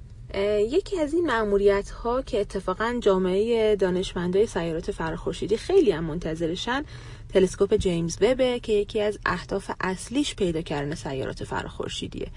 یکی 0.70 1.00
از 1.00 1.14
این 1.14 1.26
معمولیت 1.26 1.90
ها 1.90 2.22
که 2.22 2.40
اتفاقا 2.40 2.98
جامعه 3.00 3.76
دانشمندای 3.76 4.46
سیارات 4.46 4.90
فرخورشیدی 4.90 5.56
خیلی 5.56 5.90
هم 5.90 6.04
منتظرشن 6.04 6.84
تلسکوپ 7.32 7.74
جیمز 7.74 8.16
وبه 8.20 8.60
که 8.60 8.72
یکی 8.72 9.00
از 9.00 9.18
اهداف 9.26 9.70
اصلیش 9.80 10.34
پیدا 10.34 10.62
کردن 10.62 10.94
سیارات 10.94 11.44
فرخورشیدیه. 11.44 12.28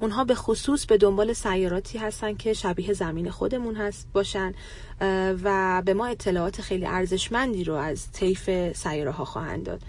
اونها 0.00 0.24
به 0.24 0.34
خصوص 0.34 0.86
به 0.86 0.96
دنبال 0.96 1.32
سیاراتی 1.32 1.98
هستن 1.98 2.34
که 2.34 2.52
شبیه 2.52 2.92
زمین 2.92 3.30
خودمون 3.30 3.76
هست 3.76 4.08
باشن 4.12 4.54
و 5.44 5.82
به 5.84 5.94
ما 5.94 6.06
اطلاعات 6.06 6.60
خیلی 6.60 6.86
ارزشمندی 6.86 7.64
رو 7.64 7.74
از 7.74 8.12
طیف 8.12 8.72
سیاره 8.72 9.10
ها 9.10 9.24
خواهند 9.24 9.66
داد. 9.66 9.80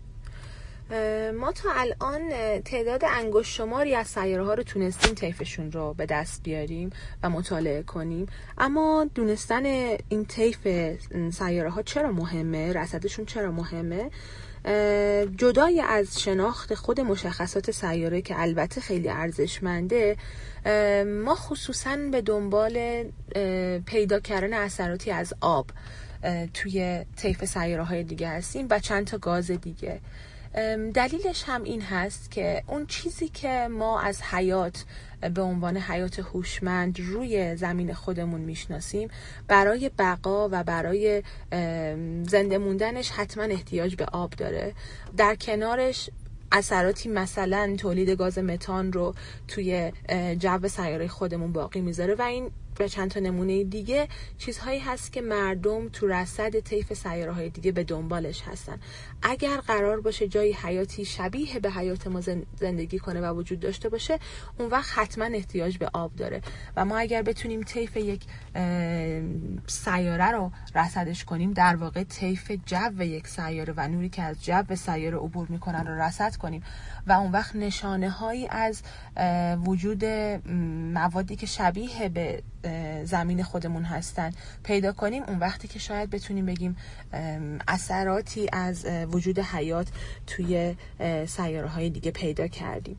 ما 1.39 1.51
تا 1.51 1.69
الان 1.75 2.29
تعداد 2.61 3.05
انگشت 3.05 3.53
شماری 3.53 3.95
از 3.95 4.07
سیاره 4.07 4.43
ها 4.43 4.53
رو 4.53 4.63
تونستیم 4.63 5.13
طیفشون 5.13 5.71
رو 5.71 5.93
به 5.93 6.05
دست 6.05 6.43
بیاریم 6.43 6.89
و 7.23 7.29
مطالعه 7.29 7.83
کنیم. 7.83 8.25
اما 8.57 9.09
دونستن 9.15 9.65
این 10.09 10.25
طیف 10.27 10.67
سیاره 11.31 11.69
ها 11.69 11.81
چرا 11.81 12.11
مهمه؟ 12.11 12.73
رصدشون 12.73 13.25
چرا 13.25 13.51
مهمه؟ 13.51 14.09
جدای 15.37 15.81
از 15.81 16.21
شناخت 16.21 16.73
خود 16.75 17.01
مشخصات 17.01 17.71
سیاره 17.71 18.21
که 18.21 18.41
البته 18.41 18.81
خیلی 18.81 19.09
ارزشمنده 19.09 20.17
ما 21.05 21.35
خصوصا 21.35 21.97
به 22.11 22.21
دنبال 22.21 23.03
پیدا 23.85 24.19
کردن 24.19 24.53
اثراتی 24.53 25.11
از 25.11 25.33
آب 25.41 25.67
توی 26.53 27.05
طیف 27.15 27.45
سیاره 27.45 27.83
های 27.83 28.03
دیگه 28.03 28.29
هستیم 28.29 28.67
و 28.69 28.79
چند 28.79 29.07
تا 29.07 29.17
گاز 29.17 29.51
دیگه. 29.51 29.99
دلیلش 30.93 31.43
هم 31.47 31.63
این 31.63 31.81
هست 31.81 32.31
که 32.31 32.63
اون 32.67 32.85
چیزی 32.85 33.27
که 33.27 33.67
ما 33.71 33.99
از 33.99 34.21
حیات 34.21 34.85
به 35.33 35.41
عنوان 35.41 35.77
حیات 35.77 36.19
هوشمند 36.19 36.99
روی 36.99 37.55
زمین 37.55 37.93
خودمون 37.93 38.41
می‌شناسیم 38.41 39.09
برای 39.47 39.91
بقا 39.97 40.49
و 40.51 40.63
برای 40.63 41.23
زنده 42.27 42.57
موندنش 42.57 43.11
حتما 43.11 43.43
احتیاج 43.43 43.95
به 43.95 44.05
آب 44.05 44.31
داره. 44.31 44.73
در 45.17 45.35
کنارش 45.35 46.09
اثراتی 46.51 47.09
مثلا 47.09 47.75
تولید 47.77 48.09
گاز 48.09 48.37
متان 48.37 48.93
رو 48.93 49.15
توی 49.47 49.91
جو 50.39 50.67
سیاره 50.67 51.07
خودمون 51.07 51.51
باقی 51.53 51.81
می‌ذاره 51.81 52.15
و 52.15 52.21
این 52.21 52.51
و 52.79 52.87
چند 52.87 53.11
تا 53.11 53.19
نمونه 53.19 53.63
دیگه 53.63 54.07
چیزهایی 54.37 54.79
هست 54.79 55.13
که 55.13 55.21
مردم 55.21 55.89
تو 55.89 56.07
رصد 56.07 56.59
طیف 56.59 56.93
سیاره 56.93 57.31
های 57.31 57.49
دیگه 57.49 57.71
به 57.71 57.83
دنبالش 57.83 58.41
هستن. 58.41 58.79
اگر 59.21 59.57
قرار 59.57 60.01
باشه 60.01 60.27
جایی 60.27 60.53
حیاتی 60.53 61.05
شبیه 61.05 61.59
به 61.59 61.71
حیات 61.71 62.07
ما 62.07 62.21
زندگی 62.55 62.99
کنه 62.99 63.21
و 63.21 63.35
وجود 63.37 63.59
داشته 63.59 63.89
باشه 63.89 64.19
اون 64.59 64.69
وقت 64.69 64.97
حتما 64.97 65.25
احتیاج 65.25 65.77
به 65.77 65.89
آب 65.93 66.15
داره. 66.15 66.41
و 66.75 66.85
ما 66.85 66.97
اگر 66.97 67.21
بتونیم 67.21 67.63
طیف 67.63 67.97
یک 67.97 68.21
سیاره 69.67 70.31
رو 70.31 70.51
رصدش 70.75 71.25
کنیم 71.25 71.53
در 71.53 71.75
واقع 71.75 72.03
طیف 72.03 72.51
جو 72.65 73.03
یک 73.03 73.27
سیاره 73.27 73.73
و 73.77 73.87
نوری 73.87 74.09
که 74.09 74.21
از 74.21 74.43
جو 74.43 74.75
سیاره 74.75 75.17
عبور 75.17 75.47
می‌کنن 75.47 75.87
رو 75.87 76.01
رصد 76.01 76.35
کنیم 76.35 76.63
و 77.07 77.11
اون 77.11 77.31
وقت 77.31 77.55
نشانه 77.55 78.09
هایی 78.09 78.47
از 78.47 78.81
وجود 79.65 80.05
موادی 80.93 81.35
که 81.35 81.45
شبیه 81.45 82.09
به 82.09 82.43
زمین 83.05 83.43
خودمون 83.43 83.83
هستن 83.83 84.31
پیدا 84.63 84.91
کنیم 84.93 85.23
اون 85.23 85.39
وقتی 85.39 85.67
که 85.67 85.79
شاید 85.79 86.09
بتونیم 86.09 86.45
بگیم 86.45 86.77
اثراتی 87.67 88.49
از 88.53 88.85
وجود 89.11 89.39
حیات 89.39 89.87
توی 90.27 90.75
سیاره 91.27 91.67
های 91.67 91.89
دیگه 91.89 92.11
پیدا 92.11 92.47
کردیم. 92.47 92.97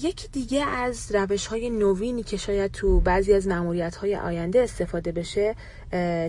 یکی 0.00 0.28
دیگه 0.32 0.64
از 0.66 1.14
روش 1.14 1.46
های 1.46 1.70
نوینی 1.70 2.22
که 2.22 2.36
شاید 2.36 2.70
تو 2.70 3.00
بعضی 3.00 3.32
از 3.32 3.46
معمولیت 3.46 3.96
های 3.96 4.16
آینده 4.16 4.60
استفاده 4.60 5.12
بشه 5.12 5.54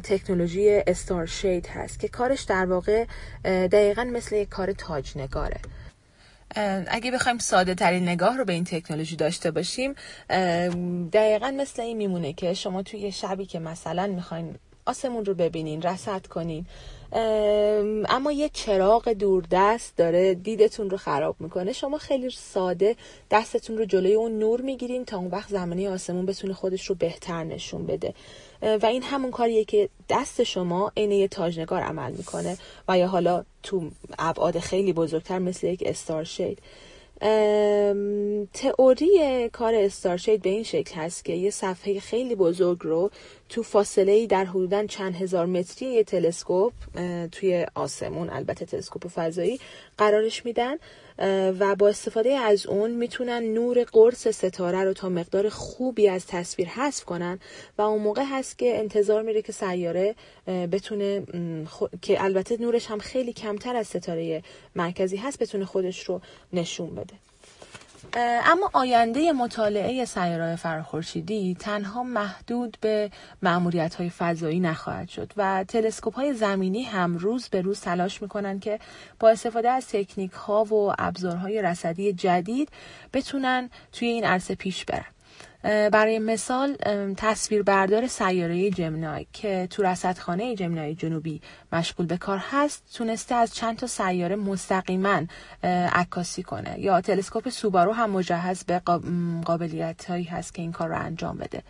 تکنولوژی 0.04 0.70
استار 0.88 1.26
شید 1.26 1.68
هست 1.68 2.00
که 2.00 2.08
کارش 2.08 2.42
در 2.42 2.66
واقع 2.66 3.06
دقیقا 3.44 4.04
مثل 4.04 4.36
یک 4.36 4.50
کار 4.50 4.72
تاجنگاره. 4.72 5.58
اگه 6.88 7.12
بخوایم 7.12 7.38
ساده 7.38 7.76
ترین 7.76 8.04
نگاه 8.04 8.38
رو 8.38 8.46
به 8.46 8.54
این 8.54 8.64
تکنولوژی 8.64 9.16
داشته 9.16 9.52
باشیم 9.52 9.96
دقیقا 11.14 11.52
مثل 11.52 11.82
این 11.82 11.98
میمونه 11.98 12.34
که 12.34 12.54
شما 12.54 12.84
توی 12.84 13.12
شبی 13.12 13.46
که 13.46 13.60
مثلا 13.60 14.08
می‌خواین 14.08 14.56
آسمون 14.86 15.26
رو 15.26 15.34
ببینین 15.34 15.82
رسد 15.82 16.28
کنین 16.28 16.66
اما 17.12 18.32
یه 18.32 18.49
چراغ 18.49 19.10
دوردست 19.10 19.97
داره 19.97 20.34
دیدتون 20.34 20.89
رو 20.89 20.97
خراب 20.97 21.36
می‌کنه. 21.39 21.74
شما 21.74 21.97
خیلی 21.97 22.30
ساده 22.30 22.95
دستتون 23.32 23.78
رو 23.78 23.86
جلوی 23.86 24.14
اون 24.14 24.39
نور 24.39 24.62
می‌گیرین 24.62 25.05
تا 25.05 25.18
اون 25.18 25.28
وقت 25.28 25.49
زمانی 25.49 25.88
آسمون 25.88 26.26
بتونه 26.26 26.53
خودش 26.53 26.86
رو 26.86 26.95
بهتر 26.95 27.43
نشون 27.43 27.86
بده. 27.86 28.14
و 28.62 28.86
این 28.86 29.03
همون 29.03 29.32
کاریه 29.32 29.64
که 29.66 29.89
دست 30.10 30.43
شما 30.43 30.91
عین 30.97 31.12
یه 31.12 31.28
تاجنگار 31.28 31.82
عمل 31.82 32.12
می‌کنه 32.12 32.58
و 32.88 32.97
یا 32.97 33.08
حالا 33.08 33.43
تو 33.64 33.89
ابعاد 34.20 34.60
خیلی 34.60 34.93
بزرگتر 34.93 35.39
مثل 35.39 35.68
یک 35.68 35.84
استار 35.86 36.24
شید. 36.24 36.60
تئوری 38.53 39.49
کار 39.53 39.76
استارشید 39.76 40.41
به 40.41 40.49
این 40.49 40.63
شکل 40.63 40.95
هست 40.95 41.26
که 41.26 41.34
یه 41.34 41.49
صفحه 41.49 41.99
خیلی 41.99 42.36
بزرگ 42.36 42.78
رو 42.82 43.11
تو 43.49 43.63
فاصله 43.63 44.11
ای 44.11 44.28
در 44.28 44.45
حدودا 44.45 44.86
چند 44.86 45.15
هزار 45.15 45.45
متری 45.45 45.89
یه 45.89 46.03
تلسکوپ 46.03 46.74
توی 47.32 47.65
آسمون 47.76 48.30
البته 48.30 48.65
تلسکوپ 48.65 49.07
فضایی 49.07 49.59
قرارش 49.97 50.45
میدن. 50.45 50.76
و 51.59 51.76
با 51.76 51.88
استفاده 51.88 52.34
از 52.34 52.65
اون 52.68 52.91
می‌تونن 52.91 53.43
نور 53.53 53.84
قرص 53.84 54.28
ستاره 54.28 54.84
رو 54.84 54.93
تا 54.93 55.09
مقدار 55.09 55.49
خوبی 55.49 56.07
از 56.09 56.28
تصویر 56.28 56.68
حذف 56.68 57.03
کنن 57.05 57.39
و 57.78 57.82
اون 57.82 58.01
موقع 58.01 58.24
هست 58.32 58.57
که 58.57 58.80
انتظار 58.80 59.22
میره 59.22 59.41
که 59.41 59.51
سیاره 59.51 60.15
بتونه 60.47 61.24
که 62.01 62.24
البته 62.24 62.57
نورش 62.61 62.86
هم 62.86 62.99
خیلی 62.99 63.34
کمتر 63.34 63.76
از 63.76 63.88
ستاره 63.88 64.43
مرکزی 64.76 65.18
هست 65.18 65.39
بتونه 65.39 65.65
خودش 65.65 66.03
رو 66.03 66.22
نشون 66.53 66.95
بده. 66.95 67.27
اما 68.45 68.70
آینده 68.74 69.32
مطالعه 69.32 70.06
سیاره‌های 70.06 70.56
فراخورشیدی 70.56 71.56
تنها 71.60 72.04
محدود 72.04 72.78
به 72.82 73.12
معمولیت 73.41 73.95
های 73.95 74.10
فضایی 74.10 74.60
نخواهد 74.60 75.10
شد 75.10 75.34
و 75.38 75.66
تلسکوپ 75.68 76.16
های 76.16 76.34
زمینی 76.34 76.84
هم 76.84 77.18
روز 77.18 77.50
به 77.50 77.62
روز 77.62 77.82
تلاش 77.82 78.22
می‌کنن 78.22 78.60
که 78.60 78.80
با 79.20 79.30
استفاده 79.30 79.70
از 79.70 79.88
تکنیک 79.88 80.32
ها 80.32 80.64
و 80.64 80.93
ابزارهای 81.00 81.62
رصدی 81.62 82.14
جدید 82.14 82.70
بتونن 83.14 83.70
توی 83.91 84.08
این 84.08 84.26
عرصه 84.26 84.56
پیش 84.56 84.86
برن. 84.86 85.16
برای 85.64 86.20
مثال 86.20 86.76
تصویربردار 87.18 88.08
سیاره 88.08 88.70
جمنای 88.70 89.28
که 89.34 89.68
تو 89.70 89.84
رصدخانه 89.84 90.55
جمنای 90.55 90.95
جنوبی 90.95 91.41
مشغول 91.74 92.05
به 92.05 92.18
کار 92.18 92.38
هست 92.51 92.84
تونسته 92.93 93.36
از 93.36 93.55
چند 93.55 93.78
تا 93.78 93.88
سیاره 93.88 94.36
مستقیما 94.36 95.22
عکاسی 95.93 96.43
کنه 96.43 96.80
یا 96.80 97.01
تلسکوپ 97.01 97.49
سوبارو 97.49 97.93
هم 97.93 98.10
مجهز 98.10 98.64
به 98.64 98.82
قابلیت 99.45 100.05
هایی 100.05 100.24
هست 100.24 100.53
که 100.53 100.62
این 100.62 100.72
کار 100.72 100.89
رو 100.89 100.99
انجام 100.99 101.38
بده. 101.38 101.64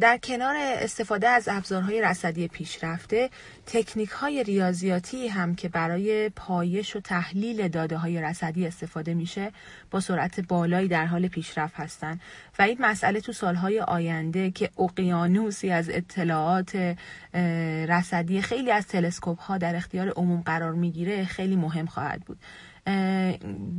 در 0.00 0.18
کنار 0.22 0.56
استفاده 0.58 1.28
از 1.28 1.48
ابزارهای 1.48 2.02
رصدی 2.02 2.48
پیشرفته 2.48 3.30
تکنیک 3.66 4.08
های 4.08 4.42
ریاضیاتی 4.42 5.28
هم 5.28 5.54
که 5.54 5.68
برای 5.68 6.28
پایش 6.28 6.96
و 6.96 7.00
تحلیل 7.00 7.68
داده 7.68 7.96
های 7.96 8.22
رصدی 8.22 8.66
استفاده 8.66 9.14
میشه 9.14 9.52
با 9.90 10.00
سرعت 10.00 10.40
بالایی 10.40 10.88
در 10.88 11.06
حال 11.06 11.28
پیشرفت 11.28 11.74
هستند 11.76 12.20
و 12.58 12.62
این 12.62 12.76
مسئله 12.80 13.20
تو 13.20 13.32
سالهای 13.32 13.80
آینده 13.80 14.50
که 14.50 14.70
اقیانوسی 14.78 15.70
از 15.70 15.90
اطلاعات 15.90 16.96
رصدی 17.88 18.42
خیلی 18.42 18.70
از 18.70 18.86
تلسکوپ 18.86 19.40
ها 19.40 19.58
در 19.58 19.76
اختیار 19.76 20.08
عموم 20.08 20.40
قرار 20.40 20.72
می‌گیره 20.72 21.24
خیلی 21.24 21.56
مهم 21.56 21.86
خواهد 21.86 22.20
بود. 22.20 22.38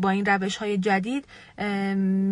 با 0.01 0.09
این 0.09 0.25
روش 0.25 0.57
های 0.57 0.77
جدید 0.77 1.25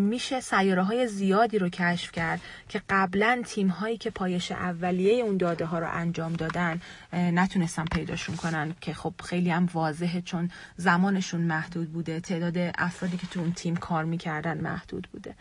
میشه 0.10 0.40
سیاره 0.40 0.84
های 0.84 1.08
زیادی 1.08 1.60
رو 1.60 1.70
کشف 1.70 2.12
کرد 2.12 2.42
که 2.70 2.82
قبلا 2.90 3.42
تیم 3.46 3.68
هایی 3.68 3.98
که 3.98 4.10
پایش 4.10 4.52
اولیه 4.52 5.24
اون 5.24 5.38
داده 5.38 5.66
ها 5.66 5.80
رو 5.80 5.88
انجام 5.92 6.34
دادن 6.34 6.82
نتونستن 7.14 7.86
پیداشون 7.86 8.36
کنن 8.36 8.76
که 8.82 8.94
خب 8.94 9.14
خیلی 9.24 9.50
هم 9.50 9.70
واضحه 9.74 10.22
چون 10.22 10.52
زمانشون 10.76 11.42
محدود 11.42 11.94
بوده. 11.94 12.20
تعداد 12.20 12.74
افرادی 12.78 13.18
که 13.18 13.28
تو 13.28 13.40
اون 13.40 13.54
تیم 13.54 13.76
کار 13.76 14.06
می‌کردن 14.06 14.58
محدود 14.58 15.08
بوده. 15.12 15.36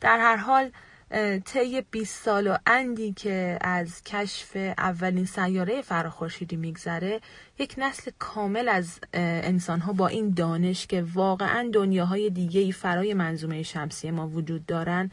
در 0.00 0.18
هر 0.18 0.36
حال 0.36 0.70
طی 1.44 1.82
20 1.90 2.24
سال 2.24 2.46
و 2.46 2.56
اندی 2.66 3.12
که 3.12 3.58
از 3.60 4.02
کشف 4.04 4.56
اولین 4.78 5.24
سیاره 5.24 5.82
فراخورشیدی 5.82 6.56
میگذره 6.56 7.20
یک 7.58 7.74
نسل 7.78 8.10
کامل 8.18 8.68
از 8.68 8.98
انسانها 9.12 9.92
با 9.92 10.06
این 10.06 10.30
دانش 10.30 10.86
که 10.86 11.04
واقعا 11.14 11.70
دنیاهای 11.72 12.30
دیگه 12.30 12.72
فرای 12.72 13.14
منظومه 13.14 13.62
شمسی 13.62 14.10
ما 14.10 14.28
وجود 14.28 14.66
دارن 14.66 15.10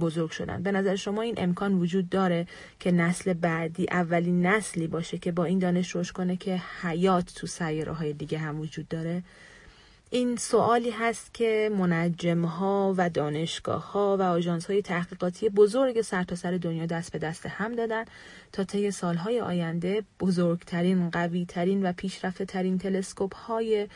بزرگ 0.00 0.30
شدن. 0.30 0.62
به 0.62 0.72
نظر 0.72 0.96
شما 0.96 1.22
این 1.22 1.34
امکان 1.38 1.74
وجود 1.74 2.08
داره 2.08 2.46
که 2.80 2.92
نسل 2.92 3.32
بعدی 3.32 3.86
اولین 3.90 4.46
نسلی 4.46 4.86
باشه 4.86 5.18
که 5.18 5.32
با 5.32 5.44
این 5.44 5.58
دانش 5.58 5.90
روش 5.90 6.12
کنه 6.12 6.36
که 6.36 6.62
حیات 6.82 7.34
تو 7.34 7.46
سیاره 7.46 7.92
های 7.92 8.12
دیگه 8.12 8.38
هم 8.38 8.60
وجود 8.60 8.88
داره؟ 8.88 9.22
این 10.10 10.36
سوالی 10.36 10.90
هست 10.90 11.34
که 11.34 11.70
منجم 11.78 12.44
ها 12.44 12.94
و 12.96 13.10
دانشگاه 13.10 13.92
ها 13.92 14.16
و 14.16 14.22
آژانس 14.22 14.66
های 14.66 14.82
تحقیقاتی 14.82 15.48
بزرگ 15.48 16.00
سرتاسر 16.00 16.50
سر 16.50 16.56
دنیا 16.56 16.86
دست 16.86 17.12
به 17.12 17.18
دست 17.18 17.46
هم 17.46 17.72
دادن 17.72 18.04
تا 18.52 18.64
طی 18.64 18.90
سالهای 18.90 19.40
آینده 19.40 20.02
بزرگترین، 20.20 21.10
قویترین 21.10 21.86
و 21.86 21.92
پیشرفته 21.92 22.44
ترین 22.44 22.78
تلسکوپ 22.78 23.34
های 23.36 23.88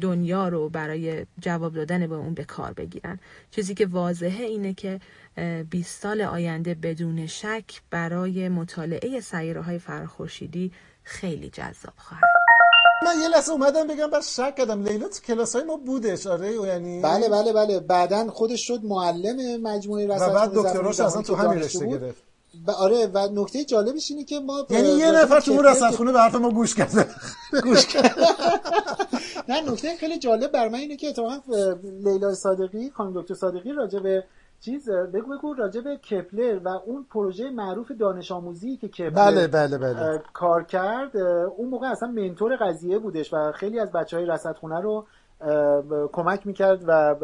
دنیا 0.00 0.48
رو 0.48 0.68
برای 0.68 1.26
جواب 1.40 1.74
دادن 1.74 2.06
به 2.06 2.14
اون 2.14 2.34
به 2.34 2.44
کار 2.44 2.72
بگیرن. 2.72 3.18
چیزی 3.50 3.74
که 3.74 3.86
واضحه 3.86 4.44
اینه 4.44 4.74
که 4.74 5.00
20 5.70 6.02
سال 6.02 6.20
آینده 6.22 6.74
بدون 6.74 7.26
شک 7.26 7.82
برای 7.90 8.48
مطالعه 8.48 9.20
سیاره 9.20 9.60
های 9.60 9.78
فرخورشیدی 9.78 10.72
خیلی 11.02 11.50
جذاب 11.50 11.94
خواهد 11.96 12.38
من 13.02 13.22
یه 13.22 13.28
لحظه 13.28 13.52
اومدم 13.52 13.86
بگم 13.86 14.10
بس 14.10 14.40
شک 14.40 14.54
کردم. 14.56 14.82
لیلا 14.82 15.08
تو 15.08 15.20
کلاس 15.20 15.56
های 15.56 15.64
ما 15.64 15.76
بودش. 15.76 16.26
آره 16.26 16.52
یعنی 16.52 17.00
بله 17.02 17.28
بله 17.28 17.52
بله. 17.52 17.80
بعدا 17.80 18.30
خودش 18.30 18.66
شد 18.66 18.84
معلم 18.84 19.62
مجموعه 19.62 20.06
رصد 20.06 20.28
و 20.28 20.34
بعد 20.34 20.52
دکتراش 20.54 21.00
اصلا 21.00 21.22
تو 21.22 21.34
همین 21.34 21.58
رشته 21.58 21.86
گرفت. 21.86 22.22
ب... 22.66 22.70
آره 22.70 23.06
و 23.06 23.28
نکته 23.32 23.64
جالبش 23.64 24.10
اینه 24.10 24.24
که 24.24 24.40
ما 24.40 24.66
یعنی 24.70 24.88
یه 24.88 25.10
نفر 25.10 25.40
تو 25.40 25.52
اون 25.52 25.90
خونه 25.90 26.12
به 26.12 26.20
حرف 26.20 26.34
ما 26.34 26.50
گوش 26.50 26.74
کرده. 26.74 27.06
گوش 27.64 27.86
کرده 27.86 28.14
نه 29.48 29.70
نکته 29.70 29.96
خیلی 29.96 30.18
جالب 30.18 30.52
بر 30.52 30.68
من 30.68 30.78
اینه 30.78 30.96
که 30.96 31.08
اتفاقا 31.08 31.40
لیلا 32.04 32.34
صادقی 32.34 32.90
خانم 32.90 33.20
دکتر 33.20 33.34
صادقی 33.34 33.72
راجع 33.72 33.98
به 33.98 34.24
چیز 34.60 34.90
بگو 34.90 35.38
بگو 35.38 35.54
راجع 35.54 35.80
به 35.80 35.96
کپلر 35.96 36.58
و 36.64 36.68
اون 36.68 37.06
پروژه 37.10 37.50
معروف 37.50 37.92
دانش 37.92 38.32
آموزی 38.32 38.76
که 38.76 38.88
کپلر 38.88 39.10
بله 39.10 39.48
بله 39.48 39.78
بله. 39.78 40.22
کار 40.32 40.62
کرد 40.62 41.16
اون 41.56 41.68
موقع 41.68 41.86
اصلا 41.86 42.08
منتور 42.08 42.56
قضیه 42.56 42.98
بودش 42.98 43.34
و 43.34 43.52
خیلی 43.52 43.80
از 43.80 43.92
بچه 43.92 44.16
های 44.16 44.26
رصدخونه 44.26 44.80
رو 44.80 45.06
کمک 46.12 46.46
می‌کرد 46.46 46.84
و 46.86 47.14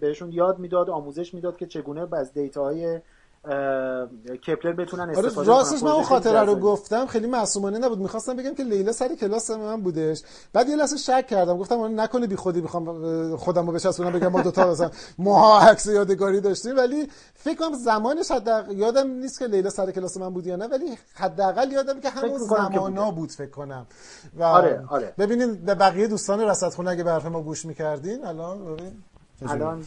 بهشون 0.00 0.32
یاد 0.32 0.58
می‌داد 0.58 0.90
آموزش 0.90 1.34
می‌داد 1.34 1.56
که 1.56 1.66
چگونه 1.66 2.06
از 2.14 2.32
دیتاهای 2.32 3.00
کپلر 4.46 4.72
بتونن 4.72 5.02
آره، 5.02 5.18
استفاده 5.18 5.50
آره 5.52 5.58
راستش 5.58 5.82
من 5.82 5.90
اون 5.90 6.04
خاطره 6.04 6.40
رو 6.40 6.54
گفتم 6.54 7.06
خیلی 7.06 7.26
معصومانه 7.26 7.78
نبود. 7.78 7.98
می‌خواستم 7.98 8.36
بگم 8.36 8.54
که 8.54 8.62
لیلا 8.62 8.92
سر 8.92 9.14
کلاس 9.14 9.50
من 9.50 9.80
بودش. 9.82 10.22
بعد 10.52 10.68
یه 10.68 10.76
لحظه 10.76 10.96
شک 10.96 11.26
کردم. 11.26 11.58
گفتم 11.58 12.00
نکنه 12.00 12.26
بی 12.26 12.36
خودی 12.36 12.60
بخوام 12.60 13.36
خودم 13.36 13.66
رو 13.66 13.72
بچسبونم 13.72 14.12
بگم 14.12 14.28
ما 14.28 14.42
دو 14.42 14.50
تا 14.50 14.70
مثلا 14.70 14.90
ماها 15.18 15.60
عکس 15.60 15.86
یادگاری 15.86 16.40
داشتیم. 16.40 16.76
ولی 16.76 17.08
فکر 17.34 17.56
کنم 17.56 17.74
زمانش 17.74 18.30
حداقل 18.30 18.78
یادم 18.78 19.10
نیست 19.10 19.38
که 19.38 19.46
لیلا 19.46 19.70
سر 19.70 19.90
کلاس 19.90 20.16
من 20.16 20.30
بود 20.30 20.46
یا 20.46 20.56
نه 20.56 20.66
ولی 20.66 20.98
حداقل 21.14 21.72
یادم 21.72 22.00
که 22.00 22.10
همون 22.10 22.38
زمانا 22.38 23.10
بود 23.10 23.30
فکر 23.30 23.50
کنم. 23.50 23.86
و 24.34 24.42
آره 24.42 24.84
آره. 24.88 25.14
ببینین 25.18 25.54
به 25.54 25.74
بقیه 25.74 26.06
دوستان 26.06 26.40
رصدخونه 26.40 26.90
اگه 26.90 27.04
به 27.04 27.10
حرف 27.10 27.26
ما 27.26 27.42
گوش 27.42 27.64
می‌کردین 27.64 28.24
الان 28.24 28.64
ببین. 28.64 29.02
الان 29.48 29.84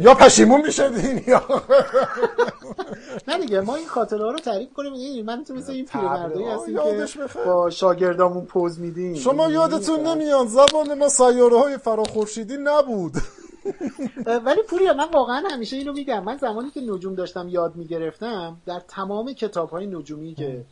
یا 0.00 0.14
پشیمون 0.14 0.60
می‌شدین 0.60 1.24
یا 1.26 1.42
نه 3.28 3.38
دیگه 3.38 3.60
ما 3.60 3.76
این 3.76 3.86
خاطره 3.86 4.24
ها 4.24 4.30
رو 4.30 4.38
تعریف 4.38 4.72
کنیم. 4.72 5.24
من 5.24 5.44
تو 5.44 5.54
مثل 5.54 5.72
این 5.72 5.84
پیرمردایی 5.84 6.46
هستیم 6.46 6.76
که 7.06 7.38
با 7.46 7.70
شاگردامون 7.70 8.44
پوز 8.44 8.80
میدیم. 8.80 9.14
شما 9.14 9.50
یادتون 9.50 10.00
نمیان 10.06 10.46
زبان 10.46 10.98
ما 10.98 11.08
سیاره 11.08 11.58
های 11.58 11.78
فراخورشیدی 11.78 12.56
نبود. 12.60 13.12
ولی 14.46 14.62
پوریا 14.62 14.94
من 14.94 15.08
واقعا 15.12 15.42
همیشه 15.50 15.76
اینو 15.76 15.92
میگم. 15.92 16.24
من 16.24 16.36
زمانی 16.36 16.70
که 16.70 16.80
نجوم 16.80 17.14
داشتم 17.14 17.48
یاد 17.48 17.76
می‌گرفتم 17.76 18.56
در 18.66 18.80
تمام 18.88 19.32
کتاب 19.32 19.70
های 19.70 19.86
نجومی 19.86 20.34
که 20.34 20.64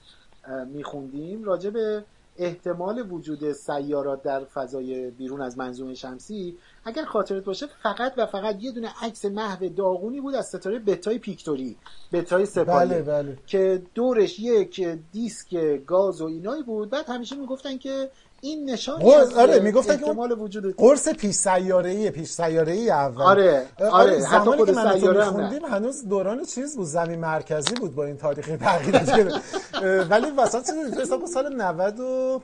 میخوندیم 0.67 1.45
راجع 1.45 1.71
به 1.71 2.05
احتمال 2.39 3.13
وجود 3.13 3.53
سیارات 3.53 4.23
در 4.23 4.45
فضای 4.45 5.11
بیرون 5.11 5.41
از 5.41 5.59
منظومه 5.59 5.95
شمسی 5.95 6.57
اگر 6.85 7.05
خاطرت 7.05 7.45
باشه 7.45 7.67
فقط 7.83 8.13
و 8.17 8.27
فقط 8.27 8.57
یه 8.63 8.73
دونه 8.73 8.89
عکس 9.03 9.25
محو 9.25 9.69
داغونی 9.69 10.21
بود 10.21 10.35
از 10.35 10.47
ستاره 10.47 10.79
بتای 10.79 11.19
پیکتوری 11.19 11.77
بتای 12.13 12.47
سپایه 12.47 12.89
بله 12.89 13.03
بله. 13.03 13.39
که 13.47 13.83
دورش 13.95 14.41
یک 14.41 14.99
دیسک 15.13 15.57
گاز 15.87 16.21
و 16.21 16.25
اینایی 16.25 16.63
بود 16.63 16.91
بعد 16.91 17.09
همیشه 17.09 17.37
می‌گفتن 17.37 17.79
که 17.79 18.11
این 18.41 18.71
نشان 18.71 19.03
آره 19.37 19.61
می‌گفتن 19.61 19.97
که 19.97 20.35
وجود 20.35 20.77
قرص 20.77 21.09
پیش 21.09 21.35
سیاره 21.35 21.91
ای 21.91 22.11
پیش 22.11 22.29
سیاره 22.29 22.73
ای 22.73 22.91
اول 22.91 23.23
آره 23.23 23.67
آره, 23.81 23.91
آره. 23.91 24.67
که 24.67 24.73
من 24.73 25.25
خوندیم 25.25 25.65
هنوز 25.65 26.09
دوران 26.09 26.45
چیز 26.45 26.77
بود 26.77 26.87
زمین 26.87 27.19
مرکزی 27.19 27.75
بود 27.75 27.95
با 27.95 28.05
این 28.05 28.17
تاریخ 28.17 28.47
تغییر 28.47 29.33
ولی 30.11 30.31
وسط 30.31 30.71
حساب 31.01 31.27
سال 31.27 31.55
90 31.55 32.01
و 32.01 32.43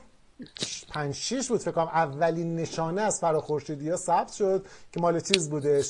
پنج 0.89 1.15
شیش 1.15 1.47
بود 1.47 1.59
فکر 1.61 1.71
کنم 1.71 1.87
اولین 1.87 2.55
نشانه 2.55 3.01
از 3.01 3.19
فراخورشیدی 3.19 3.89
ها 3.89 3.97
ثبت 3.97 4.33
شد 4.33 4.65
که 4.91 4.99
مال 4.99 5.19
چیز 5.19 5.49
بودش 5.49 5.87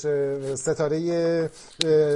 ستاره 0.56 1.48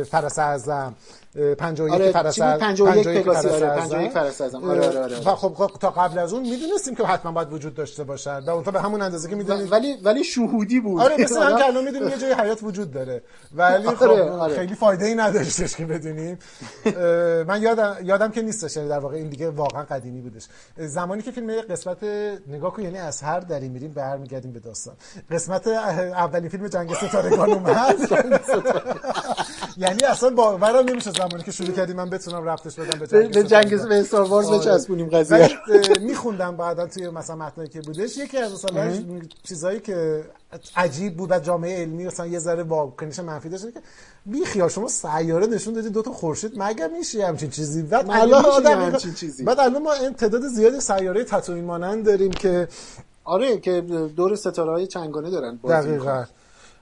فرس 0.03 0.39
اعظم. 0.39 0.95
51 1.35 1.93
آره 1.93 2.11
فرس 2.11 2.39
51 2.39 3.07
پگاسی 3.07 3.49
آره 3.49 3.69
51 3.69 4.11
فرس 4.11 4.41
اعظم 4.41 4.63
آره 4.63 4.87
آره 4.87 4.99
آره 4.99 5.19
و 5.19 5.35
خب 5.35 5.71
تا 5.79 5.89
قبل 5.89 6.19
از 6.19 6.33
اون 6.33 6.41
می‌دونستیم 6.41 6.95
که 6.95 7.03
حتما 7.03 7.31
باید 7.31 7.53
وجود 7.53 7.73
داشته 7.73 8.03
باشن 8.03 8.39
و 8.39 8.49
اون 8.49 8.63
به 8.63 8.81
همون 8.81 9.01
اندازه 9.01 9.29
که 9.29 9.35
می‌دونید 9.35 9.71
ولی 9.71 9.97
ولی 10.03 10.23
شهودی 10.23 10.79
بود. 10.79 11.01
آره 11.01 11.15
مثلا 11.23 11.45
هم 11.49 11.57
که 11.57 11.65
الان 11.65 11.83
می‌دونیم 11.83 12.09
یه 12.09 12.17
جای 12.17 12.33
حیات 12.33 12.63
وجود 12.63 12.91
داره. 12.91 13.23
ولی 13.53 13.87
خب 13.87 14.03
آره، 14.03 14.31
آره. 14.31 14.55
خیلی 14.55 14.75
فایده 14.75 15.05
ای 15.05 15.15
نداشتش 15.15 15.75
که 15.75 15.85
بدونیم. 15.85 16.39
من 17.47 17.61
یادم 17.61 17.97
یادم 18.03 18.31
که 18.31 18.41
نیستش 18.41 18.77
یعنی 18.77 18.89
در 18.89 18.99
واقع 18.99 19.15
این 19.15 19.29
دیگه 19.29 19.49
واقعا 19.49 19.83
قدیمی 19.83 20.21
بودش. 20.21 20.47
زمانی 20.77 21.21
که 21.21 21.31
فیلم 21.31 21.61
قسمت 21.61 22.03
نگاه 22.47 22.73
کن 22.73 22.81
یعنی 22.81 22.97
از 22.97 23.21
هر 23.21 23.39
دری 23.39 23.69
میریم 23.69 23.91
برمیگردیم 23.91 24.51
به 24.51 24.59
داستان. 24.59 24.95
قسمت 25.31 25.67
اولین 25.67 26.49
فیلم 26.49 26.67
جنگ 26.67 26.93
ستارگان 26.93 27.49
اومد. 27.49 27.97
یعنی 29.77 30.03
اصلا 30.03 30.29
باورم 30.29 30.89
نمیشه 30.89 31.11
زمانی 31.11 31.43
که 31.43 31.51
شروع 31.51 31.71
کردیم 31.71 31.95
من 31.95 32.09
بتونم 32.09 32.43
رفتش 32.43 32.75
بدم 32.75 32.99
به 32.99 33.07
جنگ 33.07 33.33
به 33.33 33.43
جنگ 33.43 33.87
به 33.87 33.99
استار 33.99 34.21
وارز 34.21 34.47
آره. 34.47 34.57
بچسبونیم 34.57 35.09
قضیه. 35.09 35.49
میخوندم 36.01 36.57
بعدا 36.57 36.87
توی 36.87 37.09
مثلا 37.09 37.35
متنی 37.35 37.67
که 37.67 37.81
بودش. 37.81 38.17
یکی 38.17 38.37
از 38.37 38.53
مثلا 38.53 38.91
چیزایی 39.43 39.79
که 39.79 40.23
عجیب 40.75 41.17
بود 41.17 41.31
و 41.31 41.39
جامعه 41.39 41.81
علمی 41.81 42.05
مثلا 42.05 42.27
یه 42.27 42.39
ذره 42.39 42.63
واکنش 42.63 43.19
منفی 43.19 43.49
داشت 43.49 43.73
که 43.73 43.81
بی 44.25 44.45
خیال 44.45 44.69
شما 44.69 44.87
سیاره 44.87 45.47
نشون 45.47 45.73
دادید 45.73 45.91
دو 45.91 46.01
تا 46.01 46.11
خورشید 46.11 46.53
مگر 46.57 46.87
میشه 46.87 47.27
همچین 47.27 47.49
چیزی؟ 47.49 47.81
بعد 47.81 48.05
الان 48.09 48.45
آدم 48.45 48.81
همچین 48.81 49.13
چیزی؟ 49.13 49.43
بعد 49.43 49.59
الان 49.59 49.81
ما 49.83 49.95
تعداد 50.17 50.47
زیادی 50.47 50.79
سیاره 50.79 51.23
تاتوین 51.23 51.65
مانند 51.65 52.05
داریم 52.05 52.31
که 52.31 52.67
آره 53.23 53.57
که 53.57 53.81
دور 54.15 54.35
ستاره 54.35 54.71
های 54.71 54.87
چنگانه 54.87 55.29
دارن 55.29 55.55
دقیقا. 55.55 56.23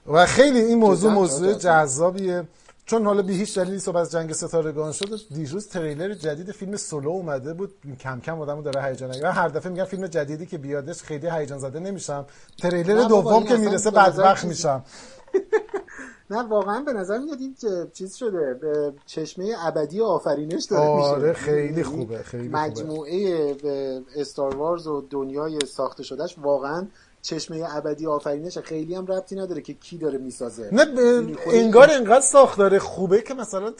و 0.06 0.26
خیلی 0.26 0.58
این 0.58 0.78
موضوع 0.78 1.12
موضوع 1.12 1.54
جذابیه. 1.54 2.44
چون 2.86 3.06
حالا 3.06 3.22
بی 3.22 3.34
هیچ 3.36 3.58
دلیلی 3.58 3.78
صحبت 3.78 4.00
از 4.00 4.12
جنگ 4.12 4.32
ستارگان 4.32 4.92
شد 4.92 5.20
دیروز 5.30 5.68
تریلر 5.68 6.14
جدید 6.14 6.52
فیلم 6.52 6.76
سولو 6.76 7.08
اومده 7.08 7.54
بود. 7.54 7.74
کم 8.00 8.20
کم 8.20 8.40
آدمو 8.40 8.62
داره 8.62 8.84
هیجان 8.84 9.10
و 9.22 9.32
هر 9.32 9.48
دفعه 9.48 9.72
میگن 9.72 9.84
فیلم 9.84 10.06
جدیدی 10.06 10.46
که 10.46 10.58
بیادش 10.58 11.02
خیلی 11.02 11.30
هیجان 11.30 11.58
زده 11.58 11.80
نمیشم. 11.80 12.26
تریلر 12.62 13.08
دوم 13.08 13.44
که 13.44 13.56
می‌رسه 13.56 13.90
بدبخت 13.90 14.44
میشم. 14.44 14.84
نه 16.30 16.42
واقعا 16.42 16.80
به 16.80 16.92
نظر 16.92 17.18
میاد 17.18 17.40
این 17.40 17.56
چیز 17.92 18.14
شده. 18.16 18.54
به 18.54 18.92
چشمه 19.06 19.54
ابدی 19.58 20.00
آفرینش 20.00 20.64
داره 20.64 20.88
آره 20.88 21.28
میشه 21.28 21.32
خیلی 21.32 21.82
خوبه 21.82 22.22
خیلی 22.22 22.48
مجموعه 22.48 23.56
Star 24.16 24.56
Wars 24.56 24.86
و 24.86 25.00
دنیای 25.10 25.58
ساخته 25.66 26.02
شدهش 26.02 26.36
واقعا 26.38 26.86
چشمه 27.22 27.76
ابدی 27.76 28.06
آفرینش 28.06 28.58
خیلی 28.58 28.94
هم 28.94 29.06
ربطی 29.06 29.36
نداره 29.36 29.60
که 29.60 29.74
کی 29.74 29.98
داره 29.98 30.18
می‌سازه. 30.18 30.68
نه 30.72 30.84
ب... 30.84 30.98
انگار 31.46 31.90
انقدر 31.90 32.20
ساختاره 32.20 32.78
خوبه 32.78 33.22
که 33.22 33.34
مثلا 33.34 33.72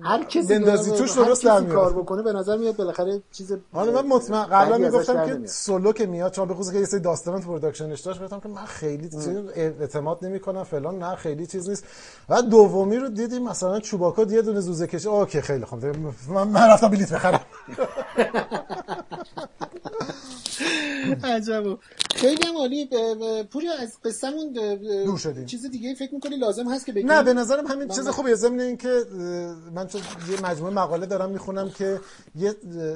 هر 0.00 0.24
کسی 0.24 0.48
بندازی 0.48 0.90
توش 0.90 1.12
درست 1.12 1.46
کار 1.46 1.92
بکنه 1.92 2.22
به 2.22 2.32
نظر 2.32 2.56
میاد 2.56 2.76
بالاخره 2.76 3.22
چیز 3.32 3.52
حالا 3.72 4.02
من 4.02 4.08
مطمئن 4.08 4.44
قبلا 4.44 4.78
می‌گفتم 4.78 5.26
که 5.26 5.46
سولو 5.46 5.92
که 5.92 6.06
میاد 6.06 6.32
چون 6.32 6.48
به 6.48 6.54
خصوص 6.54 6.72
که 6.72 6.78
یه 6.78 6.84
سری 6.84 7.00
داستان 7.00 7.40
production 7.40 7.90
ش 7.90 8.00
داشت 8.00 8.22
گفتم 8.22 8.40
که 8.40 8.48
من 8.48 8.64
خیلی 8.64 9.10
اعتماد 9.54 10.24
نمی‌کنم 10.24 10.64
فلان 10.64 10.98
نه 10.98 11.14
خیلی 11.14 11.46
چیز 11.46 11.68
نیست. 11.68 11.84
و 12.28 12.42
دومی 12.42 12.96
رو 12.96 13.08
دیدیم 13.08 13.42
مثلا 13.42 13.80
چوباکا 13.80 14.22
یه 14.22 14.42
دونه 14.42 14.60
زوزه 14.60 14.86
کشه 14.86 15.08
اوکی 15.08 15.40
خیلی 15.40 15.64
خوب. 15.64 15.84
من, 15.84 16.48
من 16.48 16.70
رفتم 16.70 16.88
بلیت 16.88 17.12
بخرم. 17.12 17.40
عجبو 21.24 21.76
خیلی 22.14 22.46
هم 22.46 22.56
عالی. 22.56 22.88
پوری 23.50 23.68
از 23.68 23.98
قصهمون 24.04 24.52
دور 25.04 25.18
شدیم. 25.18 25.46
چیز 25.46 25.66
دیگه 25.70 25.94
فکر 25.94 26.14
می‌کنی 26.14 26.36
لازم 26.36 26.68
هست 26.68 26.86
که 26.86 26.92
بگیم؟ 26.92 27.12
نه 27.12 27.22
به 27.22 27.34
نظرم 27.34 27.66
همین 27.66 27.88
چیز 27.88 28.08
خوبیه. 28.08 28.34
ضمن 28.34 28.60
این 28.60 28.76
که 28.76 29.04
من 29.74 29.86
چون 29.86 30.00
یه 30.30 30.50
مجموعه 30.50 30.74
مقاله 30.74 31.06
دارم 31.06 31.30
می‌خونم 31.30 31.70
که 31.70 32.00
یه 32.34 32.54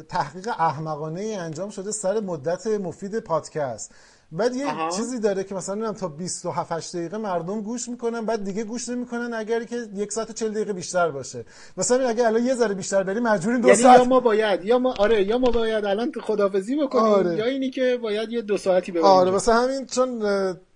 تحقیق 0.08 0.48
احمقانه 0.48 1.36
انجام 1.40 1.70
شده 1.70 1.90
سر 1.90 2.20
مدت 2.20 2.66
مفید 2.66 3.18
پادکست. 3.18 3.90
بعد 4.32 4.54
یه 4.54 4.66
چیزی 4.96 5.20
داره 5.20 5.44
که 5.44 5.54
مثلا 5.54 5.92
تا 5.92 6.08
27 6.08 6.72
8 6.72 6.96
دقیقه 6.96 7.16
مردم 7.16 7.60
گوش 7.60 7.88
می‌کنن 7.88 8.26
بعد 8.26 8.44
دیگه 8.44 8.64
گوش 8.64 8.88
نمی‌کنن 8.88 9.34
اگر 9.34 9.64
که 9.64 9.76
یک 9.94 10.12
ساعت 10.12 10.30
و 10.30 10.32
40 10.32 10.50
دقیقه 10.50 10.72
بیشتر 10.72 11.10
باشه 11.10 11.44
مثلا 11.76 12.08
اگه 12.08 12.26
الان 12.26 12.46
یه 12.46 12.54
ذره 12.54 12.74
بیشتر 12.74 13.02
بریم 13.02 13.22
مجبوریم 13.22 13.60
دو 13.60 13.68
یعنی 13.68 13.82
ساعت 13.82 13.98
یا 13.98 14.04
ما 14.04 14.20
باید 14.20 14.64
یا 14.64 14.78
ما 14.78 14.94
آره 14.98 15.22
یا 15.22 15.38
ما 15.38 15.50
باید 15.50 15.84
الان 15.84 16.12
خدافظی 16.22 16.76
بکنیم 16.76 17.04
آره. 17.04 17.36
یا 17.36 17.44
اینی 17.44 17.70
که 17.70 17.98
باید 18.02 18.32
یه 18.32 18.42
دو 18.42 18.58
ساعتی 18.58 18.92
ببریم 18.92 19.06
آره 19.06 19.30
واسه 19.30 19.52
همین 19.52 19.86
چون 19.86 20.22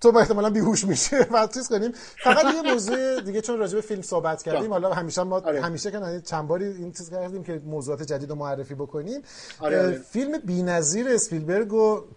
تو 0.01 0.13
با 0.13 0.21
احتمالاً 0.21 0.51
بیهوش 0.51 0.85
میشه 0.85 1.27
و 1.33 1.47
چیز 1.55 1.69
کنیم 1.69 1.93
فقط 2.25 2.55
یه 2.55 2.73
موضوع 2.73 3.21
دیگه 3.21 3.41
چون 3.41 3.59
راجع 3.59 3.75
به 3.75 3.81
فیلم 3.81 4.03
صحبت 4.03 4.43
کردیم 4.43 4.71
حالا 4.71 4.93
همیشه 4.93 5.23
ما 5.23 5.41
آره. 5.41 5.63
همیشه 5.63 5.91
که 5.91 5.99
چند 6.25 6.49
باری 6.49 6.65
این 6.65 6.93
چیز 6.93 7.11
کردیم 7.11 7.45
که 7.45 7.61
موضوعات 7.67 8.03
جدید 8.03 8.31
رو 8.31 8.35
معرفی 8.35 8.75
بکنیم 8.75 9.23
آره 9.61 9.83
آره. 9.83 9.99
فیلم 9.99 10.39
بی‌نظیر 10.45 11.09
اسپیلبرگ 11.09 11.69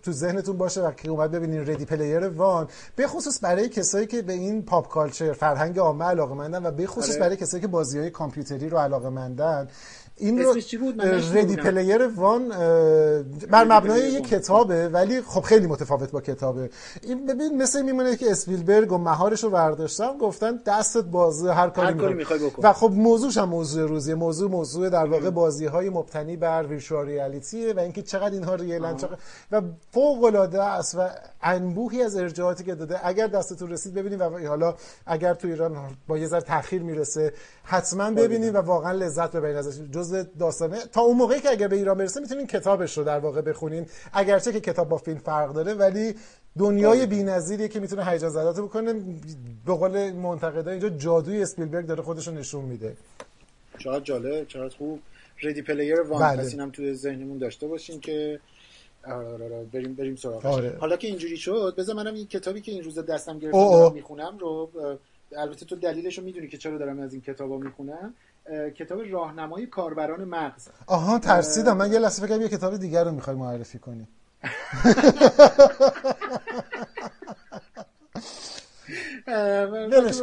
تو 0.03 0.11
ذهنتون 0.11 0.57
باشه 0.57 0.81
و 0.81 0.91
که 0.91 1.09
اومد 1.29 1.41
ببینین 1.41 1.67
Ready 1.67 1.85
Player 1.85 2.27
One 2.27 2.67
به 2.95 3.07
خصوص 3.07 3.43
برای 3.43 3.69
کسایی 3.69 4.07
که 4.07 4.21
به 4.21 4.33
این 4.33 4.65
pop 4.65 4.89
culture 4.89 5.33
فرهنگ 5.33 5.79
عامه 5.79 6.05
علاقه 6.05 6.33
و 6.33 6.71
به 6.71 6.87
خصوص 6.87 7.11
آره. 7.11 7.19
برای 7.19 7.37
کسایی 7.37 7.61
که 7.61 7.67
بازی‌های 7.67 8.09
کامپیوتری 8.09 8.69
رو 8.69 8.77
علاقه 8.77 9.09
مندن 9.09 9.67
این 10.19 10.43
رو 10.43 10.55
Ready 11.33 11.55
Player 11.55 12.07
One 12.07 12.49
بر 13.51 13.63
مبنای 13.63 14.01
یک 14.01 14.27
کتابه 14.27 14.89
ولی 14.89 15.21
خب 15.21 15.41
خیلی 15.41 15.67
متفاوت 15.67 16.11
با 16.11 16.21
کتابه. 16.21 16.69
این 17.03 17.25
ببین 17.25 17.61
مثل 17.61 17.81
میمونه 17.81 18.15
که 18.15 18.31
اسپیلبرگ 18.31 18.91
و 18.91 18.97
مهارش 18.97 19.43
رو 19.43 19.49
برداشتن 19.49 20.17
گفتن 20.17 20.59
دستت 20.65 21.03
بازه 21.03 21.53
هر 21.53 21.69
کاری, 21.69 21.99
هر 21.99 22.13
می‌خوای 22.13 22.39
بکن. 22.39 22.67
و 22.67 22.73
خب 22.73 22.91
موضوعش 22.95 23.37
هم 23.37 23.49
موضوع 23.49 23.87
روزی 23.87 24.13
موضوع 24.13 24.49
موضوع 24.51 24.89
در 24.89 25.05
واقع 25.05 25.29
بازی 25.29 25.65
های 25.65 25.89
مبتنی 25.89 26.37
بر 26.37 26.63
virtual 26.63 27.05
reality 27.05 27.65
ه 27.65 27.73
و 27.73 27.79
اینکه 27.79 28.01
چقدر 28.01 28.33
اینها 28.33 28.55
real 28.55 28.89
ن 28.89 28.97
چقدر 28.97 29.17
و 29.51 29.61
فوق 29.91 30.23
العاده 30.23 30.63
است 30.63 30.95
و 30.95 31.07
انبوهی 31.41 32.03
از 32.03 32.15
ارجاعاتی 32.15 32.63
که 32.63 32.75
داده. 32.75 33.07
اگر 33.07 33.27
دستتون 33.27 33.69
رسید 33.69 33.93
ببینید 33.93 34.21
و 34.21 34.47
حالا 34.47 34.75
اگر 35.05 35.33
تو 35.33 35.47
ایران 35.47 35.77
با 36.07 36.17
یه 36.17 36.27
ذره 36.27 36.41
تاخیر 36.41 36.81
می‌رسه 36.81 37.33
حتما 37.63 38.11
ببینید 38.11 38.55
و 38.55 38.57
واقعا 38.57 38.91
لذت 38.91 39.31
ببرید 39.31 39.55
ازش. 39.55 39.79
جز 39.91 40.08
داستانه. 40.39 40.77
تا 40.91 41.01
اون 41.01 41.17
موقعی 41.17 41.39
که 41.39 41.49
اگر 41.49 41.67
به 41.67 41.75
ایران 41.75 41.97
برسه 41.97 42.19
می‌تونین 42.19 42.47
کتابش 42.47 42.97
رو 42.97 43.03
در 43.03 43.19
واقع 43.19 43.41
بخونین. 43.41 43.85
اگرچه 44.13 44.51
که 44.51 44.59
کتاب 44.59 44.89
با 44.89 44.97
فیلم 44.97 45.17
فرق 45.17 45.53
داره 45.53 45.73
ولی 45.73 46.15
دنیای 46.59 47.05
بی‌نظیریه 47.05 47.67
که 47.67 47.79
می‌تونه 47.79 48.05
هیجان 48.05 48.29
زدات 48.29 48.59
بکنه. 48.59 48.93
به 49.65 49.73
قول 49.73 50.11
منتقدا 50.11 50.71
اینجا 50.71 50.89
جادوی 50.89 51.41
اسپیلبرگ 51.41 51.85
داره 51.85 52.03
خودش 52.03 52.27
رو 52.27 52.33
نشون 52.33 52.65
میده. 52.65 52.95
چقدر 53.77 54.03
جالب 54.03 54.47
چقدر 54.47 54.75
خوب. 54.75 54.99
ردی 55.43 55.61
پلیر 55.61 56.01
وان 56.01 56.35
بله. 56.35 56.47
اینم 56.47 56.69
توی 56.69 56.93
ذهنمون 56.93 57.37
داشته 57.37 57.67
باشین 57.67 57.99
که 57.99 58.39
آره 59.07 59.27
آره, 59.27 59.45
آره. 59.45 59.63
بریم 59.73 59.95
بریم 59.95 60.15
سراغش. 60.15 60.45
آره. 60.45 60.77
حالا 60.79 60.97
که 60.97 61.07
اینجوری 61.07 61.37
شد 61.37 61.73
بذار 61.77 61.95
منم 61.95 62.13
این 62.13 62.27
کتابی 62.27 62.61
که 62.61 62.71
این 62.71 62.83
روز 62.83 62.99
دستم 62.99 63.39
گرفتم 63.39 63.91
می‌خونم 63.93 64.37
رو 64.37 64.69
البته 65.37 65.65
تو 65.65 65.75
دلیلش 65.75 66.17
رو 66.17 66.23
می‌دونی 66.23 66.47
که 66.47 66.57
چرا 66.57 66.77
دارم 66.77 66.99
از 66.99 67.13
این 67.13 67.21
کتابا 67.21 67.57
می‌خونم. 67.57 68.13
کتاب 68.75 69.01
راهنمای 69.11 69.65
کاربران 69.65 70.23
مغز. 70.23 70.67
آها 70.87 71.19
ترسیدم. 71.19 71.77
من 71.77 71.91
یه 71.91 71.99
لحظه 71.99 72.27
فکر 72.27 72.41
یه 72.41 72.49
کتاب 72.49 72.77
دیگر 72.77 73.03
رو 73.03 73.11
می‌خوای 73.11 73.35
معرفی 73.35 73.79
کنی. 73.79 74.07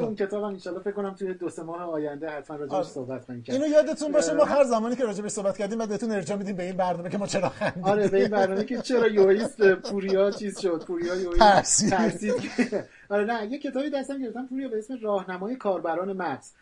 اون 0.00 0.14
کتاب 0.14 0.44
هم 0.44 0.50
انشالله 0.50 0.80
فکر 0.80 0.92
کنم 0.92 1.14
توی 1.14 1.34
دو 1.34 1.48
سه 1.48 1.62
ماه 1.62 1.82
آینده 1.82 2.30
حتما 2.30 2.56
راجعش 2.56 2.74
آره. 2.74 2.86
صحبت 2.86 3.26
کنیم. 3.26 3.44
اینو 3.48 3.66
یادتون 3.66 4.12
باشه 4.12 4.32
ما 4.32 4.44
هر 4.44 4.64
زمانی 4.64 4.96
که 4.96 5.04
راجعش 5.04 5.30
صحبت 5.30 5.58
کردیم 5.58 5.78
بعد 5.78 5.88
بهتون 5.88 6.12
ارجاع 6.12 6.38
میدیم 6.38 6.56
به 6.56 6.62
این 6.62 6.76
برنامه 6.76 7.10
که 7.10 7.18
ما 7.18 7.26
چرا 7.26 7.48
خندیدیم 7.48 7.84
آره 7.84 8.08
به 8.08 8.18
این 8.20 8.28
برنامه 8.28 8.64
که 8.64 8.78
چرا 8.78 9.08
یوئیست 9.08 9.62
پوریا 9.74 10.30
چیز 10.30 10.60
شد؟ 10.60 10.84
پوریا 10.84 11.14
یوئیست. 11.14 11.90
ترسید. 11.90 12.34
آره 13.10 13.24
نه 13.24 13.46
یه 13.52 13.58
کتابی 13.58 13.90
دستم 13.90 14.18
گرفتم 14.18 14.46
پوریا 14.46 14.68
به 14.68 14.78
اسم 14.78 14.94
راهنمای 15.02 15.56
کاربران 15.56 16.12
مغز. 16.12 16.52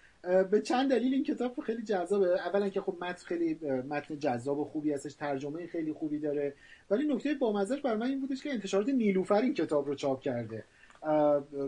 به 0.50 0.60
چند 0.60 0.90
دلیل 0.90 1.14
این 1.14 1.24
کتاب 1.24 1.60
خیلی 1.60 1.82
جذابه. 1.82 2.46
اولا 2.46 2.68
که 2.68 2.80
خب 2.80 2.96
متن 3.00 3.24
خیلی 3.24 3.54
متن 3.88 4.18
جذاب 4.18 4.58
و 4.58 4.64
خوبی 4.64 4.92
هستش 4.92 5.14
ترجمه 5.14 5.66
خیلی 5.66 5.92
خوبی 5.92 6.18
داره. 6.18 6.54
ولی 6.90 7.14
نکته 7.14 7.34
بامزهش 7.34 7.80
برای 7.80 7.96
من 7.96 8.06
این 8.06 8.20
بودش 8.20 8.42
که 8.42 8.50
انتشارات 8.50 8.88
نیلوفر 8.88 9.34
این 9.34 9.54
کتاب 9.54 9.86
رو 9.86 9.94
چاپ 9.94 10.20
کرده. 10.20 10.64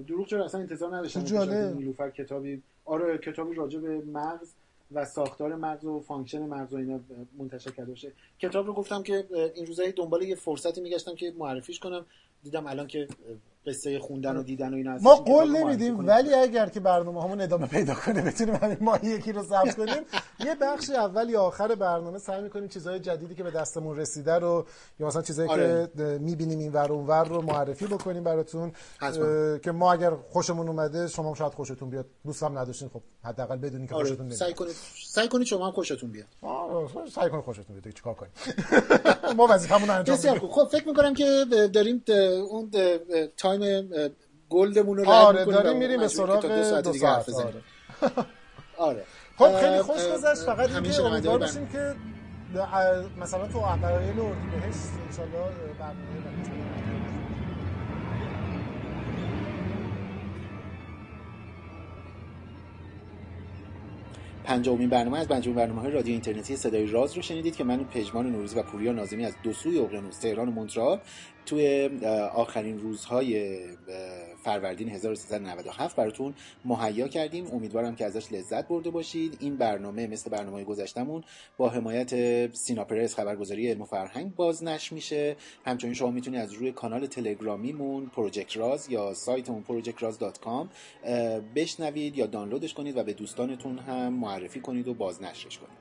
دروغ 0.07 0.27
چرا 0.27 0.45
اصلا 0.45 0.61
انتظار 0.61 0.97
نداشتم 0.97 1.51
نیلوفر 1.79 2.11
کتابی 2.11 2.63
آره 2.85 3.19
کتابی 3.19 3.55
راجع 3.55 3.81
به 3.81 3.99
مغز 3.99 4.53
و 4.93 5.05
ساختار 5.05 5.55
مغز 5.55 5.85
و 5.85 6.01
function 6.01 6.47
مغز 6.47 6.73
و 6.73 6.77
اینا 6.77 7.01
منتشر 7.39 7.71
کرده 7.71 7.91
باشه. 7.91 8.13
کتاب 8.39 8.67
رو 8.67 8.73
گفتم 8.73 9.03
که 9.03 9.27
این 9.55 9.67
روزایی 9.67 9.93
دنبال 9.93 10.23
یه 10.23 10.35
فرصتی 10.35 10.81
میگشتم 10.81 11.15
که 11.15 11.33
معرفیش 11.39 11.81
کنم. 11.81 12.07
دیدم 12.45 12.67
الان 12.67 12.87
که 12.87 13.09
قصه 13.67 13.99
خوندن 13.99 14.37
و 14.37 14.43
دیدن 14.43 14.73
و 14.73 14.77
اینا 14.77 14.99
ما 15.03 15.15
قول 15.15 15.57
نمیدیم 15.57 16.07
ولی 16.07 16.35
اگر 16.35 16.69
که 16.69 16.81
برنامه 16.81 17.23
همون 17.23 17.41
ادامه 17.41 17.67
پیدا 17.67 17.95
کنه 17.95 18.23
بتونیم 18.23 18.55
همین 18.55 18.77
ماه 18.81 19.05
یکی 19.05 19.33
رو 19.33 19.43
ضبط 19.43 19.75
کنیم. 19.75 20.03
یه 20.41 20.55
بخش 20.55 20.91
اول 20.91 21.31
یا 21.31 21.43
آخر 21.43 21.75
برنامه 21.75 22.19
سعی 22.19 22.43
می‌کنیم 22.43 22.69
چیزهای 22.69 23.01
جدیدی 23.01 23.35
که 23.35 23.43
به 23.43 23.51
دستمون 23.51 23.97
رسیده 23.97 24.35
رو 24.35 24.67
یا 25.01 25.07
مثلا 25.07 25.23
چیزایی 25.23 25.49
آره. 25.49 25.91
که 25.97 26.19
می‌بینیم 26.21 26.59
این 26.59 26.73
ور 26.73 26.93
اون 26.93 27.07
ور 27.07 27.29
رو 27.29 27.43
معرفی 27.43 27.87
بکنیم 27.87 28.25
براتون 28.25 28.73
که 29.63 29.73
ما 29.73 29.93
اگر 29.93 30.11
خوشمون 30.31 30.69
اومده 30.69 31.09
شما 31.09 31.35
شاید 31.35 31.53
خوشتون 31.53 31.91
بیاد. 31.91 32.07
دوست 32.25 32.43
هم 32.43 32.59
نداشتین 32.59 32.89
خب 32.89 33.03
حداقل 33.25 33.57
بدونین 33.57 33.87
که 33.87 33.95
آره. 33.95 34.09
خوشتون 34.09 34.31
سعی 34.31 34.55
کنید 34.55 34.75
سعی 35.07 35.29
کنید 35.29 35.47
شما 35.47 35.67
هم 35.67 35.73
خوشتون 35.73 36.11
بیاد. 36.11 36.27
سعی 37.15 37.31
کنید 37.31 37.45
خوشتون 37.45 37.81
بیاد 37.81 37.95
چیکار 37.95 38.15
کنیم؟ 38.15 38.33
ما 39.37 39.47
وظیفمون 39.51 39.91
انجام 39.91 40.39
خب 40.39 40.69
فکر 40.73 40.89
می‌کنم 40.89 41.15
که 41.15 41.45
داریم 41.73 42.05
اون 42.51 42.71
time 43.37 43.56
gold 44.51 44.78
مون 44.78 44.99
رو 44.99 45.11
آره 45.11 45.45
داریم 45.45 45.77
میریم 45.77 46.01
به 46.01 46.09
سراغ 46.09 46.47
دو 46.83 46.93
ساعت 46.93 47.29
آره. 47.29 47.63
آره. 48.77 49.05
خب 49.39 49.61
خیلی 49.61 49.83
خوش 49.83 49.97
گذشت. 49.97 50.43
فقط 50.43 50.71
اینکه 50.71 51.03
امیدوار 51.03 51.39
باشیم 51.39 51.67
که 51.67 51.95
مثلا 53.21 53.49
تو 53.49 53.59
اوایل 53.59 54.21
اردیبهشت 54.21 54.89
ان 55.07 55.17
شاء 55.17 55.25
الله 55.27 55.51
برنامه 55.79 56.17
پنجمین 64.45 64.89
برنامه 64.89 65.19
از 65.19 65.29
پنجمین 65.29 65.57
برنامه 65.57 65.81
های 65.81 65.91
رادیو 65.91 66.13
اینترنتی 66.13 66.57
صدای 66.57 66.87
راز 66.87 67.17
رو 67.17 67.23
شنیدید 67.23 67.57
که 67.57 67.65
من 67.65 67.85
پژمان 67.85 68.31
نوروزی 68.31 68.59
و 68.59 68.63
پوریا 68.63 68.93
نازمی 68.93 69.25
از 69.25 69.35
دو 69.43 69.53
سوی 69.53 69.79
اقیانوس 69.79 70.19
تهران 70.19 70.49
و 70.49 70.51
مونترال. 70.51 71.01
توی 71.47 71.91
آخرین 72.35 72.79
روزهای 72.79 73.61
فروردین 74.45 74.89
1397 74.89 75.97
براتون 75.97 76.35
مهیا 76.65 77.09
کردیم. 77.09 77.47
امیدوارم 77.53 77.97
که 77.97 78.05
ازش 78.05 78.33
لذت 78.33 78.69
برده 78.69 78.91
باشید. 78.91 79.37
این 79.41 79.57
برنامه 79.57 80.07
مثل 80.07 80.31
برنامه 80.31 80.65
گذشتمون 80.65 81.25
با 81.57 81.69
حمایت 81.69 82.55
سینا 82.55 82.85
پرس 82.85 83.15
خبرگزاری 83.15 83.69
علم 83.69 83.83
و 83.83 83.85
فرهنگ 83.85 84.35
بازنش 84.35 84.93
میشه. 84.93 85.37
همچنین 85.65 85.95
شما 85.95 86.11
می‌تونید 86.11 86.41
از 86.41 86.53
روی 86.53 86.73
کانال 86.73 87.07
تلگرامیمون 87.07 88.07
پروژکت 88.07 88.57
راز 88.57 88.91
یا 88.91 89.15
سایتمون 89.15 89.65
projectraz.com 89.69 90.67
بشنوید 91.55 92.19
یا 92.19 92.27
دانلودش 92.27 92.75
کنید 92.75 92.97
و 92.97 93.03
به 93.03 93.13
دوستانتون 93.13 93.79
هم 93.79 94.13
معرفی 94.13 94.61
کنید 94.61 94.89
و 94.89 94.95
بازنشرش 94.95 95.59
کنید 95.59 95.77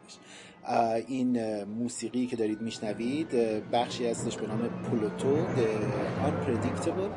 این 1.08 1.64
موسیقی 1.64 2.28
که 2.28 2.36
دارید 2.36 2.62
میشنوید 2.62 3.30
بخشی 3.72 4.08
هستش 4.08 4.38
به 4.38 4.48
نام 4.48 4.70
پلوتو 4.92 5.36
The 5.56 5.68
Unpredictable 6.28 7.10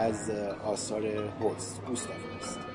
از 0.00 0.30
آثار 0.64 1.06
هولست 1.06 1.82
گوستاف 1.86 2.16
هولست 2.32 2.69